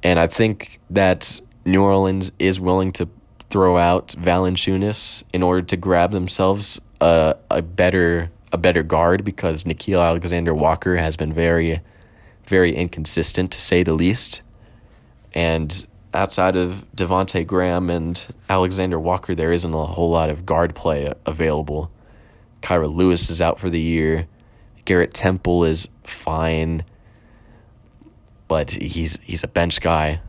And 0.02 0.18
I 0.18 0.26
think 0.26 0.80
that 0.90 1.40
New 1.64 1.84
Orleans 1.84 2.32
is 2.40 2.58
willing 2.58 2.90
to 2.94 3.08
throw 3.54 3.78
out 3.78 4.08
Valanciunas 4.18 5.22
in 5.32 5.40
order 5.40 5.62
to 5.62 5.76
grab 5.76 6.10
themselves 6.10 6.80
a, 7.00 7.36
a 7.52 7.62
better 7.62 8.28
a 8.50 8.58
better 8.58 8.82
guard 8.82 9.24
because 9.24 9.62
Nickeil 9.62 10.04
Alexander 10.04 10.52
Walker 10.52 10.96
has 10.96 11.16
been 11.16 11.32
very 11.32 11.80
very 12.46 12.74
inconsistent 12.74 13.52
to 13.52 13.60
say 13.60 13.84
the 13.84 13.92
least. 13.92 14.42
And 15.34 15.86
outside 16.12 16.56
of 16.56 16.84
Devonte 16.96 17.46
Graham 17.46 17.90
and 17.90 18.26
Alexander 18.50 18.98
Walker, 18.98 19.36
there 19.36 19.52
isn't 19.52 19.72
a 19.72 19.86
whole 19.86 20.10
lot 20.10 20.30
of 20.30 20.44
guard 20.44 20.74
play 20.74 21.14
available. 21.24 21.92
Kira 22.60 22.92
Lewis 22.92 23.30
is 23.30 23.40
out 23.40 23.60
for 23.60 23.70
the 23.70 23.80
year. 23.80 24.26
Garrett 24.84 25.14
Temple 25.14 25.62
is 25.62 25.88
fine, 26.02 26.84
but 28.48 28.72
he's 28.72 29.20
he's 29.20 29.44
a 29.44 29.48
bench 29.48 29.80
guy. 29.80 30.20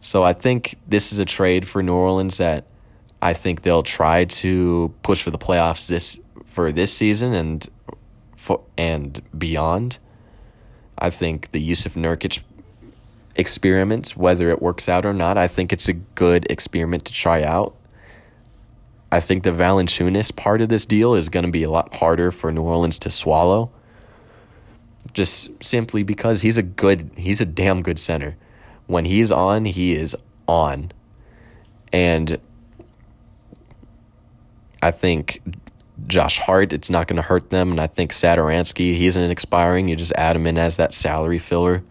So 0.00 0.22
I 0.22 0.32
think 0.32 0.76
this 0.86 1.12
is 1.12 1.18
a 1.18 1.24
trade 1.24 1.66
for 1.66 1.82
New 1.82 1.94
Orleans 1.94 2.38
that 2.38 2.64
I 3.20 3.32
think 3.32 3.62
they'll 3.62 3.82
try 3.82 4.24
to 4.24 4.94
push 5.02 5.22
for 5.22 5.30
the 5.30 5.38
playoffs 5.38 5.88
this 5.88 6.20
for 6.44 6.72
this 6.72 6.92
season 6.92 7.34
and 7.34 7.68
for, 8.36 8.62
and 8.76 9.20
beyond. 9.36 9.98
I 10.96 11.10
think 11.10 11.50
the 11.52 11.68
Jusuf 11.68 11.94
Nurkic 11.94 12.42
experiment, 13.36 14.16
whether 14.16 14.50
it 14.50 14.62
works 14.62 14.88
out 14.88 15.04
or 15.04 15.12
not, 15.12 15.36
I 15.36 15.46
think 15.46 15.72
it's 15.72 15.88
a 15.88 15.92
good 15.92 16.46
experiment 16.50 17.04
to 17.06 17.12
try 17.12 17.42
out. 17.42 17.74
I 19.10 19.20
think 19.20 19.42
the 19.42 19.50
Valanciunas 19.50 20.34
part 20.34 20.60
of 20.60 20.68
this 20.68 20.84
deal 20.84 21.14
is 21.14 21.28
going 21.28 21.46
to 21.46 21.52
be 21.52 21.62
a 21.62 21.70
lot 21.70 21.94
harder 21.96 22.30
for 22.30 22.52
New 22.52 22.62
Orleans 22.62 22.98
to 23.00 23.10
swallow. 23.10 23.70
Just 25.12 25.50
simply 25.62 26.02
because 26.02 26.42
he's 26.42 26.58
a 26.58 26.62
good, 26.62 27.10
he's 27.16 27.40
a 27.40 27.46
damn 27.46 27.82
good 27.82 27.98
center 27.98 28.36
when 28.88 29.04
he's 29.04 29.30
on, 29.30 29.66
he 29.66 29.94
is 29.94 30.16
on. 30.48 30.90
And 31.92 32.40
I 34.82 34.90
think 34.90 35.42
Josh 36.06 36.38
Hart, 36.38 36.72
it's 36.72 36.90
not 36.90 37.06
going 37.06 37.16
to 37.16 37.22
hurt 37.22 37.50
them. 37.50 37.70
And 37.70 37.80
I 37.80 37.86
think 37.86 38.12
Satoransky, 38.12 38.96
he's 38.96 39.16
an 39.16 39.30
expiring. 39.30 39.88
You 39.88 39.94
just 39.94 40.12
add 40.12 40.34
him 40.34 40.46
in 40.46 40.58
as 40.58 40.76
that 40.78 40.92
salary 40.92 41.38
filler. 41.38 41.84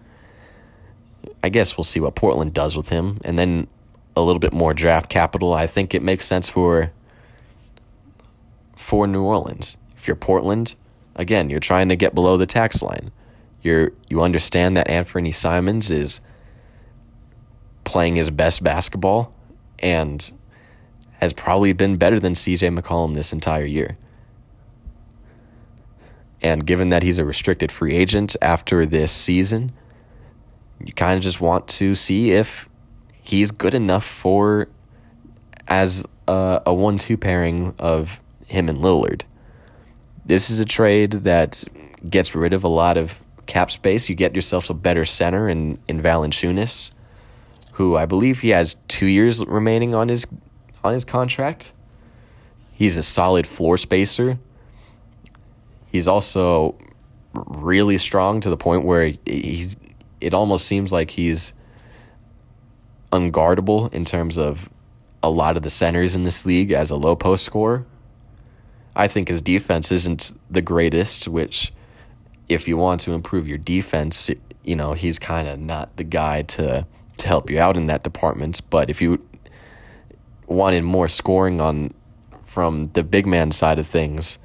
I 1.44 1.50
guess 1.50 1.78
we'll 1.78 1.86
see 1.86 2.00
what 2.00 2.16
Portland 2.16 2.54
does 2.54 2.76
with 2.76 2.90
him. 2.90 3.20
And 3.24 3.38
then 3.38 3.68
a 4.16 4.22
little 4.22 4.40
bit 4.40 4.52
more 4.52 4.74
draft 4.74 5.10
capital. 5.10 5.54
I 5.54 5.68
think 5.68 5.94
it 5.94 6.02
makes 6.02 6.26
sense 6.26 6.50
for 6.50 6.92
for 8.76 9.06
New 9.06 9.24
Orleans. 9.24 9.78
If 9.96 10.08
you're 10.08 10.16
Portland, 10.16 10.76
again, 11.16 11.50
you're 11.50 11.60
trying 11.60 11.90
to 11.90 11.96
get 11.96 12.16
below 12.16 12.38
the 12.38 12.46
tax 12.46 12.82
line. 12.82 13.12
You're 13.62 13.92
you 14.10 14.22
understand 14.22 14.76
that 14.78 14.88
Anfernee 14.88 15.34
Simons 15.34 15.92
is 15.92 16.22
playing 17.88 18.18
his 18.18 18.30
best 18.30 18.62
basketball 18.62 19.34
and 19.80 20.32
has 21.22 21.32
probably 21.32 21.72
been 21.72 21.96
better 21.96 22.20
than 22.20 22.34
CJ 22.34 22.78
McCollum 22.78 23.16
this 23.16 23.32
entire 23.32 23.66
year. 23.66 23.98
And 26.42 26.66
given 26.66 26.90
that 26.90 27.02
he's 27.02 27.18
a 27.18 27.24
restricted 27.24 27.72
free 27.72 27.96
agent 27.96 28.36
after 28.42 28.86
this 28.86 29.14
season, 29.14 29.72
you 30.86 30.92
kind 30.94 31.16
of 31.16 31.24
just 31.24 31.40
want 31.40 31.68
to 31.70 31.96
see 31.96 32.32
if 32.32 32.68
he's 33.24 33.52
good 33.52 33.74
enough 33.74 34.06
for 34.06 34.68
as 35.70 36.06
a, 36.28 36.62
a 36.66 36.74
one 36.74 36.98
two 36.98 37.18
pairing 37.18 37.74
of 37.80 38.20
him 38.48 38.68
and 38.68 38.80
Lillard. 38.80 39.22
This 40.26 40.50
is 40.50 40.60
a 40.60 40.66
trade 40.66 41.12
that 41.12 41.64
gets 42.08 42.36
rid 42.36 42.54
of 42.54 42.66
a 42.66 42.68
lot 42.68 42.98
of 42.98 43.24
cap 43.46 43.72
space. 43.72 44.10
You 44.10 44.16
get 44.16 44.36
yourself 44.36 44.70
a 44.70 44.74
better 44.74 45.06
center 45.06 45.48
in, 45.48 45.80
in 45.88 46.02
Valanciunas 46.02 46.92
who 47.78 47.96
I 47.96 48.08
believe 48.08 48.40
he 48.40 48.50
has 48.50 48.76
two 48.88 49.06
years 49.06 49.46
remaining 49.46 49.94
on 49.94 50.10
his 50.10 50.26
on 50.84 50.94
his 50.94 51.06
contract. 51.06 51.74
He's 52.72 52.98
a 52.98 53.04
solid 53.04 53.46
floor 53.46 53.78
spacer. 53.78 54.40
He's 55.92 56.08
also 56.08 56.76
really 57.34 58.00
strong 58.00 58.40
to 58.40 58.50
the 58.50 58.58
point 58.58 58.84
where 58.84 59.14
he's 59.28 59.78
it 60.20 60.34
almost 60.34 60.66
seems 60.66 60.92
like 60.92 61.12
he's 61.12 61.54
unguardable 63.12 63.94
in 63.94 64.06
terms 64.06 64.40
of 64.40 64.70
a 65.22 65.30
lot 65.30 65.56
of 65.56 65.62
the 65.62 65.70
centers 65.70 66.16
in 66.16 66.24
this 66.24 66.48
league 66.48 66.72
as 66.72 66.90
a 66.90 66.96
low 66.96 67.16
post 67.16 67.46
scorer. 67.46 67.86
I 68.96 69.08
think 69.08 69.28
his 69.28 69.40
defense 69.40 69.92
isn't 69.92 70.34
the 70.50 70.64
greatest, 70.64 71.28
which 71.28 71.72
if 72.50 72.68
you 72.68 72.76
want 72.76 73.02
to 73.02 73.12
improve 73.12 73.48
your 73.48 73.60
defense, 73.60 74.32
you 74.64 74.76
know, 74.76 74.94
he's 74.94 75.20
kind 75.20 75.48
of 75.48 75.60
not 75.60 75.96
the 75.96 76.04
guy 76.04 76.42
to 76.42 76.88
to 77.18 77.28
help 77.28 77.50
you 77.50 77.60
out 77.60 77.78
in 77.78 77.88
that 77.88 78.04
department. 78.04 78.62
But 78.70 78.90
if 78.90 79.02
you 79.02 79.26
wanted 80.46 80.84
more 80.84 81.08
scoring 81.08 81.60
on 81.60 81.92
from 82.44 82.90
the 82.94 83.04
big 83.04 83.28
man 83.28 83.52
side 83.52 83.80
of 83.80 83.88
things, 83.88 84.40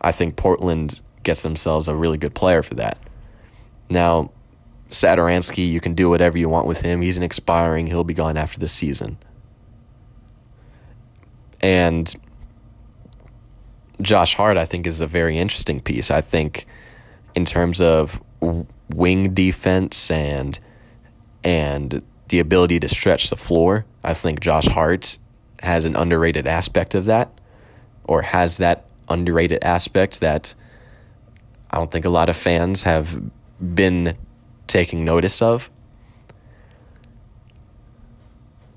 I 0.00 0.12
think 0.12 0.36
Portland 0.36 1.00
gets 1.22 1.42
themselves 1.42 1.88
a 1.88 1.94
really 1.94 2.18
good 2.18 2.34
player 2.34 2.62
for 2.62 2.74
that. 2.74 2.98
Now, 3.88 4.30
Satoransky, 4.90 5.70
you 5.70 5.80
can 5.80 5.94
do 5.94 6.08
whatever 6.08 6.38
you 6.38 6.48
want 6.48 6.66
with 6.66 6.80
him. 6.80 7.00
He's 7.00 7.16
an 7.16 7.22
expiring. 7.22 7.86
He'll 7.86 8.04
be 8.04 8.14
gone 8.14 8.36
after 8.36 8.58
the 8.58 8.68
season. 8.68 9.18
And 11.60 12.14
Josh 14.00 14.34
Hart, 14.34 14.56
I 14.56 14.64
think, 14.64 14.86
is 14.86 15.00
a 15.00 15.06
very 15.06 15.38
interesting 15.38 15.80
piece. 15.80 16.10
I 16.10 16.20
think, 16.20 16.66
in 17.34 17.44
terms 17.44 17.80
of 17.80 18.22
wing 18.94 19.34
defense 19.34 20.10
and 20.10 20.58
and 21.44 22.02
the 22.30 22.38
ability 22.38 22.80
to 22.80 22.88
stretch 22.88 23.28
the 23.28 23.36
floor, 23.36 23.84
I 24.02 24.14
think 24.14 24.40
Josh 24.40 24.66
Hart 24.66 25.18
has 25.62 25.84
an 25.84 25.94
underrated 25.94 26.46
aspect 26.46 26.94
of 26.94 27.04
that, 27.04 27.30
or 28.04 28.22
has 28.22 28.56
that 28.56 28.86
underrated 29.08 29.62
aspect 29.62 30.20
that 30.20 30.54
I 31.70 31.78
don't 31.78 31.90
think 31.90 32.04
a 32.04 32.10
lot 32.10 32.28
of 32.28 32.36
fans 32.36 32.84
have 32.84 33.20
been 33.74 34.16
taking 34.66 35.04
notice 35.04 35.42
of. 35.42 35.70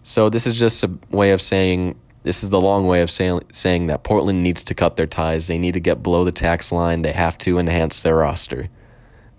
So 0.04 0.30
this 0.30 0.46
is 0.46 0.60
just 0.60 0.84
a 0.84 0.92
way 1.10 1.32
of 1.32 1.42
saying 1.42 1.98
this 2.24 2.44
is 2.44 2.50
the 2.50 2.60
long 2.60 2.88
way 2.88 3.02
of 3.02 3.12
saying 3.12 3.42
saying 3.52 3.88
that 3.88 4.04
Portland 4.04 4.44
needs 4.44 4.64
to 4.66 4.74
cut 4.74 4.96
their 4.96 5.08
ties. 5.08 5.48
They 5.48 5.58
need 5.58 5.74
to 5.74 5.80
get 5.80 6.04
below 6.04 6.24
the 6.24 6.32
tax 6.32 6.72
line. 6.72 7.04
They 7.04 7.12
have 7.14 7.38
to 7.40 7.58
enhance 7.58 8.02
their 8.02 8.18
roster. 8.18 8.70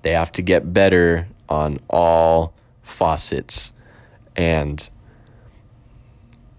They 0.02 0.12
have 0.12 0.32
to 0.32 0.42
get 0.42 0.72
better 0.72 1.28
on 1.48 1.80
all 1.88 2.54
faucets. 2.82 3.72
And 4.36 4.88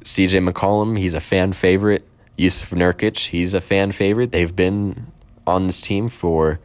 CJ 0.04 0.48
McCollum, 0.48 0.98
he's 1.00 1.14
a 1.14 1.20
fan 1.20 1.54
favorite. 1.54 2.08
Jusuf 2.38 2.78
Nurkic, 2.78 3.30
he's 3.30 3.54
a 3.54 3.62
fan 3.62 3.92
favorite. 3.92 4.32
They've 4.32 4.56
been 4.56 5.12
on 5.48 5.68
this 5.68 5.82
team 5.82 6.10
for, 6.10 6.60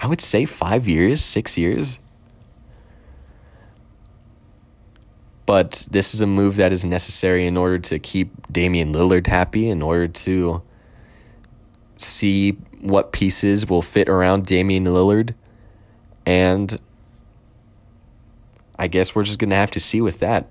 I 0.00 0.06
would 0.06 0.20
say, 0.20 0.44
five 0.44 0.86
years, 0.86 1.24
six 1.24 1.56
years. 1.56 1.98
But 5.46 5.86
this 5.90 6.12
is 6.12 6.20
a 6.20 6.26
move 6.26 6.56
that 6.56 6.72
is 6.72 6.84
necessary 6.84 7.46
in 7.46 7.56
order 7.56 7.78
to 7.78 7.98
keep 7.98 8.52
Damian 8.52 8.92
Lillard 8.92 9.28
happy, 9.28 9.68
in 9.68 9.80
order 9.80 10.08
to 10.08 10.62
see 11.98 12.52
what 12.80 13.12
pieces 13.12 13.68
will 13.68 13.82
fit 13.82 14.08
around 14.08 14.44
Damian 14.46 14.84
Lillard. 14.84 15.34
And 16.26 16.78
I 18.78 18.88
guess 18.88 19.14
we're 19.14 19.24
just 19.24 19.38
going 19.38 19.50
to 19.50 19.56
have 19.56 19.70
to 19.72 19.80
see 19.80 20.00
with 20.00 20.18
that. 20.20 20.46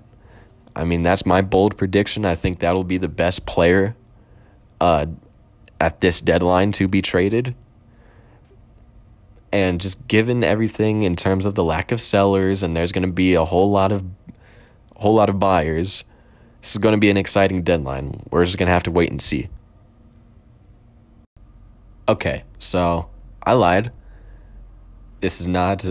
I 0.74 0.84
mean, 0.84 1.02
that's 1.02 1.24
my 1.24 1.40
bold 1.40 1.76
prediction. 1.76 2.24
I 2.24 2.34
think 2.34 2.58
that'll 2.58 2.84
be 2.84 2.98
the 2.98 3.08
best 3.08 3.46
player 3.46 3.96
uh, 4.80 5.06
at 5.80 6.00
this 6.00 6.20
deadline 6.20 6.72
to 6.72 6.86
be 6.86 7.00
traded. 7.00 7.54
And 9.52 9.80
just 9.80 10.06
given 10.06 10.44
everything 10.44 11.02
in 11.02 11.16
terms 11.16 11.46
of 11.46 11.54
the 11.54 11.64
lack 11.64 11.92
of 11.92 12.00
sellers, 12.00 12.62
and 12.62 12.76
there's 12.76 12.92
going 12.92 13.06
to 13.06 13.12
be 13.12 13.34
a 13.34 13.44
whole 13.44 13.70
lot 13.70 13.90
of 13.92 14.04
whole 14.96 15.14
lot 15.14 15.30
of 15.30 15.38
buyers. 15.38 16.04
This 16.60 16.72
is 16.72 16.78
going 16.78 16.94
to 16.94 17.00
be 17.00 17.10
an 17.10 17.16
exciting 17.16 17.62
deadline. 17.62 18.22
We're 18.30 18.44
just 18.44 18.58
going 18.58 18.66
to 18.66 18.72
have 18.72 18.82
to 18.84 18.90
wait 18.90 19.10
and 19.10 19.22
see. 19.22 19.48
Okay, 22.08 22.44
so 22.58 23.08
I 23.42 23.52
lied. 23.52 23.92
This 25.20 25.40
is 25.40 25.46
not. 25.46 25.86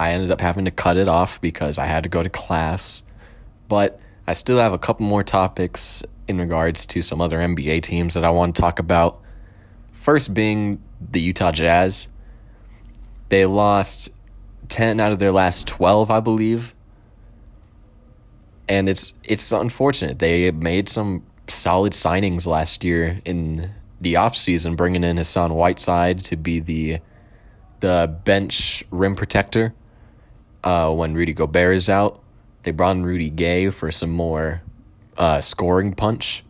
I 0.00 0.12
ended 0.12 0.30
up 0.30 0.40
having 0.40 0.64
to 0.64 0.70
cut 0.70 0.96
it 0.96 1.08
off 1.08 1.40
because 1.40 1.78
I 1.78 1.86
had 1.86 2.02
to 2.02 2.08
go 2.08 2.22
to 2.22 2.30
class. 2.30 3.02
But 3.68 4.00
I 4.26 4.32
still 4.32 4.58
have 4.58 4.72
a 4.72 4.78
couple 4.78 5.06
more 5.06 5.22
topics 5.22 6.02
in 6.26 6.38
regards 6.38 6.86
to 6.86 7.02
some 7.02 7.20
other 7.20 7.38
NBA 7.38 7.82
teams 7.82 8.14
that 8.14 8.24
I 8.24 8.30
want 8.30 8.56
to 8.56 8.62
talk 8.62 8.78
about. 8.78 9.20
First 9.92 10.32
being 10.32 10.82
the 11.00 11.20
Utah 11.20 11.52
Jazz. 11.52 12.08
They 13.28 13.46
lost 13.46 14.10
10 14.68 14.98
out 14.98 15.12
of 15.12 15.18
their 15.18 15.32
last 15.32 15.66
12, 15.66 16.10
I 16.10 16.20
believe 16.20 16.74
and 18.70 18.88
it's 18.88 19.12
it's 19.24 19.50
unfortunate. 19.50 20.20
They 20.20 20.50
made 20.52 20.88
some 20.88 21.26
solid 21.48 21.92
signings 21.92 22.46
last 22.46 22.84
year 22.84 23.20
in 23.24 23.72
the 24.00 24.14
offseason, 24.14 24.76
bringing 24.76 25.02
in 25.02 25.16
Hassan 25.16 25.52
Whiteside 25.54 26.20
to 26.20 26.36
be 26.36 26.60
the 26.60 27.00
the 27.80 28.16
bench 28.24 28.84
rim 28.90 29.16
protector 29.16 29.74
uh, 30.64 30.92
when 30.92 31.14
Rudy 31.14 31.32
Gobert 31.32 31.76
is 31.76 31.88
out. 31.88 32.20
They 32.62 32.70
brought 32.70 32.96
in 32.96 33.04
Rudy 33.04 33.30
Gay 33.30 33.70
for 33.70 33.90
some 33.90 34.10
more 34.10 34.62
uh, 35.16 35.40
scoring 35.40 35.94
punch. 35.94 36.44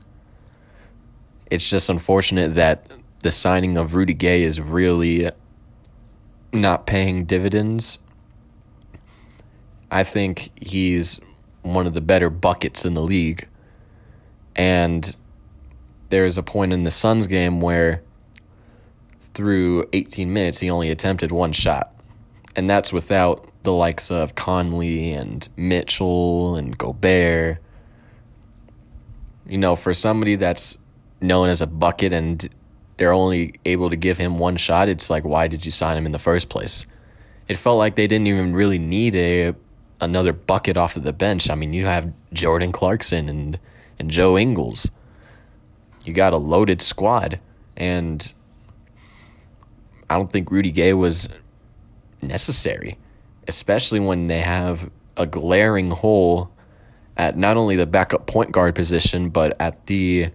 It's 1.51 1.69
just 1.69 1.89
unfortunate 1.89 2.55
that 2.55 2.91
the 3.21 3.31
signing 3.31 3.77
of 3.77 3.95
Rudy 3.95 4.15
Gay 4.15 4.43
is 4.43 4.61
really 4.61 5.31
not 6.53 6.87
paying 6.87 7.25
dividends. 7.25 7.99
I 9.91 10.05
think 10.05 10.51
he's 10.61 11.21
one 11.63 11.87
of 11.87 11.95
the 11.95 12.01
better 12.01 12.31
buckets 12.31 12.85
in 12.85 12.95
the 12.95 13.03
league. 13.03 13.49
And 14.57 15.17
there 16.09 16.25
is 16.25 16.39
a 16.39 16.43
point 16.43 16.73
in 16.73 16.85
the 16.85 16.91
Suns 16.91 17.27
game 17.27 17.61
where 17.61 18.03
through 19.35 19.89
18 19.93 20.33
minutes 20.33 20.61
he 20.61 20.71
only 20.71 20.91
attempted 20.91 21.33
one 21.33 21.53
shot. 21.53 21.95
And 22.57 22.69
that's 22.69 22.93
without 22.93 23.50
the 23.63 23.73
likes 23.73 24.11
of 24.11 24.35
Conley 24.35 25.13
and 25.13 25.49
Mitchell 25.57 26.57
and 26.57 26.77
Gobert. 26.77 27.59
You 29.47 29.59
know, 29.59 29.77
for 29.77 29.93
somebody 29.93 30.37
that's 30.37 30.79
known 31.21 31.49
as 31.49 31.61
a 31.61 31.67
bucket 31.67 32.13
and 32.13 32.49
they're 32.97 33.13
only 33.13 33.55
able 33.65 33.91
to 33.91 33.97
give 33.97 34.19
him 34.19 34.39
one 34.39 34.57
shot, 34.57 34.89
it's 34.89 35.11
like, 35.11 35.25
why 35.25 35.49
did 35.49 35.65
you 35.65 35.73
sign 35.73 35.97
him 35.97 36.07
in 36.07 36.13
the 36.13 36.19
first 36.19 36.49
place? 36.49 36.87
It 37.49 37.57
felt 37.57 37.79
like 37.79 37.97
they 37.97 38.07
didn't 38.07 38.29
even 38.29 38.55
really 38.55 38.79
need 38.79 39.17
a 39.17 39.55
another 40.01 40.33
bucket 40.33 40.77
off 40.77 40.97
of 40.97 41.03
the 41.03 41.13
bench. 41.13 41.51
I 41.51 41.55
mean, 41.55 41.73
you 41.73 41.85
have 41.87 42.13
Jordan 42.33 42.73
Clarkson 42.73 43.29
and 43.29 43.59
and 43.99 44.11
Joe 44.11 44.39
Ingles. 44.39 44.91
You 46.05 46.15
got 46.15 46.33
a 46.33 46.39
loaded 46.39 46.81
squad, 46.81 47.41
and 47.77 48.33
I 50.09 50.15
don't 50.17 50.33
think 50.33 50.51
Rudy 50.51 50.71
Gay 50.71 50.95
was 50.95 51.29
necessary, 52.23 52.99
especially 53.51 53.99
when 53.99 54.29
they 54.29 54.41
have 54.41 54.89
a 55.17 55.27
glaring 55.27 55.91
hole 55.91 56.49
at 57.17 57.37
not 57.37 57.57
only 57.57 57.75
the 57.75 57.85
backup 57.85 58.29
point 58.29 58.53
guard 58.53 58.77
position 58.77 59.29
but 59.29 59.57
at 59.61 59.87
the 59.87 60.29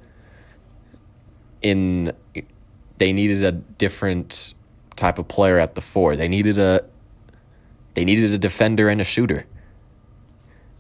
in 1.62 2.12
they 2.98 3.14
needed 3.14 3.42
a 3.42 3.54
different 3.54 4.54
type 4.98 5.18
of 5.18 5.28
player 5.30 5.58
at 5.58 5.76
the 5.76 5.82
four. 5.82 6.18
They 6.18 6.28
needed 6.28 6.58
a 6.58 6.84
they 7.94 8.04
needed 8.04 8.34
a 8.34 8.38
defender 8.38 8.90
and 8.90 9.00
a 9.00 9.06
shooter 9.06 9.46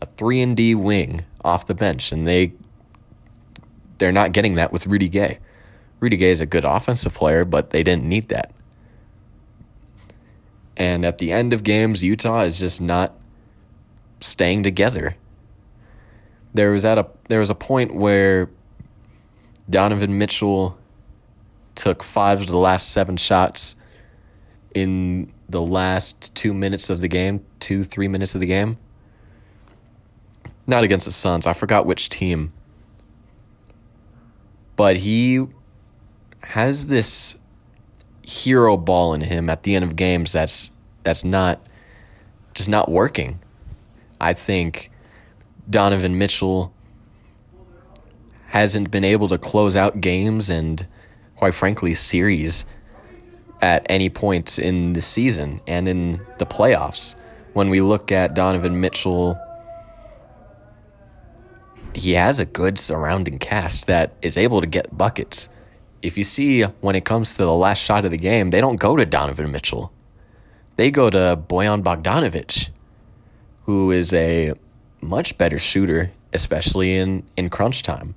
a 0.01 0.05
3 0.17 0.41
and 0.41 0.57
D 0.57 0.75
wing 0.75 1.23
off 1.45 1.65
the 1.65 1.73
bench 1.73 2.11
and 2.11 2.27
they 2.27 2.51
they're 3.97 4.11
not 4.11 4.33
getting 4.33 4.55
that 4.55 4.73
with 4.73 4.87
Rudy 4.87 5.07
Gay. 5.07 5.39
Rudy 6.01 6.17
Gay 6.17 6.31
is 6.31 6.41
a 6.41 6.45
good 6.45 6.65
offensive 6.65 7.13
player, 7.13 7.45
but 7.45 7.69
they 7.69 7.81
didn't 7.81 8.03
need 8.03 8.27
that. 8.27 8.51
And 10.77 11.05
at 11.05 11.19
the 11.19 11.31
end 11.31 11.53
of 11.53 11.63
games, 11.63 12.03
Utah 12.03 12.41
is 12.41 12.59
just 12.59 12.81
not 12.81 13.17
staying 14.19 14.63
together. 14.63 15.15
There 16.53 16.71
was 16.71 16.85
at 16.85 16.97
a 16.97 17.07
there 17.27 17.39
was 17.39 17.49
a 17.49 17.55
point 17.55 17.93
where 17.93 18.49
Donovan 19.69 20.17
Mitchell 20.17 20.77
took 21.75 22.03
five 22.03 22.41
of 22.41 22.47
the 22.47 22.57
last 22.57 22.89
seven 22.89 23.17
shots 23.17 23.75
in 24.73 25.31
the 25.49 25.61
last 25.61 26.33
two 26.35 26.53
minutes 26.53 26.89
of 26.89 27.01
the 27.01 27.07
game, 27.07 27.45
two, 27.59 27.83
three 27.83 28.07
minutes 28.07 28.35
of 28.35 28.41
the 28.41 28.47
game. 28.47 28.77
Not 30.67 30.83
against 30.83 31.05
the 31.05 31.11
Suns. 31.11 31.45
I 31.45 31.53
forgot 31.53 31.85
which 31.85 32.09
team. 32.09 32.51
But 34.75 34.97
he 34.97 35.45
has 36.41 36.87
this 36.87 37.37
hero 38.27 38.77
ball 38.77 39.13
in 39.13 39.21
him 39.21 39.49
at 39.49 39.63
the 39.63 39.75
end 39.75 39.83
of 39.83 39.95
games 39.95 40.31
that's 40.31 40.71
that's 41.03 41.23
not 41.23 41.61
just 42.53 42.69
not 42.69 42.89
working. 42.89 43.39
I 44.19 44.33
think 44.33 44.91
Donovan 45.69 46.17
Mitchell 46.17 46.73
hasn't 48.47 48.89
been 48.89 49.03
able 49.03 49.27
to 49.27 49.37
close 49.37 49.75
out 49.75 50.01
games 50.01 50.49
and 50.49 50.87
quite 51.35 51.53
frankly 51.53 51.93
series 51.93 52.65
at 53.61 53.85
any 53.89 54.09
point 54.09 54.57
in 54.57 54.93
the 54.93 55.01
season 55.01 55.61
and 55.67 55.87
in 55.87 56.25
the 56.37 56.45
playoffs. 56.45 57.15
When 57.53 57.69
we 57.69 57.81
look 57.81 58.11
at 58.11 58.33
Donovan 58.33 58.79
Mitchell 58.79 59.39
he 61.95 62.13
has 62.13 62.39
a 62.39 62.45
good 62.45 62.77
surrounding 62.77 63.39
cast 63.39 63.87
that 63.87 64.13
is 64.21 64.37
able 64.37 64.61
to 64.61 64.67
get 64.67 64.97
buckets. 64.97 65.49
If 66.05 66.19
you 66.19 66.23
see 66.23 66.61
when 66.81 66.95
it 66.95 67.03
comes 67.03 67.33
to 67.33 67.37
the 67.39 67.51
last 67.51 67.79
shot 67.79 68.05
of 68.05 68.11
the 68.11 68.17
game, 68.17 68.51
they 68.51 68.61
don't 68.61 68.75
go 68.75 68.95
to 68.95 69.07
Donovan 69.07 69.51
Mitchell. 69.51 69.91
They 70.75 70.91
go 70.91 71.09
to 71.09 71.43
Bojan 71.49 71.81
Bogdanovic, 71.81 72.69
who 73.63 73.89
is 73.89 74.13
a 74.13 74.53
much 75.01 75.35
better 75.39 75.57
shooter, 75.57 76.11
especially 76.31 76.95
in, 76.95 77.23
in 77.35 77.49
crunch 77.49 77.81
time. 77.81 78.13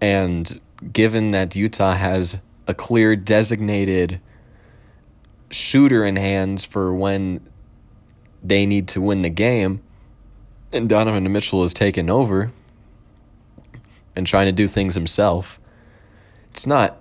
And 0.00 0.60
given 0.92 1.30
that 1.30 1.54
Utah 1.54 1.94
has 1.94 2.38
a 2.66 2.74
clear 2.74 3.14
designated 3.14 4.20
shooter 5.52 6.04
in 6.04 6.16
hands 6.16 6.64
for 6.64 6.92
when 6.92 7.46
they 8.42 8.66
need 8.66 8.88
to 8.88 9.00
win 9.00 9.22
the 9.22 9.30
game, 9.30 9.80
and 10.72 10.88
Donovan 10.88 11.30
Mitchell 11.30 11.62
is 11.62 11.72
taking 11.72 12.10
over 12.10 12.50
and 14.14 14.26
trying 14.26 14.46
to 14.46 14.52
do 14.52 14.68
things 14.68 14.94
himself. 14.94 15.60
It's 16.50 16.66
not 16.66 17.00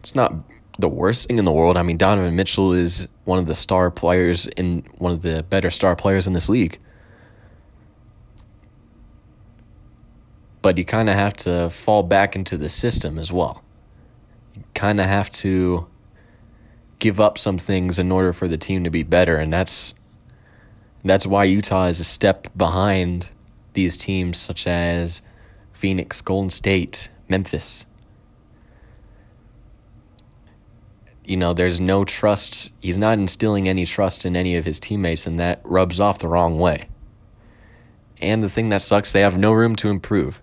it's 0.00 0.14
not 0.14 0.34
the 0.78 0.88
worst 0.88 1.28
thing 1.28 1.38
in 1.38 1.44
the 1.44 1.52
world. 1.52 1.76
I 1.76 1.82
mean, 1.82 1.96
Donovan 1.96 2.36
Mitchell 2.36 2.72
is 2.72 3.06
one 3.24 3.38
of 3.38 3.46
the 3.46 3.54
star 3.54 3.90
players 3.90 4.46
in 4.48 4.86
one 4.98 5.12
of 5.12 5.22
the 5.22 5.42
better 5.42 5.70
star 5.70 5.94
players 5.94 6.26
in 6.26 6.32
this 6.32 6.48
league. 6.48 6.78
But 10.62 10.78
you 10.78 10.84
kind 10.84 11.08
of 11.08 11.16
have 11.16 11.34
to 11.38 11.70
fall 11.70 12.02
back 12.02 12.36
into 12.36 12.56
the 12.56 12.68
system 12.68 13.18
as 13.18 13.32
well. 13.32 13.62
You 14.54 14.64
kind 14.74 15.00
of 15.00 15.06
have 15.06 15.30
to 15.32 15.86
give 16.98 17.18
up 17.18 17.38
some 17.38 17.56
things 17.56 17.98
in 17.98 18.12
order 18.12 18.32
for 18.32 18.46
the 18.46 18.58
team 18.58 18.84
to 18.84 18.90
be 18.90 19.02
better, 19.02 19.36
and 19.36 19.52
that's 19.52 19.94
that's 21.02 21.26
why 21.26 21.44
Utah 21.44 21.86
is 21.86 21.98
a 21.98 22.04
step 22.04 22.48
behind 22.56 23.30
these 23.72 23.96
teams 23.96 24.36
such 24.36 24.66
as 24.66 25.22
Phoenix, 25.80 26.20
Golden 26.20 26.50
State, 26.50 27.08
Memphis. 27.26 27.86
You 31.24 31.38
know, 31.38 31.54
there's 31.54 31.80
no 31.80 32.04
trust. 32.04 32.74
He's 32.82 32.98
not 32.98 33.18
instilling 33.18 33.66
any 33.66 33.86
trust 33.86 34.26
in 34.26 34.36
any 34.36 34.56
of 34.56 34.66
his 34.66 34.78
teammates, 34.78 35.26
and 35.26 35.40
that 35.40 35.62
rubs 35.64 35.98
off 35.98 36.18
the 36.18 36.28
wrong 36.28 36.58
way. 36.58 36.88
And 38.20 38.42
the 38.42 38.50
thing 38.50 38.68
that 38.68 38.82
sucks, 38.82 39.10
they 39.10 39.22
have 39.22 39.38
no 39.38 39.52
room 39.52 39.74
to 39.76 39.88
improve. 39.88 40.42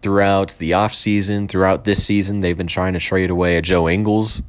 Throughout 0.00 0.52
the 0.56 0.70
offseason, 0.70 1.46
throughout 1.46 1.84
this 1.84 2.02
season, 2.02 2.40
they've 2.40 2.56
been 2.56 2.66
trying 2.66 2.94
to 2.94 2.98
trade 2.98 3.28
away 3.28 3.58
a 3.58 3.62
Joe 3.62 3.90
Ingles 3.90 4.42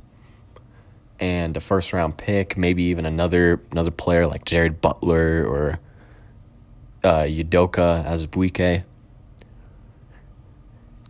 and 1.20 1.58
a 1.58 1.60
first 1.60 1.92
round 1.92 2.16
pick, 2.16 2.56
maybe 2.56 2.84
even 2.84 3.06
another 3.06 3.62
another 3.72 3.92
player 3.92 4.26
like 4.26 4.46
Jared 4.46 4.80
Butler 4.80 5.46
or 5.46 5.80
uh, 7.04 7.24
Udoka 7.24 8.06
Azubuike 8.06 8.86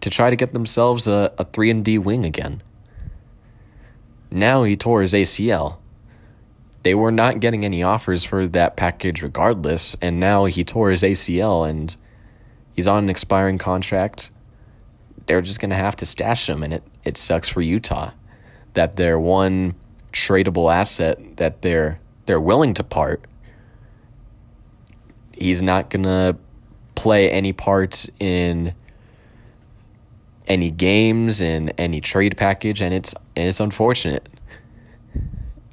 to 0.02 0.10
try 0.10 0.30
to 0.30 0.36
get 0.36 0.54
themselves 0.54 1.08
a, 1.08 1.32
a 1.38 1.46
3 1.46 1.72
and 1.72 1.86
D 1.86 1.98
wing 1.98 2.26
again. 2.26 2.62
Now 4.30 4.64
he 4.64 4.76
tore 4.76 5.02
his 5.02 5.14
ACL. 5.14 5.78
They 6.84 6.96
were 6.96 7.12
not 7.12 7.40
getting 7.40 7.64
any 7.64 7.84
offers 7.84 8.24
for 8.24 8.48
that 8.48 8.76
package 8.76 9.22
regardless, 9.22 9.96
and 10.02 10.20
now 10.20 10.46
he 10.46 10.64
tore 10.64 10.90
his 10.90 11.04
ACL 11.04 11.70
and 11.70 11.96
he's 12.76 12.88
on 12.88 13.04
an 13.04 13.10
expiring 13.10 13.58
contract. 13.58 14.32
They're 15.28 15.42
just 15.42 15.60
going 15.60 15.70
to 15.70 15.76
have 15.76 15.96
to 15.98 16.06
stash 16.06 16.50
him, 16.50 16.64
and 16.64 16.74
it, 16.74 16.84
it 17.04 17.18
sucks 17.18 17.48
for 17.48 17.62
Utah 17.62 18.12
that 18.74 18.96
their 18.96 19.20
one 19.20 19.76
tradable 20.12 20.74
asset 20.74 21.38
that 21.38 21.62
they're 21.62 22.00
they're 22.26 22.42
willing 22.42 22.74
to 22.74 22.84
part 22.84 23.26
he's 25.42 25.62
not 25.62 25.90
going 25.90 26.04
to 26.04 26.38
play 26.96 27.30
any 27.30 27.54
part 27.54 28.08
in 28.20 28.74
any 30.48 30.72
games 30.72 31.42
and 31.42 31.74
any 31.78 32.02
trade 32.02 32.38
package, 32.38 32.82
and 32.82 32.94
it's 32.94 33.14
and 33.36 33.48
it's 33.48 33.60
unfortunate. 33.60 34.28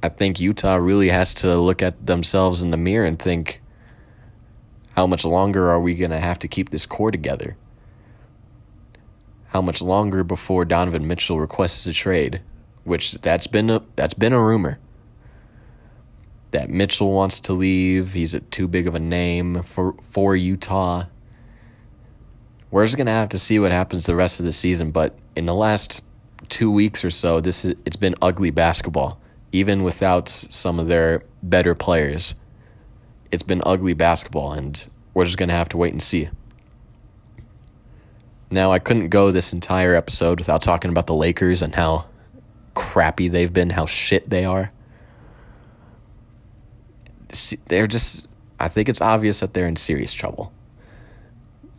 I 0.01 0.09
think 0.09 0.39
Utah 0.39 0.75
really 0.75 1.09
has 1.09 1.33
to 1.35 1.57
look 1.57 1.81
at 1.81 2.05
themselves 2.05 2.63
in 2.63 2.71
the 2.71 2.77
mirror 2.77 3.05
and 3.05 3.19
think, 3.19 3.61
how 4.95 5.05
much 5.05 5.25
longer 5.25 5.69
are 5.69 5.79
we 5.79 5.95
going 5.95 6.11
to 6.11 6.19
have 6.19 6.39
to 6.39 6.47
keep 6.47 6.69
this 6.69 6.85
core 6.85 7.11
together? 7.11 7.57
How 9.47 9.61
much 9.61 9.81
longer 9.81 10.23
before 10.23 10.63
Donovan 10.63 11.07
Mitchell 11.07 11.39
requests 11.39 11.85
a 11.85 11.93
trade, 11.93 12.41
which 12.83 13.13
that's 13.13 13.47
been 13.47 13.69
a 13.69 13.81
that's 13.95 14.13
been 14.13 14.33
a 14.33 14.43
rumor. 14.43 14.79
That 16.51 16.69
Mitchell 16.69 17.11
wants 17.11 17.39
to 17.41 17.53
leave. 17.53 18.13
He's 18.13 18.33
a, 18.33 18.39
too 18.39 18.67
big 18.67 18.87
of 18.87 18.95
a 18.95 18.99
name 18.99 19.63
for 19.63 19.95
for 20.01 20.35
Utah 20.35 21.05
we're 22.71 22.85
just 22.85 22.97
gonna 22.97 23.11
have 23.11 23.29
to 23.29 23.39
see 23.39 23.59
what 23.59 23.71
happens 23.71 24.05
the 24.05 24.15
rest 24.15 24.39
of 24.39 24.45
the 24.45 24.51
season. 24.51 24.91
But 24.91 25.17
in 25.35 25.45
the 25.45 25.55
last 25.55 26.01
two 26.47 26.71
weeks 26.71 27.03
or 27.03 27.09
so, 27.09 27.41
this 27.41 27.65
is, 27.65 27.75
it's 27.85 27.95
been 27.95 28.15
ugly 28.21 28.51
basketball, 28.51 29.19
even 29.51 29.83
without 29.83 30.29
some 30.29 30.79
of 30.79 30.87
their 30.87 31.23
better 31.41 31.75
players. 31.75 32.35
It's 33.31 33.43
been 33.43 33.61
ugly 33.65 33.93
basketball, 33.93 34.53
and 34.53 34.87
we're 35.13 35.25
just 35.25 35.37
gonna 35.37 35.53
have 35.53 35.69
to 35.69 35.77
wait 35.77 35.91
and 35.91 36.01
see. 36.01 36.29
Now, 38.51 38.71
I 38.71 38.79
couldn't 38.79 39.09
go 39.09 39.29
this 39.31 39.53
entire 39.53 39.93
episode 39.93 40.39
without 40.39 40.63
talking 40.63 40.89
about 40.89 41.05
the 41.05 41.13
Lakers 41.13 41.61
and 41.61 41.75
how 41.75 42.05
crappy 42.73 43.27
they've 43.27 43.53
been, 43.53 43.71
how 43.71 43.85
shit 43.85 44.29
they 44.29 44.43
are. 44.43 44.71
They're 47.67 47.85
just, 47.85 48.27
I 48.59 48.67
think 48.67 48.89
it's 48.89 49.01
obvious 49.01 49.41
that 49.41 49.53
they're 49.53 49.67
in 49.67 49.75
serious 49.75 50.13
trouble. 50.13 50.51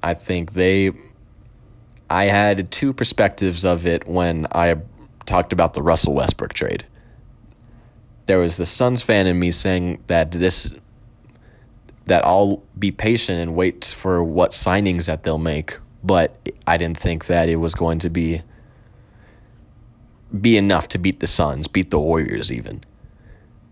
I 0.02 0.14
think 0.14 0.52
they. 0.52 0.92
I 2.08 2.24
had 2.24 2.70
two 2.70 2.92
perspectives 2.92 3.64
of 3.64 3.86
it 3.86 4.06
when 4.06 4.46
I 4.52 4.76
talked 5.26 5.52
about 5.52 5.74
the 5.74 5.82
Russell 5.82 6.14
Westbrook 6.14 6.52
trade. 6.52 6.84
There 8.26 8.38
was 8.38 8.56
the 8.56 8.66
Suns 8.66 9.02
fan 9.02 9.26
in 9.26 9.38
me 9.38 9.50
saying 9.50 10.02
that 10.08 10.32
this 10.32 10.72
that 12.06 12.24
I'll 12.24 12.62
be 12.78 12.90
patient 12.90 13.38
and 13.38 13.54
wait 13.54 13.84
for 13.84 14.24
what 14.24 14.50
signings 14.50 15.06
that 15.06 15.22
they'll 15.22 15.38
make, 15.38 15.78
but 16.02 16.36
I 16.66 16.76
didn't 16.76 16.98
think 16.98 17.26
that 17.26 17.48
it 17.48 17.56
was 17.56 17.74
going 17.74 18.00
to 18.00 18.10
be 18.10 18.42
be 20.40 20.56
enough 20.56 20.88
to 20.88 20.98
beat 20.98 21.20
the 21.20 21.26
Suns, 21.26 21.68
beat 21.68 21.90
the 21.90 21.98
Warriors 21.98 22.52
even. 22.52 22.82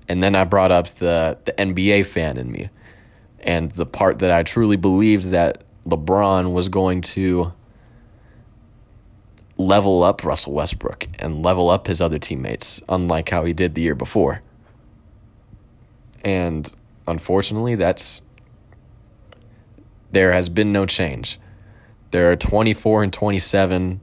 And 0.08 0.22
then 0.22 0.34
I 0.34 0.44
brought 0.44 0.70
up 0.70 0.88
the 0.88 1.38
the 1.44 1.52
NBA 1.52 2.06
fan 2.06 2.36
in 2.36 2.50
me 2.52 2.70
and 3.40 3.70
the 3.72 3.86
part 3.86 4.18
that 4.18 4.30
I 4.30 4.42
truly 4.42 4.76
believed 4.76 5.26
that 5.26 5.62
LeBron 5.88 6.52
was 6.52 6.68
going 6.68 7.00
to 7.00 7.52
level 9.56 10.02
up 10.04 10.24
Russell 10.24 10.52
Westbrook 10.52 11.08
and 11.18 11.42
level 11.42 11.68
up 11.68 11.86
his 11.86 12.00
other 12.00 12.18
teammates, 12.18 12.80
unlike 12.88 13.28
how 13.30 13.44
he 13.44 13.52
did 13.52 13.74
the 13.74 13.82
year 13.82 13.94
before. 13.94 14.42
And 16.24 16.70
unfortunately, 17.06 17.74
that's 17.74 18.22
there 20.10 20.32
has 20.32 20.48
been 20.48 20.72
no 20.72 20.86
change. 20.86 21.38
There 22.10 22.30
are 22.30 22.36
24 22.36 23.02
and 23.02 23.12
27. 23.12 24.00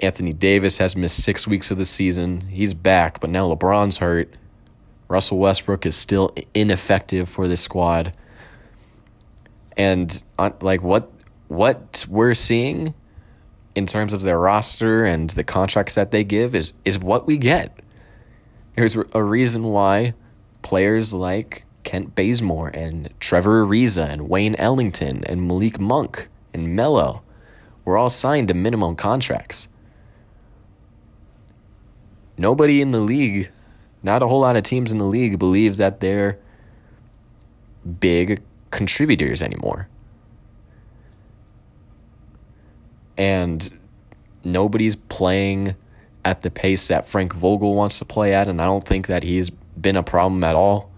Anthony 0.00 0.32
Davis 0.32 0.78
has 0.78 0.96
missed 0.96 1.22
six 1.22 1.46
weeks 1.46 1.70
of 1.70 1.78
the 1.78 1.84
season. 1.84 2.42
He's 2.42 2.74
back, 2.74 3.20
but 3.20 3.30
now 3.30 3.52
LeBron's 3.52 3.98
hurt. 3.98 4.32
Russell 5.08 5.38
Westbrook 5.38 5.84
is 5.84 5.94
still 5.94 6.34
ineffective 6.54 7.28
for 7.28 7.46
this 7.46 7.60
squad 7.60 8.16
and 9.76 10.22
uh, 10.38 10.50
like 10.60 10.82
what 10.82 11.10
what 11.48 12.06
we're 12.08 12.34
seeing 12.34 12.94
in 13.74 13.86
terms 13.86 14.14
of 14.14 14.22
their 14.22 14.38
roster 14.38 15.04
and 15.04 15.30
the 15.30 15.44
contracts 15.44 15.94
that 15.94 16.10
they 16.10 16.24
give 16.24 16.54
is 16.54 16.72
is 16.84 16.98
what 16.98 17.26
we 17.26 17.36
get. 17.36 17.78
There's 18.74 18.96
a 19.12 19.22
reason 19.22 19.64
why 19.64 20.14
players 20.62 21.12
like 21.12 21.64
Kent 21.84 22.14
Bazemore 22.14 22.68
and 22.68 23.08
Trevor 23.20 23.64
Ariza 23.64 24.08
and 24.08 24.28
Wayne 24.28 24.56
Ellington 24.56 25.22
and 25.24 25.46
Malik 25.46 25.78
Monk 25.78 26.28
and 26.52 26.74
Melo 26.74 27.22
were 27.84 27.96
all 27.96 28.10
signed 28.10 28.48
to 28.48 28.54
minimum 28.54 28.96
contracts. 28.96 29.68
Nobody 32.36 32.80
in 32.80 32.90
the 32.90 33.00
league, 33.00 33.50
not 34.02 34.22
a 34.22 34.26
whole 34.26 34.40
lot 34.40 34.56
of 34.56 34.64
teams 34.64 34.90
in 34.90 34.98
the 34.98 35.04
league, 35.04 35.38
believe 35.38 35.76
that 35.76 36.00
they're 36.00 36.38
big 38.00 38.42
contributors 38.74 39.40
anymore. 39.40 39.88
And 43.16 43.78
nobody's 44.42 44.96
playing 44.96 45.76
at 46.24 46.40
the 46.40 46.50
pace 46.50 46.88
that 46.88 47.06
Frank 47.06 47.32
Vogel 47.32 47.76
wants 47.76 47.98
to 48.00 48.04
play 48.04 48.34
at, 48.34 48.48
and 48.48 48.60
I 48.60 48.64
don't 48.64 48.84
think 48.84 49.06
that 49.06 49.22
he's 49.22 49.50
been 49.50 49.96
a 49.96 50.02
problem 50.02 50.42
at 50.42 50.56
all. 50.56 50.90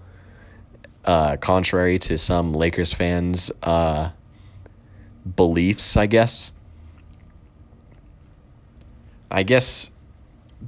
Uh, 1.05 1.37
contrary 1.37 1.99
to 1.99 2.17
some 2.17 2.55
Lakers 2.55 2.93
fans' 2.93 3.53
uh, 3.63 4.11
beliefs, 5.37 5.97
I 5.97 6.07
guess. 6.07 6.53
I 9.31 9.43
guess 9.43 9.91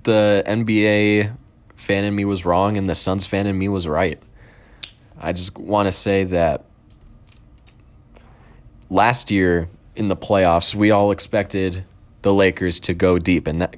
the 0.02 0.44
NBA 0.46 1.34
fan 1.74 2.04
in 2.04 2.14
me 2.14 2.26
was 2.26 2.44
wrong, 2.44 2.76
and 2.76 2.88
the 2.88 2.94
Suns 2.94 3.24
fan 3.24 3.46
in 3.46 3.58
me 3.58 3.68
was 3.68 3.88
right. 3.88 4.22
I 5.18 5.32
just 5.32 5.56
want 5.56 5.86
to 5.86 5.92
say 5.92 6.24
that 6.24 6.67
last 8.90 9.30
year 9.30 9.68
in 9.96 10.08
the 10.08 10.16
playoffs, 10.16 10.74
we 10.74 10.90
all 10.90 11.10
expected 11.10 11.84
the 12.22 12.32
Lakers 12.32 12.80
to 12.80 12.94
go 12.94 13.18
deep, 13.18 13.46
and 13.46 13.60
that, 13.60 13.76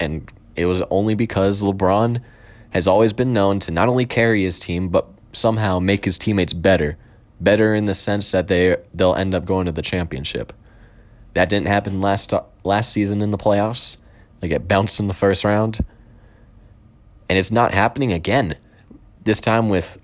and 0.00 0.30
it 0.54 0.66
was 0.66 0.82
only 0.90 1.14
because 1.14 1.62
LeBron 1.62 2.22
has 2.70 2.86
always 2.86 3.12
been 3.12 3.32
known 3.32 3.60
to 3.60 3.70
not 3.70 3.88
only 3.88 4.06
carry 4.06 4.42
his 4.42 4.58
team 4.58 4.88
but 4.88 5.08
somehow 5.32 5.78
make 5.78 6.04
his 6.04 6.18
teammates 6.18 6.52
better, 6.52 6.96
better 7.40 7.74
in 7.74 7.84
the 7.84 7.94
sense 7.94 8.30
that 8.30 8.48
they 8.48 8.76
they'll 8.94 9.14
end 9.14 9.34
up 9.34 9.44
going 9.44 9.66
to 9.66 9.72
the 9.72 9.82
championship. 9.82 10.52
That 11.34 11.48
didn't 11.48 11.68
happen 11.68 12.00
last 12.00 12.32
last 12.64 12.92
season 12.92 13.20
in 13.20 13.30
the 13.30 13.38
playoffs. 13.38 13.98
They 14.40 14.48
get 14.48 14.68
bounced 14.68 15.00
in 15.00 15.06
the 15.06 15.14
first 15.14 15.44
round. 15.44 15.84
And 17.28 17.38
it's 17.38 17.50
not 17.50 17.74
happening 17.74 18.12
again. 18.12 18.56
This 19.24 19.40
time 19.40 19.68
with 19.68 19.98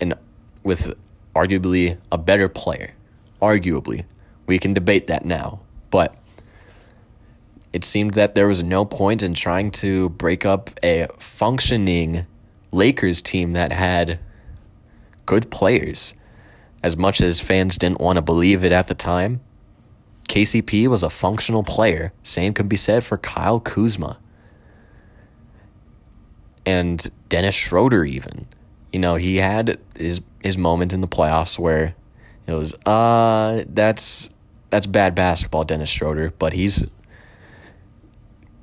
an 0.00 0.14
with 0.62 0.94
arguably 1.34 1.98
a 2.12 2.18
better 2.18 2.48
player. 2.48 2.92
Arguably. 3.40 4.04
We 4.46 4.58
can 4.58 4.74
debate 4.74 5.06
that 5.08 5.24
now. 5.24 5.60
But 5.90 6.14
it 7.72 7.84
seemed 7.84 8.14
that 8.14 8.34
there 8.34 8.48
was 8.48 8.62
no 8.62 8.84
point 8.84 9.22
in 9.22 9.34
trying 9.34 9.70
to 9.72 10.08
break 10.10 10.46
up 10.46 10.70
a 10.82 11.08
functioning 11.18 12.26
Lakers 12.72 13.20
team 13.20 13.52
that 13.52 13.72
had 13.72 14.18
good 15.26 15.50
players. 15.50 16.14
As 16.82 16.96
much 16.96 17.20
as 17.20 17.40
fans 17.40 17.78
didn't 17.78 18.00
want 18.00 18.16
to 18.16 18.22
believe 18.22 18.62
it 18.62 18.72
at 18.72 18.86
the 18.86 18.94
time, 18.94 19.40
KCP 20.28 20.86
was 20.88 21.02
a 21.02 21.10
functional 21.10 21.62
player. 21.62 22.12
Same 22.22 22.54
can 22.54 22.68
be 22.68 22.76
said 22.76 23.04
for 23.04 23.18
Kyle 23.18 23.60
Kuzma. 23.60 24.18
And 26.64 27.06
Dennis 27.28 27.54
Schroeder 27.54 28.04
even. 28.04 28.46
You 28.92 28.98
know, 28.98 29.16
he 29.16 29.36
had 29.36 29.78
his 29.96 30.20
his 30.42 30.56
moment 30.56 30.92
in 30.92 31.00
the 31.00 31.08
playoffs 31.08 31.58
where 31.58 31.94
it 32.46 32.54
was 32.54 32.74
uh 32.86 33.64
that's 33.68 34.30
that's 34.70 34.86
bad 34.86 35.14
basketball, 35.14 35.64
Dennis 35.64 35.88
Schroeder, 35.88 36.32
but 36.38 36.52
he's 36.52 36.84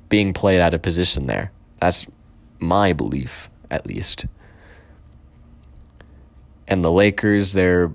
being 0.08 0.32
played 0.32 0.60
out 0.60 0.74
of 0.74 0.82
position 0.82 1.26
there. 1.26 1.50
That's 1.80 2.06
my 2.60 2.92
belief, 2.92 3.50
at 3.70 3.86
least. 3.86 4.26
And 6.68 6.84
the 6.84 6.90
Lakers, 6.90 7.52
they're 7.52 7.92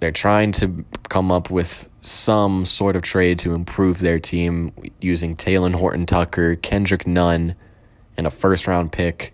they're 0.00 0.12
trying 0.12 0.52
to 0.52 0.84
come 1.08 1.32
up 1.32 1.50
with 1.50 1.88
some 2.02 2.66
sort 2.66 2.94
of 2.94 3.02
trade 3.02 3.38
to 3.38 3.54
improve 3.54 4.00
their 4.00 4.18
team 4.18 4.72
using 5.00 5.34
Talen 5.34 5.74
Horton 5.74 6.04
Tucker, 6.04 6.56
Kendrick 6.56 7.06
Nunn, 7.06 7.54
and 8.16 8.26
a 8.26 8.30
first 8.30 8.66
round 8.66 8.92
pick. 8.92 9.32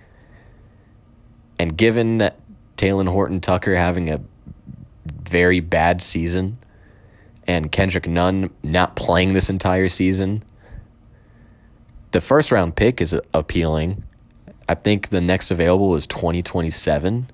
And 1.58 1.76
given 1.76 2.18
that 2.18 2.38
Talen 2.76 3.08
Horton 3.08 3.40
Tucker 3.40 3.74
having 3.74 4.08
a 4.10 4.20
very 5.30 5.60
bad 5.60 6.02
season 6.02 6.58
and 7.46 7.72
Kendrick 7.72 8.08
Nunn 8.08 8.50
not 8.62 8.96
playing 8.96 9.32
this 9.32 9.48
entire 9.48 9.88
season, 9.88 10.42
the 12.10 12.20
first 12.20 12.52
round 12.52 12.76
pick 12.76 13.00
is 13.00 13.16
appealing. 13.32 14.02
I 14.68 14.74
think 14.74 15.08
the 15.08 15.20
next 15.20 15.50
available 15.50 15.94
is 15.94 16.06
2027 16.06 17.28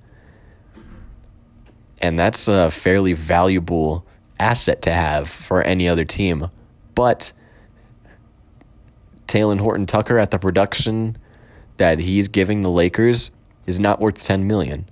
and 1.99 2.19
that's 2.19 2.47
a 2.47 2.69
fairly 2.69 3.13
valuable 3.13 4.05
asset 4.39 4.81
to 4.83 4.91
have 4.91 5.29
for 5.29 5.63
any 5.63 5.87
other 5.87 6.05
team. 6.05 6.49
But 6.93 7.31
Talen 9.27 9.59
Horton 9.59 9.85
Tucker 9.85 10.19
at 10.19 10.31
the 10.31 10.37
production 10.37 11.17
that 11.77 11.99
he's 11.99 12.27
giving 12.27 12.61
the 12.61 12.69
Lakers 12.69 13.31
is 13.65 13.79
not 13.79 13.99
worth 13.99 14.23
10 14.23 14.47
million. 14.47 14.87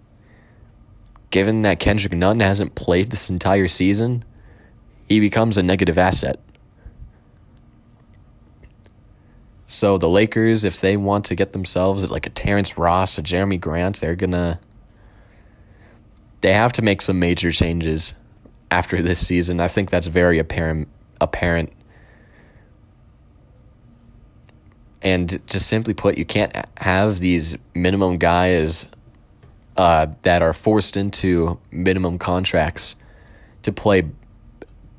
Given 1.30 1.64
that 1.64 1.80
Kendrick 1.80 2.14
Nunn 2.14 2.40
hasn't 2.40 2.76
played 2.76 3.10
this 3.10 3.30
entire 3.30 3.68
season, 3.68 4.24
he 5.08 5.20
becomes 5.20 5.58
a 5.58 5.64
negative 5.64 5.98
asset. 5.98 6.40
So 9.68 9.98
the 9.98 10.10
Lakers, 10.10 10.64
if 10.64 10.80
they 10.80 10.96
want 10.96 11.26
to 11.26 11.36
get 11.36 11.54
themselves 11.54 12.10
like 12.12 12.26
a 12.26 12.30
Terrence 12.30 12.78
Ross, 12.78 13.18
a 13.18 13.24
Jerami 13.24 13.60
Grant, 13.60 14.00
they're 14.00 14.16
gonna 14.16 14.60
they 16.42 16.54
have 16.54 16.74
to 16.74 16.82
make 16.82 17.02
some 17.02 17.20
major 17.20 17.52
changes 17.52 18.14
after 18.70 19.02
this 19.02 19.26
season. 19.26 19.60
I 19.60 19.68
think 19.68 19.90
that's 19.90 20.08
very 20.08 20.38
apparent 20.38 20.88
apparent. 21.20 21.72
And 25.02 25.40
just 25.48 25.68
simply 25.68 25.94
put, 25.94 26.18
you 26.18 26.26
can't 26.26 26.56
have 26.78 27.20
these 27.20 27.58
minimum 27.76 28.18
guys 28.18 28.88
uh, 29.78 30.08
that 30.22 30.42
are 30.42 30.54
forced 30.54 30.98
into 30.98 31.60
minimum 31.72 32.18
contracts 32.18 32.96
to 33.64 33.72
play 33.72 34.04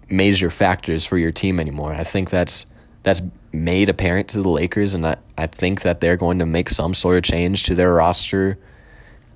major 0.09 0.51
factors 0.51 1.05
for 1.05 1.19
your 1.19 1.33
team 1.33 1.59
anymore. 1.59 1.93
I 1.93 2.05
think 2.05 2.31
that's 2.31 2.67
that's 3.03 3.23
made 3.53 3.89
apparent 3.89 4.29
to 4.29 4.43
the 4.43 4.49
Lakers, 4.49 4.93
and 4.95 5.07
I, 5.07 5.17
I 5.39 5.47
think 5.47 5.83
that 5.83 6.01
they're 6.01 6.17
going 6.17 6.41
to 6.41 6.47
make 6.47 6.69
some 6.69 6.93
sort 6.93 7.17
of 7.17 7.23
change 7.23 7.65
to 7.65 7.75
their 7.75 7.95
roster 7.95 8.59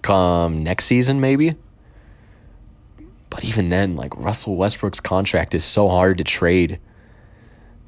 come 0.02 0.62
next 0.62 0.86
season, 0.86 1.20
maybe. 1.20 1.54
But 3.30 3.44
even 3.44 3.68
then, 3.68 3.94
like 3.94 4.16
Russell 4.16 4.56
Westbrook's 4.56 5.00
contract 5.00 5.54
is 5.54 5.64
so 5.64 5.88
hard 5.88 6.18
to 6.18 6.24
trade. 6.24 6.80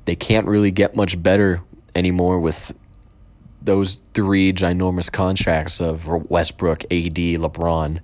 They 0.05 0.14
can't 0.14 0.46
really 0.46 0.70
get 0.70 0.94
much 0.94 1.20
better 1.20 1.62
anymore 1.94 2.38
with 2.38 2.72
those 3.64 4.02
three 4.14 4.52
ginormous 4.52 5.10
contracts 5.10 5.80
of 5.80 6.06
Westbrook, 6.06 6.84
AD, 6.84 7.16
LeBron. 7.16 8.00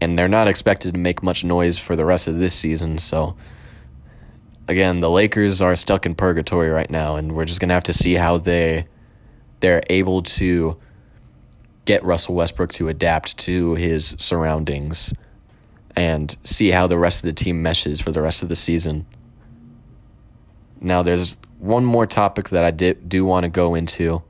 And 0.00 0.18
they're 0.18 0.28
not 0.28 0.48
expected 0.48 0.94
to 0.94 0.98
make 0.98 1.22
much 1.22 1.44
noise 1.44 1.76
for 1.76 1.96
the 1.96 2.04
rest 2.04 2.28
of 2.28 2.38
this 2.38 2.54
season, 2.54 2.98
so 2.98 3.36
again, 4.68 5.00
the 5.00 5.10
Lakers 5.10 5.60
are 5.60 5.74
stuck 5.74 6.06
in 6.06 6.14
purgatory 6.14 6.68
right 6.68 6.90
now 6.90 7.16
and 7.16 7.32
we're 7.32 7.46
just 7.46 7.58
going 7.58 7.68
to 7.68 7.74
have 7.74 7.84
to 7.84 7.92
see 7.92 8.14
how 8.14 8.36
they 8.36 8.86
they're 9.60 9.82
able 9.90 10.22
to 10.22 10.76
get 11.84 12.04
Russell 12.04 12.34
Westbrook 12.34 12.70
to 12.74 12.88
adapt 12.88 13.38
to 13.38 13.74
his 13.74 14.14
surroundings 14.18 15.12
and 15.96 16.36
see 16.44 16.70
how 16.70 16.86
the 16.86 16.98
rest 16.98 17.24
of 17.24 17.28
the 17.28 17.32
team 17.32 17.60
meshes 17.60 18.00
for 18.00 18.12
the 18.12 18.22
rest 18.22 18.42
of 18.44 18.48
the 18.48 18.54
season. 18.54 19.06
Now, 20.80 21.02
there's 21.02 21.38
one 21.58 21.84
more 21.84 22.06
topic 22.06 22.50
that 22.50 22.64
I 22.64 22.70
did, 22.70 23.08
do 23.08 23.24
want 23.24 23.44
to 23.44 23.48
go 23.48 23.74
into, 23.74 24.22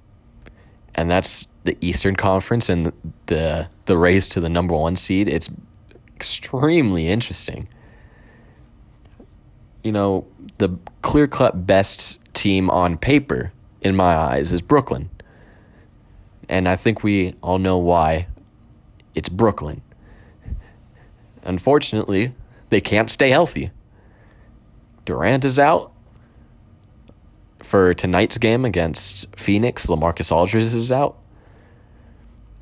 and 0.95 1.11
that's 1.11 1.47
the 1.65 1.77
Eastern 1.81 2.17
Conference 2.17 2.69
and 2.69 2.93
the 3.27 3.69
the 3.85 3.97
race 3.97 4.29
to 4.29 4.41
the 4.41 4.49
number 4.49 4.75
one 4.75 4.97
seed. 4.97 5.29
It's 5.29 5.51
extremely 6.17 7.09
interesting. 7.09 7.69
You 9.83 9.93
know, 9.93 10.27
the 10.59 10.77
clear 11.03 11.27
cut 11.27 11.67
best 11.67 12.21
team 12.35 12.69
on 12.71 12.99
paper, 12.99 13.53
in 13.81 13.95
my 13.97 14.15
eyes, 14.15 14.53
is 14.53 14.61
Brooklyn 14.61 15.11
and 16.49 16.69
I 16.69 16.77
think 16.77 17.03
we 17.03 17.35
all 17.43 17.59
know 17.59 17.77
why. 17.77 18.27
It's 19.15 19.29
Brooklyn. 19.29 19.83
Unfortunately, 21.43 22.35
they 22.71 22.81
can't 22.81 23.11
stay 23.11 23.31
healthy. 23.31 23.71
Durant 25.05 25.45
is 25.45 25.59
out 25.59 25.93
for 27.69 27.93
tonight's 27.93 28.39
game 28.39 28.65
against 28.65 29.37
Phoenix. 29.37 29.87
LaMarcus 29.87 30.33
Aldridge 30.33 30.75
is 30.75 30.91
out. 30.91 31.19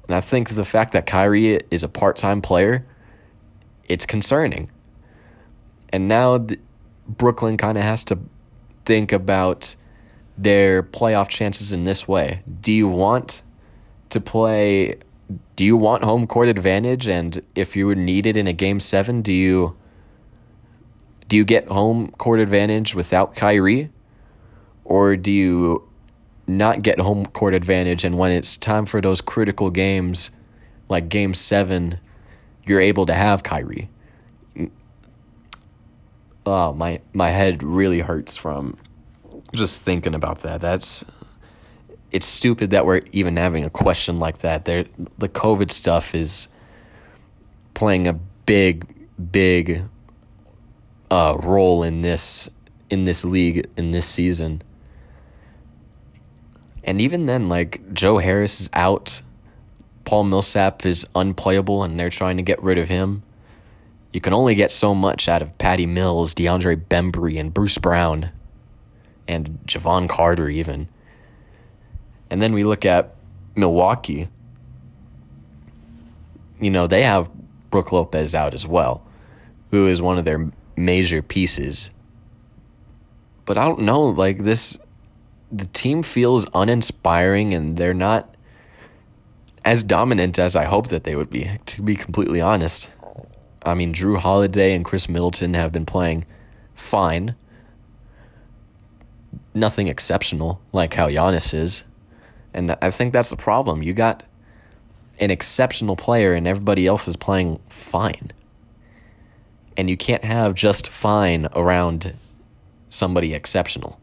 And 0.09 0.17
I 0.17 0.21
think 0.21 0.51
the 0.51 0.65
fact 0.65 0.93
that 0.93 1.07
Kyrie 1.07 1.61
is 1.71 1.83
a 1.83 1.89
part 1.89 2.17
time 2.17 2.43
player, 2.43 2.85
it's 3.89 4.05
concerning. 4.05 4.71
And 5.93 6.09
now 6.09 6.45
Brooklyn 7.09 7.57
kind 7.57 7.79
of 7.79 7.85
has 7.85 8.03
to 8.05 8.19
think 8.85 9.13
about 9.13 9.77
their 10.37 10.83
playoff 10.83 11.29
chances 11.29 11.73
in 11.73 11.85
this 11.85 12.09
way. 12.09 12.43
Do 12.61 12.73
you 12.73 12.89
want 12.89 13.43
to 14.11 14.21
play 14.21 14.97
do 15.57 15.65
you 15.65 15.77
want 15.77 16.05
home 16.05 16.27
court 16.27 16.49
advantage 16.49 17.09
and 17.09 17.43
if 17.57 17.75
you 17.75 17.93
need 17.95 18.27
it 18.27 18.37
in 18.37 18.47
a 18.47 18.53
game 18.53 18.79
7 18.79 19.21
do 19.21 19.33
you 19.33 19.77
do 21.27 21.37
you 21.37 21.45
get 21.45 21.67
home 21.67 22.13
court 22.13 22.39
advantage 22.39 22.95
without 22.95 23.35
Kyrie 23.35 23.91
or 24.87 25.17
do 25.17 25.33
you 25.33 25.89
not 26.47 26.83
get 26.83 27.01
home 27.01 27.27
court 27.27 27.55
advantage 27.55 28.05
and 28.05 28.17
when 28.17 28.31
it's 28.31 28.57
time 28.57 28.87
for 28.87 29.01
those 29.01 29.21
critical 29.21 29.71
games 29.71 30.31
like 30.89 31.09
game 31.09 31.35
7 31.35 31.99
you're 32.65 32.81
able 32.81 33.07
to 33.07 33.15
have 33.15 33.43
Kyrie 33.43 33.89
oh 36.45 36.73
my 36.73 37.01
my 37.13 37.31
head 37.31 37.63
really 37.63 38.01
hurts 38.01 38.37
from 38.37 38.77
just 39.53 39.83
thinking 39.83 40.15
about 40.15 40.41
that 40.41 40.61
that's 40.61 41.05
it's 42.17 42.27
stupid 42.27 42.71
that 42.71 42.87
we're 42.87 43.03
even 43.13 43.37
having 43.37 43.65
a 43.65 43.71
question 43.71 44.19
like 44.19 44.39
that. 44.39 44.65
There, 44.65 44.87
the 45.19 45.29
COVID 45.29 45.71
stuff 45.71 46.15
is 46.15 46.49
playing 47.75 48.09
a 48.09 48.15
big, 48.15 48.87
big 49.31 49.85
uh, 51.11 51.37
role 51.43 51.83
in 51.83 52.03
this 52.03 52.49
in 52.89 53.05
this 53.05 53.25
league 53.25 53.69
in 53.77 53.91
this 53.91 54.07
season. 54.07 54.63
And 56.87 57.01
even 57.01 57.27
then, 57.27 57.49
like 57.49 57.93
Joe 57.93 58.19
Harris 58.19 58.61
is 58.61 58.71
out, 58.73 59.21
Paul 60.05 60.25
Millsap 60.25 60.87
is 60.87 61.05
unplayable, 61.17 61.83
and 61.83 61.99
they're 61.99 62.11
trying 62.11 62.37
to 62.37 62.45
get 62.45 62.63
rid 62.63 62.79
of 62.79 62.89
him. 62.89 63.25
You 64.13 64.21
can 64.21 64.33
only 64.33 64.55
get 64.55 64.71
so 64.71 64.95
much 64.95 65.29
out 65.29 65.43
of 65.43 65.59
Patty 65.59 65.85
Mills, 65.85 66.33
DeAndre 66.35 66.77
Bembry, 66.87 67.39
and 67.39 67.53
Bruce 67.53 67.77
Brown, 67.77 68.31
and 69.27 69.59
Jevon 69.67 70.09
Carter 70.09 70.49
even. 70.49 70.89
And 72.31 72.41
then 72.41 72.53
we 72.53 72.63
look 72.65 72.87
at 72.87 73.17
Milwaukee. 73.57 74.29
You 76.61 76.71
know, 76.71 76.87
they 76.87 77.03
have 77.03 77.29
Brook 77.71 77.93
Lopez 77.93 78.35
out 78.35 78.55
as 78.55 78.67
well. 78.67 79.03
who 79.71 79.87
is 79.87 80.01
one 80.01 80.19
of 80.19 80.25
their 80.25 80.51
major 80.77 81.23
pieces. 81.23 81.91
But 83.45 83.59
I 83.59 83.65
don't 83.65 83.81
know, 83.81 84.03
like 84.03 84.39
this 84.39 84.79
the 85.51 85.67
team 85.67 86.03
feels 86.03 86.47
uninspiring 86.55 87.55
and 87.55 87.77
they're 87.77 87.95
not 87.95 88.35
as 89.65 89.83
dominant 89.83 90.39
as 90.39 90.55
I 90.55 90.65
hope 90.65 90.89
that 90.89 91.05
they 91.05 91.17
would 91.17 91.31
be, 91.31 91.51
to 91.67 91.83
be 91.83 91.97
completely 91.97 92.41
honest. 92.41 92.91
I 93.65 93.75
mean, 93.75 93.93
Jrue 93.93 94.19
Holiday 94.19 94.75
and 94.75 94.85
Khris 94.85 95.09
Middleton 95.09 95.55
have 95.55 95.73
been 95.73 95.87
playing 95.87 96.25
fine. 96.75 97.35
Nothing 99.55 99.89
exceptional 99.89 100.61
like 100.73 100.95
how 100.95 101.09
Giannis 101.09 101.53
is. 101.53 101.83
And 102.55 102.77
I 102.81 102.91
think 102.91 103.13
that's 103.13 103.31
the 103.31 103.37
problem. 103.37 103.83
You 103.83 103.93
got 103.93 104.23
an 105.19 105.31
exceptional 105.31 105.97
player 105.97 106.35
and 106.35 106.47
everybody 106.47 106.87
else 106.87 107.09
is 107.09 107.17
playing 107.17 107.61
fine. 107.69 108.31
And 109.77 109.91
you 109.91 109.97
can't 109.97 110.25
have 110.25 110.55
just 110.55 110.89
fine 110.89 111.49
around 111.55 112.15
somebody 112.89 113.35
exceptional. 113.35 113.99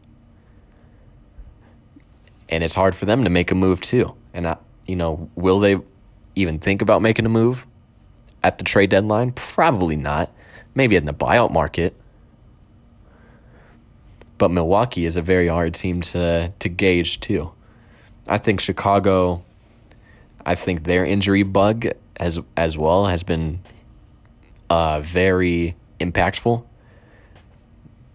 And 2.48 2.62
it's 2.62 2.74
hard 2.74 2.94
for 2.94 3.06
them 3.06 3.24
to 3.24 3.30
make 3.30 3.50
a 3.50 3.54
move 3.54 3.80
too. 3.80 4.14
And 4.32 4.46
I, 4.46 4.56
you 4.86 4.96
know, 4.96 5.30
will 5.34 5.58
they 5.58 5.78
even 6.34 6.58
think 6.58 6.82
about 6.82 7.02
making 7.02 7.26
a 7.26 7.28
move 7.30 7.66
at 8.42 8.58
the 8.58 8.64
trade 8.64 8.90
deadline? 8.90 9.32
Probably 9.32 9.96
not. 9.96 10.30
Maybe 10.74 10.96
in 10.96 11.04
the 11.04 11.14
buyout 11.14 11.50
market. 11.50 11.94
But 14.36 14.50
Milwaukee 14.50 15.04
is 15.06 15.16
a 15.16 15.22
very 15.22 15.48
hard 15.48 15.74
team 15.74 16.00
to 16.02 16.52
to 16.58 16.68
gauge 16.68 17.20
too. 17.20 17.52
I 18.26 18.38
think 18.38 18.60
Chicago 18.60 19.44
I 20.46 20.54
think 20.54 20.84
their 20.84 21.04
injury 21.04 21.42
bug 21.42 21.86
as 22.16 22.40
as 22.56 22.76
well 22.76 23.06
has 23.06 23.22
been 23.22 23.60
uh, 24.68 25.00
very 25.00 25.76
impactful. 26.00 26.64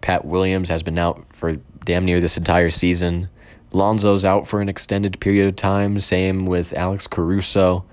Pat 0.02 0.26
Williams 0.26 0.70
has 0.70 0.84
been 0.84 0.98
out 0.98 1.26
for 1.30 1.58
damn 1.86 2.06
near 2.06 2.20
this 2.20 2.38
entire 2.38 2.70
season. 2.70 3.30
Lonzo's 3.72 4.26
out 4.26 4.47
for 4.47 4.61
an 4.61 4.70
extended 4.70 5.20
period 5.20 5.47
of 5.47 5.55
time. 5.55 5.99
Same 5.99 6.45
with 6.45 6.74
Alex 6.74 7.07
Caruso. 7.07 7.86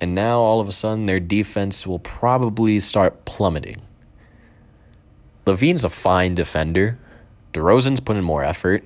And 0.00 0.14
now 0.14 0.38
all 0.40 0.60
of 0.60 0.68
a 0.68 0.72
sudden 0.72 1.06
their 1.06 1.20
defense 1.20 1.86
will 1.86 1.98
probably 1.98 2.78
start 2.80 3.24
plummeting. 3.24 3.80
LaVine's 5.46 5.84
a 5.84 5.88
fine 5.88 6.34
defender. 6.34 6.98
DeRozan's 7.52 8.00
put 8.00 8.16
in 8.16 8.24
more 8.24 8.44
effort. 8.44 8.84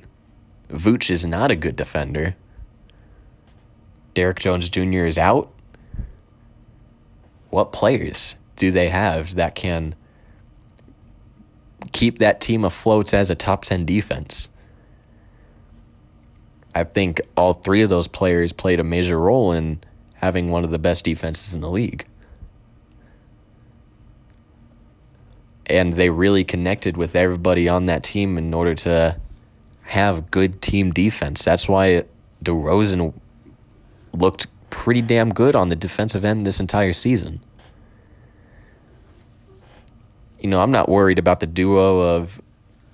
Vooch 0.68 1.10
is 1.10 1.26
not 1.26 1.50
a 1.50 1.56
good 1.56 1.74
defender. 1.74 2.36
Derrick 4.14 4.38
Jones 4.38 4.68
Jr. 4.68 5.06
is 5.06 5.18
out. 5.18 5.50
What 7.48 7.72
players 7.72 8.36
do 8.56 8.70
they 8.70 8.90
have 8.90 9.34
that 9.34 9.56
can 9.56 9.96
keep 11.92 12.18
that 12.18 12.40
team 12.40 12.64
afloat 12.64 13.12
as 13.12 13.30
a 13.30 13.34
top 13.34 13.64
10 13.64 13.84
defense? 13.84 14.50
I 16.74 16.84
think 16.84 17.20
all 17.36 17.52
three 17.52 17.82
of 17.82 17.88
those 17.88 18.06
players 18.06 18.52
played 18.52 18.80
a 18.80 18.84
major 18.84 19.18
role 19.18 19.52
in 19.52 19.80
having 20.14 20.48
one 20.48 20.64
of 20.64 20.70
the 20.70 20.78
best 20.78 21.04
defenses 21.04 21.54
in 21.54 21.60
the 21.60 21.70
league. 21.70 22.06
And 25.66 25.92
they 25.92 26.10
really 26.10 26.44
connected 26.44 26.96
with 26.96 27.16
everybody 27.16 27.68
on 27.68 27.86
that 27.86 28.02
team 28.02 28.36
in 28.38 28.52
order 28.52 28.74
to 28.76 29.16
have 29.82 30.30
good 30.30 30.60
team 30.62 30.92
defense. 30.92 31.44
That's 31.44 31.68
why 31.68 32.04
DeRozan 32.44 33.12
looked 34.12 34.46
pretty 34.70 35.02
damn 35.02 35.32
good 35.32 35.54
on 35.54 35.68
the 35.68 35.76
defensive 35.76 36.24
end 36.24 36.46
this 36.46 36.60
entire 36.60 36.92
season. 36.92 37.40
You 40.40 40.48
know, 40.48 40.60
I'm 40.60 40.70
not 40.70 40.88
worried 40.88 41.18
about 41.18 41.40
the 41.40 41.46
duo 41.46 42.00
of 42.00 42.40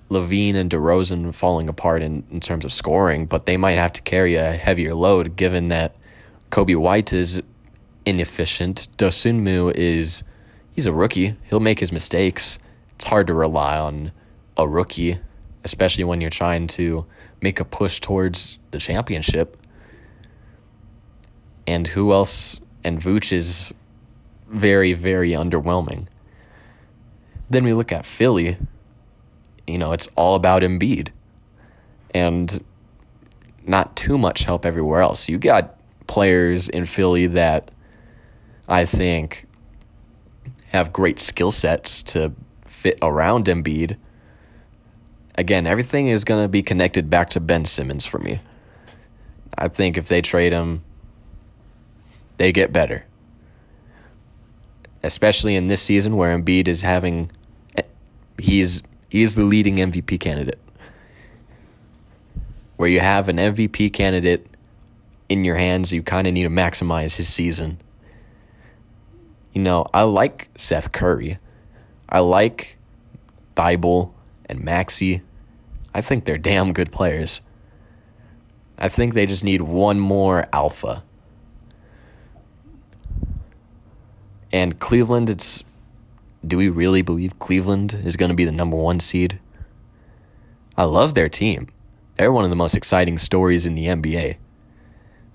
LaVine 0.09 0.55
and 0.55 0.69
DeRozan 0.69 1.33
falling 1.33 1.67
apart 1.67 2.01
in, 2.01 2.23
in 2.31 2.39
terms 2.39 2.63
of 2.63 2.71
scoring, 2.71 3.25
but 3.25 3.45
they 3.45 3.57
might 3.57 3.73
have 3.73 3.91
to 3.93 4.01
carry 4.01 4.35
a 4.35 4.53
heavier 4.53 4.93
load 4.93 5.35
given 5.35 5.67
that 5.67 5.95
Coby 6.51 6.75
White 6.75 7.11
is 7.11 7.41
inefficient. 8.05 8.87
Dosunmu 8.97 9.73
is 9.75 10.23
he's 10.71 10.85
a 10.85 10.93
rookie. 10.93 11.35
He'll 11.49 11.59
make 11.59 11.79
his 11.79 11.91
mistakes. 11.91 12.57
It's 12.95 13.05
hard 13.05 13.27
to 13.27 13.33
rely 13.33 13.77
on 13.77 14.11
a 14.55 14.67
rookie, 14.67 15.19
especially 15.63 16.05
when 16.05 16.21
you're 16.21 16.29
trying 16.29 16.67
to 16.67 17.05
make 17.41 17.59
a 17.59 17.65
push 17.65 17.99
towards 17.99 18.59
the 18.71 18.79
championship. 18.79 19.57
And 21.67 21.87
who 21.87 22.13
else? 22.13 22.61
And 22.83 22.99
Vooch 22.99 23.33
is 23.33 23.73
very, 24.47 24.93
very 24.93 25.31
underwhelming. 25.31 26.07
Then 27.49 27.65
we 27.65 27.73
look 27.73 27.91
at 27.91 28.05
Philly. 28.05 28.57
You 29.67 29.77
know, 29.77 29.91
it's 29.91 30.07
all 30.15 30.35
about 30.35 30.61
Embiid. 30.61 31.09
And 32.13 32.63
not 33.65 33.95
too 33.95 34.17
much 34.17 34.45
help 34.45 34.65
everywhere 34.65 35.01
else. 35.01 35.27
You 35.27 35.37
got 35.37 35.77
players 36.07 36.69
in 36.69 36.85
Philly 36.85 37.27
that 37.27 37.69
I 38.67 38.85
think 38.85 39.45
have 40.71 40.91
great 40.93 41.19
skill 41.19 41.51
sets 41.51 42.01
to 42.03 42.33
fit 42.65 42.97
around 43.01 43.45
Embiid. 43.45 43.97
Again, 45.37 45.67
everything 45.67 46.07
is 46.07 46.23
going 46.23 46.43
to 46.43 46.47
be 46.47 46.63
connected 46.63 47.09
back 47.09 47.29
to 47.31 47.39
Ben 47.39 47.65
Simmons 47.65 48.05
for 48.05 48.19
me. 48.19 48.39
I 49.57 49.67
think 49.67 49.97
if 49.97 50.07
they 50.07 50.21
trade 50.21 50.53
him, 50.53 50.83
they 52.37 52.51
get 52.51 52.71
better. 52.71 53.05
Especially 55.03 55.55
in 55.55 55.67
this 55.67 55.81
season 55.81 56.15
where 56.15 56.37
Embiid 56.37 56.67
is 56.67 56.81
having 56.81 57.31
he's 58.39 58.83
he's 59.09 59.35
the 59.35 59.43
leading 59.43 59.77
MVP 59.77 60.19
candidate. 60.19 60.59
Where 62.75 62.89
you 62.89 62.99
have 62.99 63.27
an 63.27 63.37
MVP 63.37 63.91
candidate 63.93 64.47
in 65.29 65.43
your 65.43 65.55
hands, 65.55 65.91
you 65.91 66.03
kind 66.03 66.27
of 66.27 66.33
need 66.33 66.43
to 66.43 66.49
maximize 66.49 67.17
his 67.17 67.27
season. 67.27 67.79
You 69.53 69.61
know, 69.61 69.87
I 69.93 70.03
like 70.03 70.49
Seth 70.57 70.91
Curry. 70.91 71.39
I 72.07 72.19
like 72.19 72.77
Thybulle 73.55 74.11
and 74.45 74.63
Maxey. 74.63 75.21
I 75.93 76.01
think 76.01 76.25
they're 76.25 76.37
damn 76.37 76.73
good 76.73 76.91
players. 76.91 77.41
I 78.77 78.87
think 78.87 79.15
they 79.15 79.25
just 79.25 79.43
need 79.43 79.61
one 79.61 79.99
more 79.99 80.45
alpha. 80.53 81.03
And 84.51 84.79
Cleveland, 84.79 85.29
it's. 85.29 85.63
Do 86.45 86.57
we 86.57 86.69
really 86.69 87.01
believe 87.01 87.39
Cleveland 87.39 87.99
is 88.05 88.15
going 88.15 88.29
to 88.29 88.35
be 88.35 88.45
the 88.45 88.51
number 88.51 88.77
one 88.77 88.99
seed? 88.99 89.39
I 90.77 90.83
love 90.83 91.15
their 91.15 91.29
team. 91.29 91.67
They're 92.17 92.31
one 92.31 92.43
of 92.43 92.49
the 92.49 92.55
most 92.55 92.75
exciting 92.75 93.17
stories 93.17 93.65
in 93.65 93.75
the 93.75 93.85
NBA. 93.85 94.37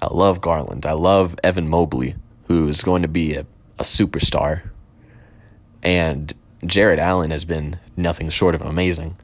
I 0.00 0.06
love 0.12 0.40
Garland. 0.40 0.86
I 0.86 0.92
love 0.92 1.36
Evan 1.42 1.68
Mobley, 1.68 2.14
who's 2.46 2.82
going 2.82 3.02
to 3.02 3.08
be 3.08 3.34
a, 3.34 3.46
a 3.78 3.82
superstar. 3.82 4.70
And 5.82 6.32
Jarrett 6.64 7.00
Allen 7.00 7.30
has 7.30 7.44
been 7.44 7.78
nothing 7.96 8.28
short 8.28 8.54
of 8.54 8.62
amazing. 8.62 9.16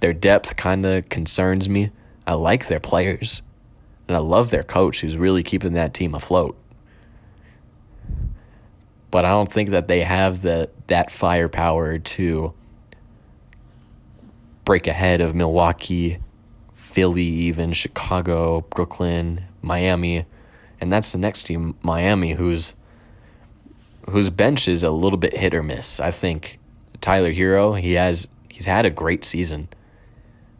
Their 0.00 0.12
depth 0.12 0.56
kind 0.56 0.84
of 0.84 1.08
concerns 1.08 1.68
me. 1.68 1.90
I 2.26 2.34
like 2.34 2.68
their 2.68 2.80
players. 2.80 3.42
And 4.08 4.16
I 4.16 4.20
love 4.20 4.50
their 4.50 4.62
coach 4.62 5.00
who's 5.00 5.16
really 5.16 5.42
keeping 5.42 5.72
that 5.72 5.94
team 5.94 6.14
afloat 6.14 6.56
but 9.10 9.24
I 9.24 9.30
don't 9.30 9.50
think 9.50 9.70
that 9.70 9.88
they 9.88 10.00
have 10.00 10.42
the 10.42 10.70
that 10.86 11.10
firepower 11.10 11.98
to 11.98 12.54
break 14.64 14.86
ahead 14.86 15.20
of 15.20 15.34
Milwaukee, 15.34 16.18
Philly, 16.74 17.22
even 17.22 17.72
Chicago, 17.72 18.62
Brooklyn, 18.62 19.44
Miami, 19.62 20.26
and 20.80 20.92
that's 20.92 21.12
the 21.12 21.18
next 21.18 21.44
team, 21.44 21.76
Miami, 21.82 22.32
who's 22.32 22.74
whose 24.10 24.30
bench 24.30 24.68
is 24.68 24.82
a 24.82 24.90
little 24.90 25.18
bit 25.18 25.36
hit 25.36 25.54
or 25.54 25.62
miss. 25.62 25.98
I 26.00 26.10
think 26.10 26.58
Tyler 27.00 27.32
Herro, 27.32 27.80
he 27.80 27.94
has 27.94 28.28
he's 28.50 28.66
had 28.66 28.86
a 28.86 28.90
great 28.90 29.24
season. 29.24 29.68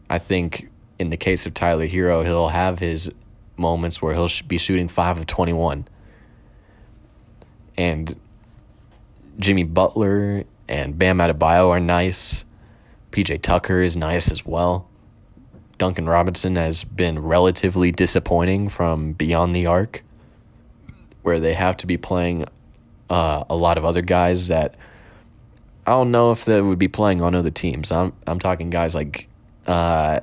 I 0.09 0.19
think 0.19 0.69
in 0.99 1.09
the 1.09 1.17
case 1.17 1.45
of 1.45 1.53
Tyler 1.53 1.87
Herro, 1.87 2.23
he'll 2.23 2.49
have 2.49 2.79
his 2.79 3.11
moments 3.57 4.01
where 4.01 4.13
he'll 4.13 4.29
be 4.47 4.57
shooting 4.57 4.87
5 4.87 5.19
of 5.19 5.27
21. 5.27 5.87
And 7.77 8.15
Jimmy 9.39 9.63
Butler 9.63 10.43
and 10.67 10.97
Bam 10.97 11.19
Adebayo 11.19 11.69
are 11.69 11.79
nice. 11.79 12.45
PJ 13.11 13.41
Tucker 13.41 13.81
is 13.81 13.95
nice 13.95 14.31
as 14.31 14.45
well. 14.45 14.89
Duncan 15.77 16.07
Robinson 16.07 16.55
has 16.55 16.83
been 16.83 17.19
relatively 17.19 17.91
disappointing 17.91 18.67
from 18.69 19.13
beyond 19.13 19.55
the 19.55 19.67
arc, 19.67 20.03
where 21.21 21.39
they 21.39 21.53
have 21.53 21.77
to 21.77 21.87
be 21.87 21.97
playing 21.97 22.45
uh, 23.09 23.43
a 23.49 23.55
lot 23.55 23.77
of 23.77 23.85
other 23.85 24.01
guys 24.01 24.47
that 24.47 24.75
I 25.85 25.91
don't 25.91 26.11
know 26.11 26.31
if 26.31 26.45
they 26.45 26.61
would 26.61 26.79
be 26.79 26.87
playing 26.87 27.21
on 27.21 27.35
other 27.35 27.51
teams. 27.51 27.91
I'm 27.91 28.13
I'm 28.25 28.39
talking 28.39 28.69
guys 28.69 28.95
like 28.95 29.29
uh, 29.67 30.19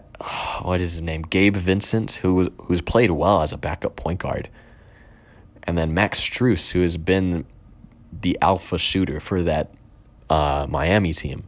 what 0.62 0.80
is 0.80 0.92
his 0.92 1.02
name, 1.02 1.22
Gabe 1.22 1.56
Vincent, 1.56 2.16
who 2.16 2.50
who's 2.58 2.80
played 2.80 3.12
well 3.12 3.42
as 3.42 3.52
a 3.52 3.58
backup 3.58 3.94
point 3.94 4.18
guard, 4.18 4.48
and 5.62 5.78
then 5.78 5.94
Max 5.94 6.20
Strus, 6.20 6.72
who 6.72 6.82
has 6.82 6.96
been 6.96 7.46
the 8.20 8.38
alpha 8.40 8.78
shooter 8.78 9.20
for 9.20 9.42
that 9.42 9.72
uh, 10.30 10.66
Miami 10.68 11.12
team. 11.12 11.44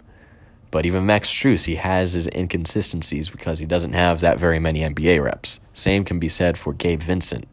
But 0.70 0.84
even 0.84 1.06
Max 1.06 1.30
Strus, 1.30 1.66
he 1.66 1.76
has 1.76 2.12
his 2.12 2.28
inconsistencies 2.28 3.30
because 3.30 3.58
he 3.58 3.66
doesn't 3.66 3.92
have 3.92 4.20
that 4.20 4.38
very 4.38 4.58
many 4.58 4.80
NBA 4.80 5.22
reps. 5.22 5.60
Same 5.72 6.04
can 6.04 6.18
be 6.18 6.28
said 6.28 6.58
for 6.58 6.72
Gabe 6.72 7.00
Vincent. 7.00 7.46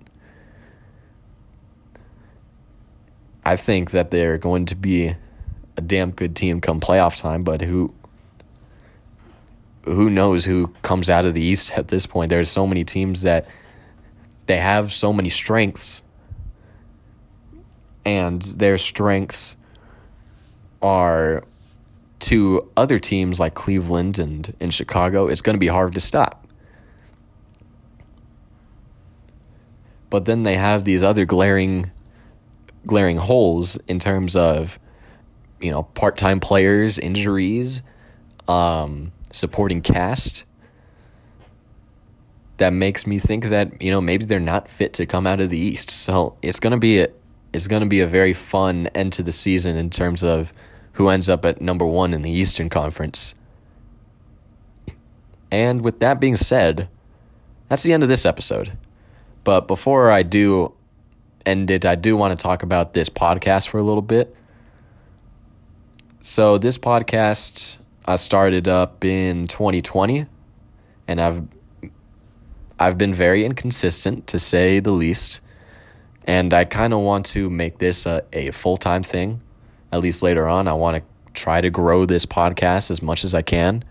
I 3.45 3.55
think 3.55 3.91
that 3.91 4.11
they're 4.11 4.37
going 4.37 4.65
to 4.67 4.75
be 4.75 5.15
a 5.77 5.81
damn 5.81 6.11
good 6.11 6.35
team 6.35 6.61
come 6.61 6.79
playoff 6.79 7.17
time, 7.17 7.43
but 7.43 7.61
who 7.61 7.93
who 9.85 10.09
knows 10.09 10.45
who 10.45 10.67
comes 10.81 11.09
out 11.09 11.25
of 11.25 11.33
the 11.33 11.41
East 11.41 11.73
at 11.73 11.89
this 11.89 12.05
point? 12.05 12.29
There's 12.29 12.49
so 12.49 12.65
many 12.65 12.85
teams 12.85 13.23
that 13.23 13.47
they 14.45 14.57
have 14.57 14.93
so 14.93 15.11
many 15.11 15.29
strengths, 15.29 16.03
and 18.05 18.41
their 18.41 18.77
strengths 18.77 19.55
are 20.81 21.43
to 22.19 22.69
other 22.77 22.99
teams 22.99 23.39
like 23.39 23.53
Cleveland 23.53 24.19
and 24.19 24.55
in 24.59 24.69
Chicago. 24.69 25.27
It's 25.27 25.41
going 25.41 25.55
to 25.55 25.59
be 25.59 25.67
hard 25.67 25.93
to 25.93 25.99
stop. 25.99 26.47
But 30.09 30.25
then 30.25 30.43
they 30.43 30.55
have 30.55 30.85
these 30.85 31.03
other 31.03 31.25
glaring 31.25 31.91
glaring 32.85 33.17
holes 33.17 33.77
in 33.87 33.97
terms 33.97 34.35
of 34.35 34.77
you 35.59 35.71
know 35.71 35.83
part-time 35.83 36.39
players, 36.39 36.99
injuries, 36.99 37.81
um, 38.47 39.11
supporting 39.31 39.81
cast 39.81 40.45
that 42.57 42.71
makes 42.71 43.07
me 43.07 43.19
think 43.19 43.45
that 43.45 43.81
you 43.81 43.91
know 43.91 43.99
maybe 44.01 44.25
they're 44.25 44.39
not 44.39 44.69
fit 44.69 44.93
to 44.93 45.05
come 45.05 45.25
out 45.25 45.39
of 45.39 45.49
the 45.49 45.57
East. 45.57 45.89
So 45.89 46.37
it's 46.41 46.59
gonna 46.59 46.77
be 46.77 46.99
a, 47.01 47.09
it's 47.53 47.67
gonna 47.67 47.85
be 47.85 48.01
a 48.01 48.07
very 48.07 48.33
fun 48.33 48.87
end 48.87 49.13
to 49.13 49.23
the 49.23 49.31
season 49.31 49.77
in 49.77 49.89
terms 49.89 50.23
of 50.23 50.51
who 50.93 51.09
ends 51.09 51.29
up 51.29 51.45
at 51.45 51.61
number 51.61 51.85
one 51.85 52.13
in 52.13 52.21
the 52.21 52.31
Eastern 52.31 52.69
Conference. 52.69 53.35
And 55.51 55.81
with 55.81 55.99
that 55.99 56.19
being 56.19 56.35
said, 56.35 56.89
that's 57.69 57.83
the 57.83 57.93
end 57.93 58.03
of 58.03 58.09
this 58.09 58.25
episode. 58.25 58.77
But 59.43 59.67
before 59.67 60.09
I 60.09 60.23
do 60.23 60.73
end 61.45 61.69
it, 61.69 61.85
I 61.85 61.95
do 61.95 62.15
want 62.15 62.37
to 62.37 62.41
talk 62.41 62.63
about 62.63 62.93
this 62.93 63.09
podcast 63.09 63.67
for 63.67 63.77
a 63.77 63.83
little 63.83 64.01
bit. 64.01 64.35
So 66.21 66.57
this 66.57 66.77
podcast 66.77 67.77
I 68.05 68.15
started 68.17 68.67
up 68.67 69.05
in 69.05 69.47
2020 69.47 70.25
and 71.07 71.21
I've 71.21 71.43
I've 72.79 72.97
been 72.97 73.13
very 73.13 73.45
inconsistent 73.45 74.27
to 74.27 74.39
say 74.39 74.79
the 74.79 74.91
least. 74.91 75.41
And 76.25 76.53
I 76.53 76.65
kind 76.65 76.93
of 76.93 76.99
want 76.99 77.25
to 77.27 77.49
make 77.49 77.79
this 77.79 78.05
a, 78.05 78.23
a 78.31 78.51
full 78.51 78.77
time 78.77 79.03
thing, 79.03 79.41
at 79.91 79.99
least 79.99 80.23
later 80.23 80.47
on. 80.47 80.67
I 80.67 80.73
want 80.73 80.97
to 80.97 81.03
try 81.33 81.61
to 81.61 81.69
grow 81.69 82.05
this 82.05 82.25
podcast 82.25 82.89
as 82.89 83.01
much 83.01 83.23
as 83.23 83.35
I 83.35 83.41
can. 83.41 83.83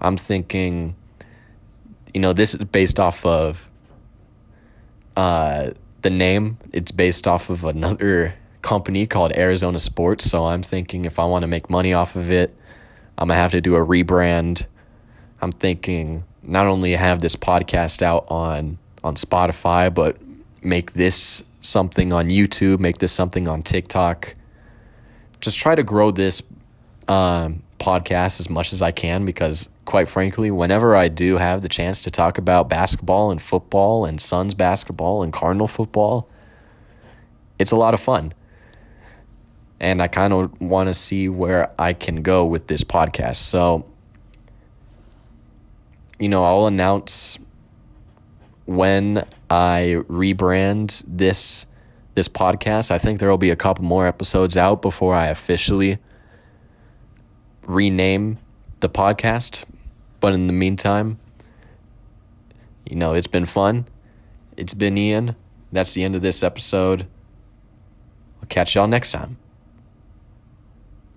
I'm 0.00 0.16
thinking, 0.16 0.94
you 2.14 2.20
know, 2.20 2.32
this 2.32 2.54
is 2.54 2.64
based 2.64 2.98
off 2.98 3.24
of 3.24 3.68
uh, 5.16 5.70
the 6.02 6.10
name. 6.10 6.58
It's 6.72 6.90
based 6.90 7.26
off 7.26 7.50
of 7.50 7.64
another 7.64 8.34
company 8.62 9.06
called 9.06 9.36
Arizona 9.36 9.78
Sports. 9.78 10.30
So 10.30 10.44
I'm 10.44 10.62
thinking 10.62 11.04
if 11.04 11.18
I 11.18 11.24
want 11.24 11.42
to 11.42 11.46
make 11.46 11.68
money 11.70 11.92
off 11.92 12.16
of 12.16 12.30
it, 12.30 12.54
I'm 13.18 13.28
going 13.28 13.36
to 13.36 13.40
have 13.40 13.52
to 13.52 13.60
do 13.60 13.76
a 13.76 13.84
rebrand. 13.84 14.66
I'm 15.40 15.52
thinking 15.52 16.24
not 16.42 16.66
only 16.66 16.92
have 16.92 17.20
this 17.20 17.36
podcast 17.36 18.02
out 18.02 18.26
on 18.28 18.78
on 19.04 19.14
Spotify, 19.14 19.92
but 19.92 20.16
make 20.62 20.94
this 20.94 21.44
something 21.60 22.12
on 22.12 22.28
YouTube, 22.28 22.78
make 22.78 22.98
this 22.98 23.12
something 23.12 23.48
on 23.48 23.62
TikTok. 23.62 24.34
Just 25.40 25.58
try 25.58 25.74
to 25.74 25.82
grow 25.82 26.10
this 26.10 26.42
um, 27.08 27.62
podcast 27.78 28.40
as 28.40 28.48
much 28.48 28.72
as 28.72 28.82
I 28.82 28.90
can 28.90 29.24
because, 29.24 29.68
quite 29.84 30.08
frankly, 30.08 30.50
whenever 30.50 30.96
I 30.96 31.08
do 31.08 31.36
have 31.36 31.62
the 31.62 31.68
chance 31.68 32.02
to 32.02 32.10
talk 32.10 32.38
about 32.38 32.68
basketball 32.68 33.30
and 33.30 33.40
football 33.40 34.04
and 34.04 34.20
Suns 34.20 34.54
basketball 34.54 35.22
and 35.22 35.32
Cardinal 35.32 35.68
football, 35.68 36.28
it's 37.58 37.72
a 37.72 37.76
lot 37.76 37.94
of 37.94 38.00
fun. 38.00 38.32
And 39.78 40.02
I 40.02 40.08
kind 40.08 40.32
of 40.32 40.58
want 40.60 40.88
to 40.88 40.94
see 40.94 41.28
where 41.28 41.70
I 41.78 41.92
can 41.92 42.22
go 42.22 42.44
with 42.46 42.66
this 42.66 42.82
podcast. 42.82 43.36
So, 43.36 43.84
you 46.18 46.28
know, 46.28 46.44
I'll 46.44 46.66
announce 46.66 47.38
when 48.66 49.24
I 49.48 50.02
rebrand 50.08 51.02
this 51.06 51.66
this 52.14 52.28
podcast. 52.28 52.90
I 52.90 52.98
think 52.98 53.20
there 53.20 53.28
will 53.28 53.38
be 53.38 53.50
a 53.50 53.56
couple 53.56 53.84
more 53.84 54.06
episodes 54.06 54.56
out 54.56 54.82
before 54.82 55.14
I 55.14 55.26
officially 55.26 55.98
rename 57.66 58.38
the 58.80 58.88
podcast. 58.88 59.64
But 60.18 60.32
in 60.32 60.46
the 60.46 60.52
meantime, 60.52 61.18
you 62.86 62.96
know, 62.96 63.14
it's 63.14 63.26
been 63.26 63.46
fun. 63.46 63.86
It's 64.56 64.74
been 64.74 64.96
Ian. 64.96 65.36
That's 65.70 65.92
the 65.92 66.04
end 66.04 66.16
of 66.16 66.22
this 66.22 66.42
episode. 66.42 67.06
I'll 68.40 68.48
catch 68.48 68.74
y'all 68.74 68.86
next 68.86 69.12
time. 69.12 69.36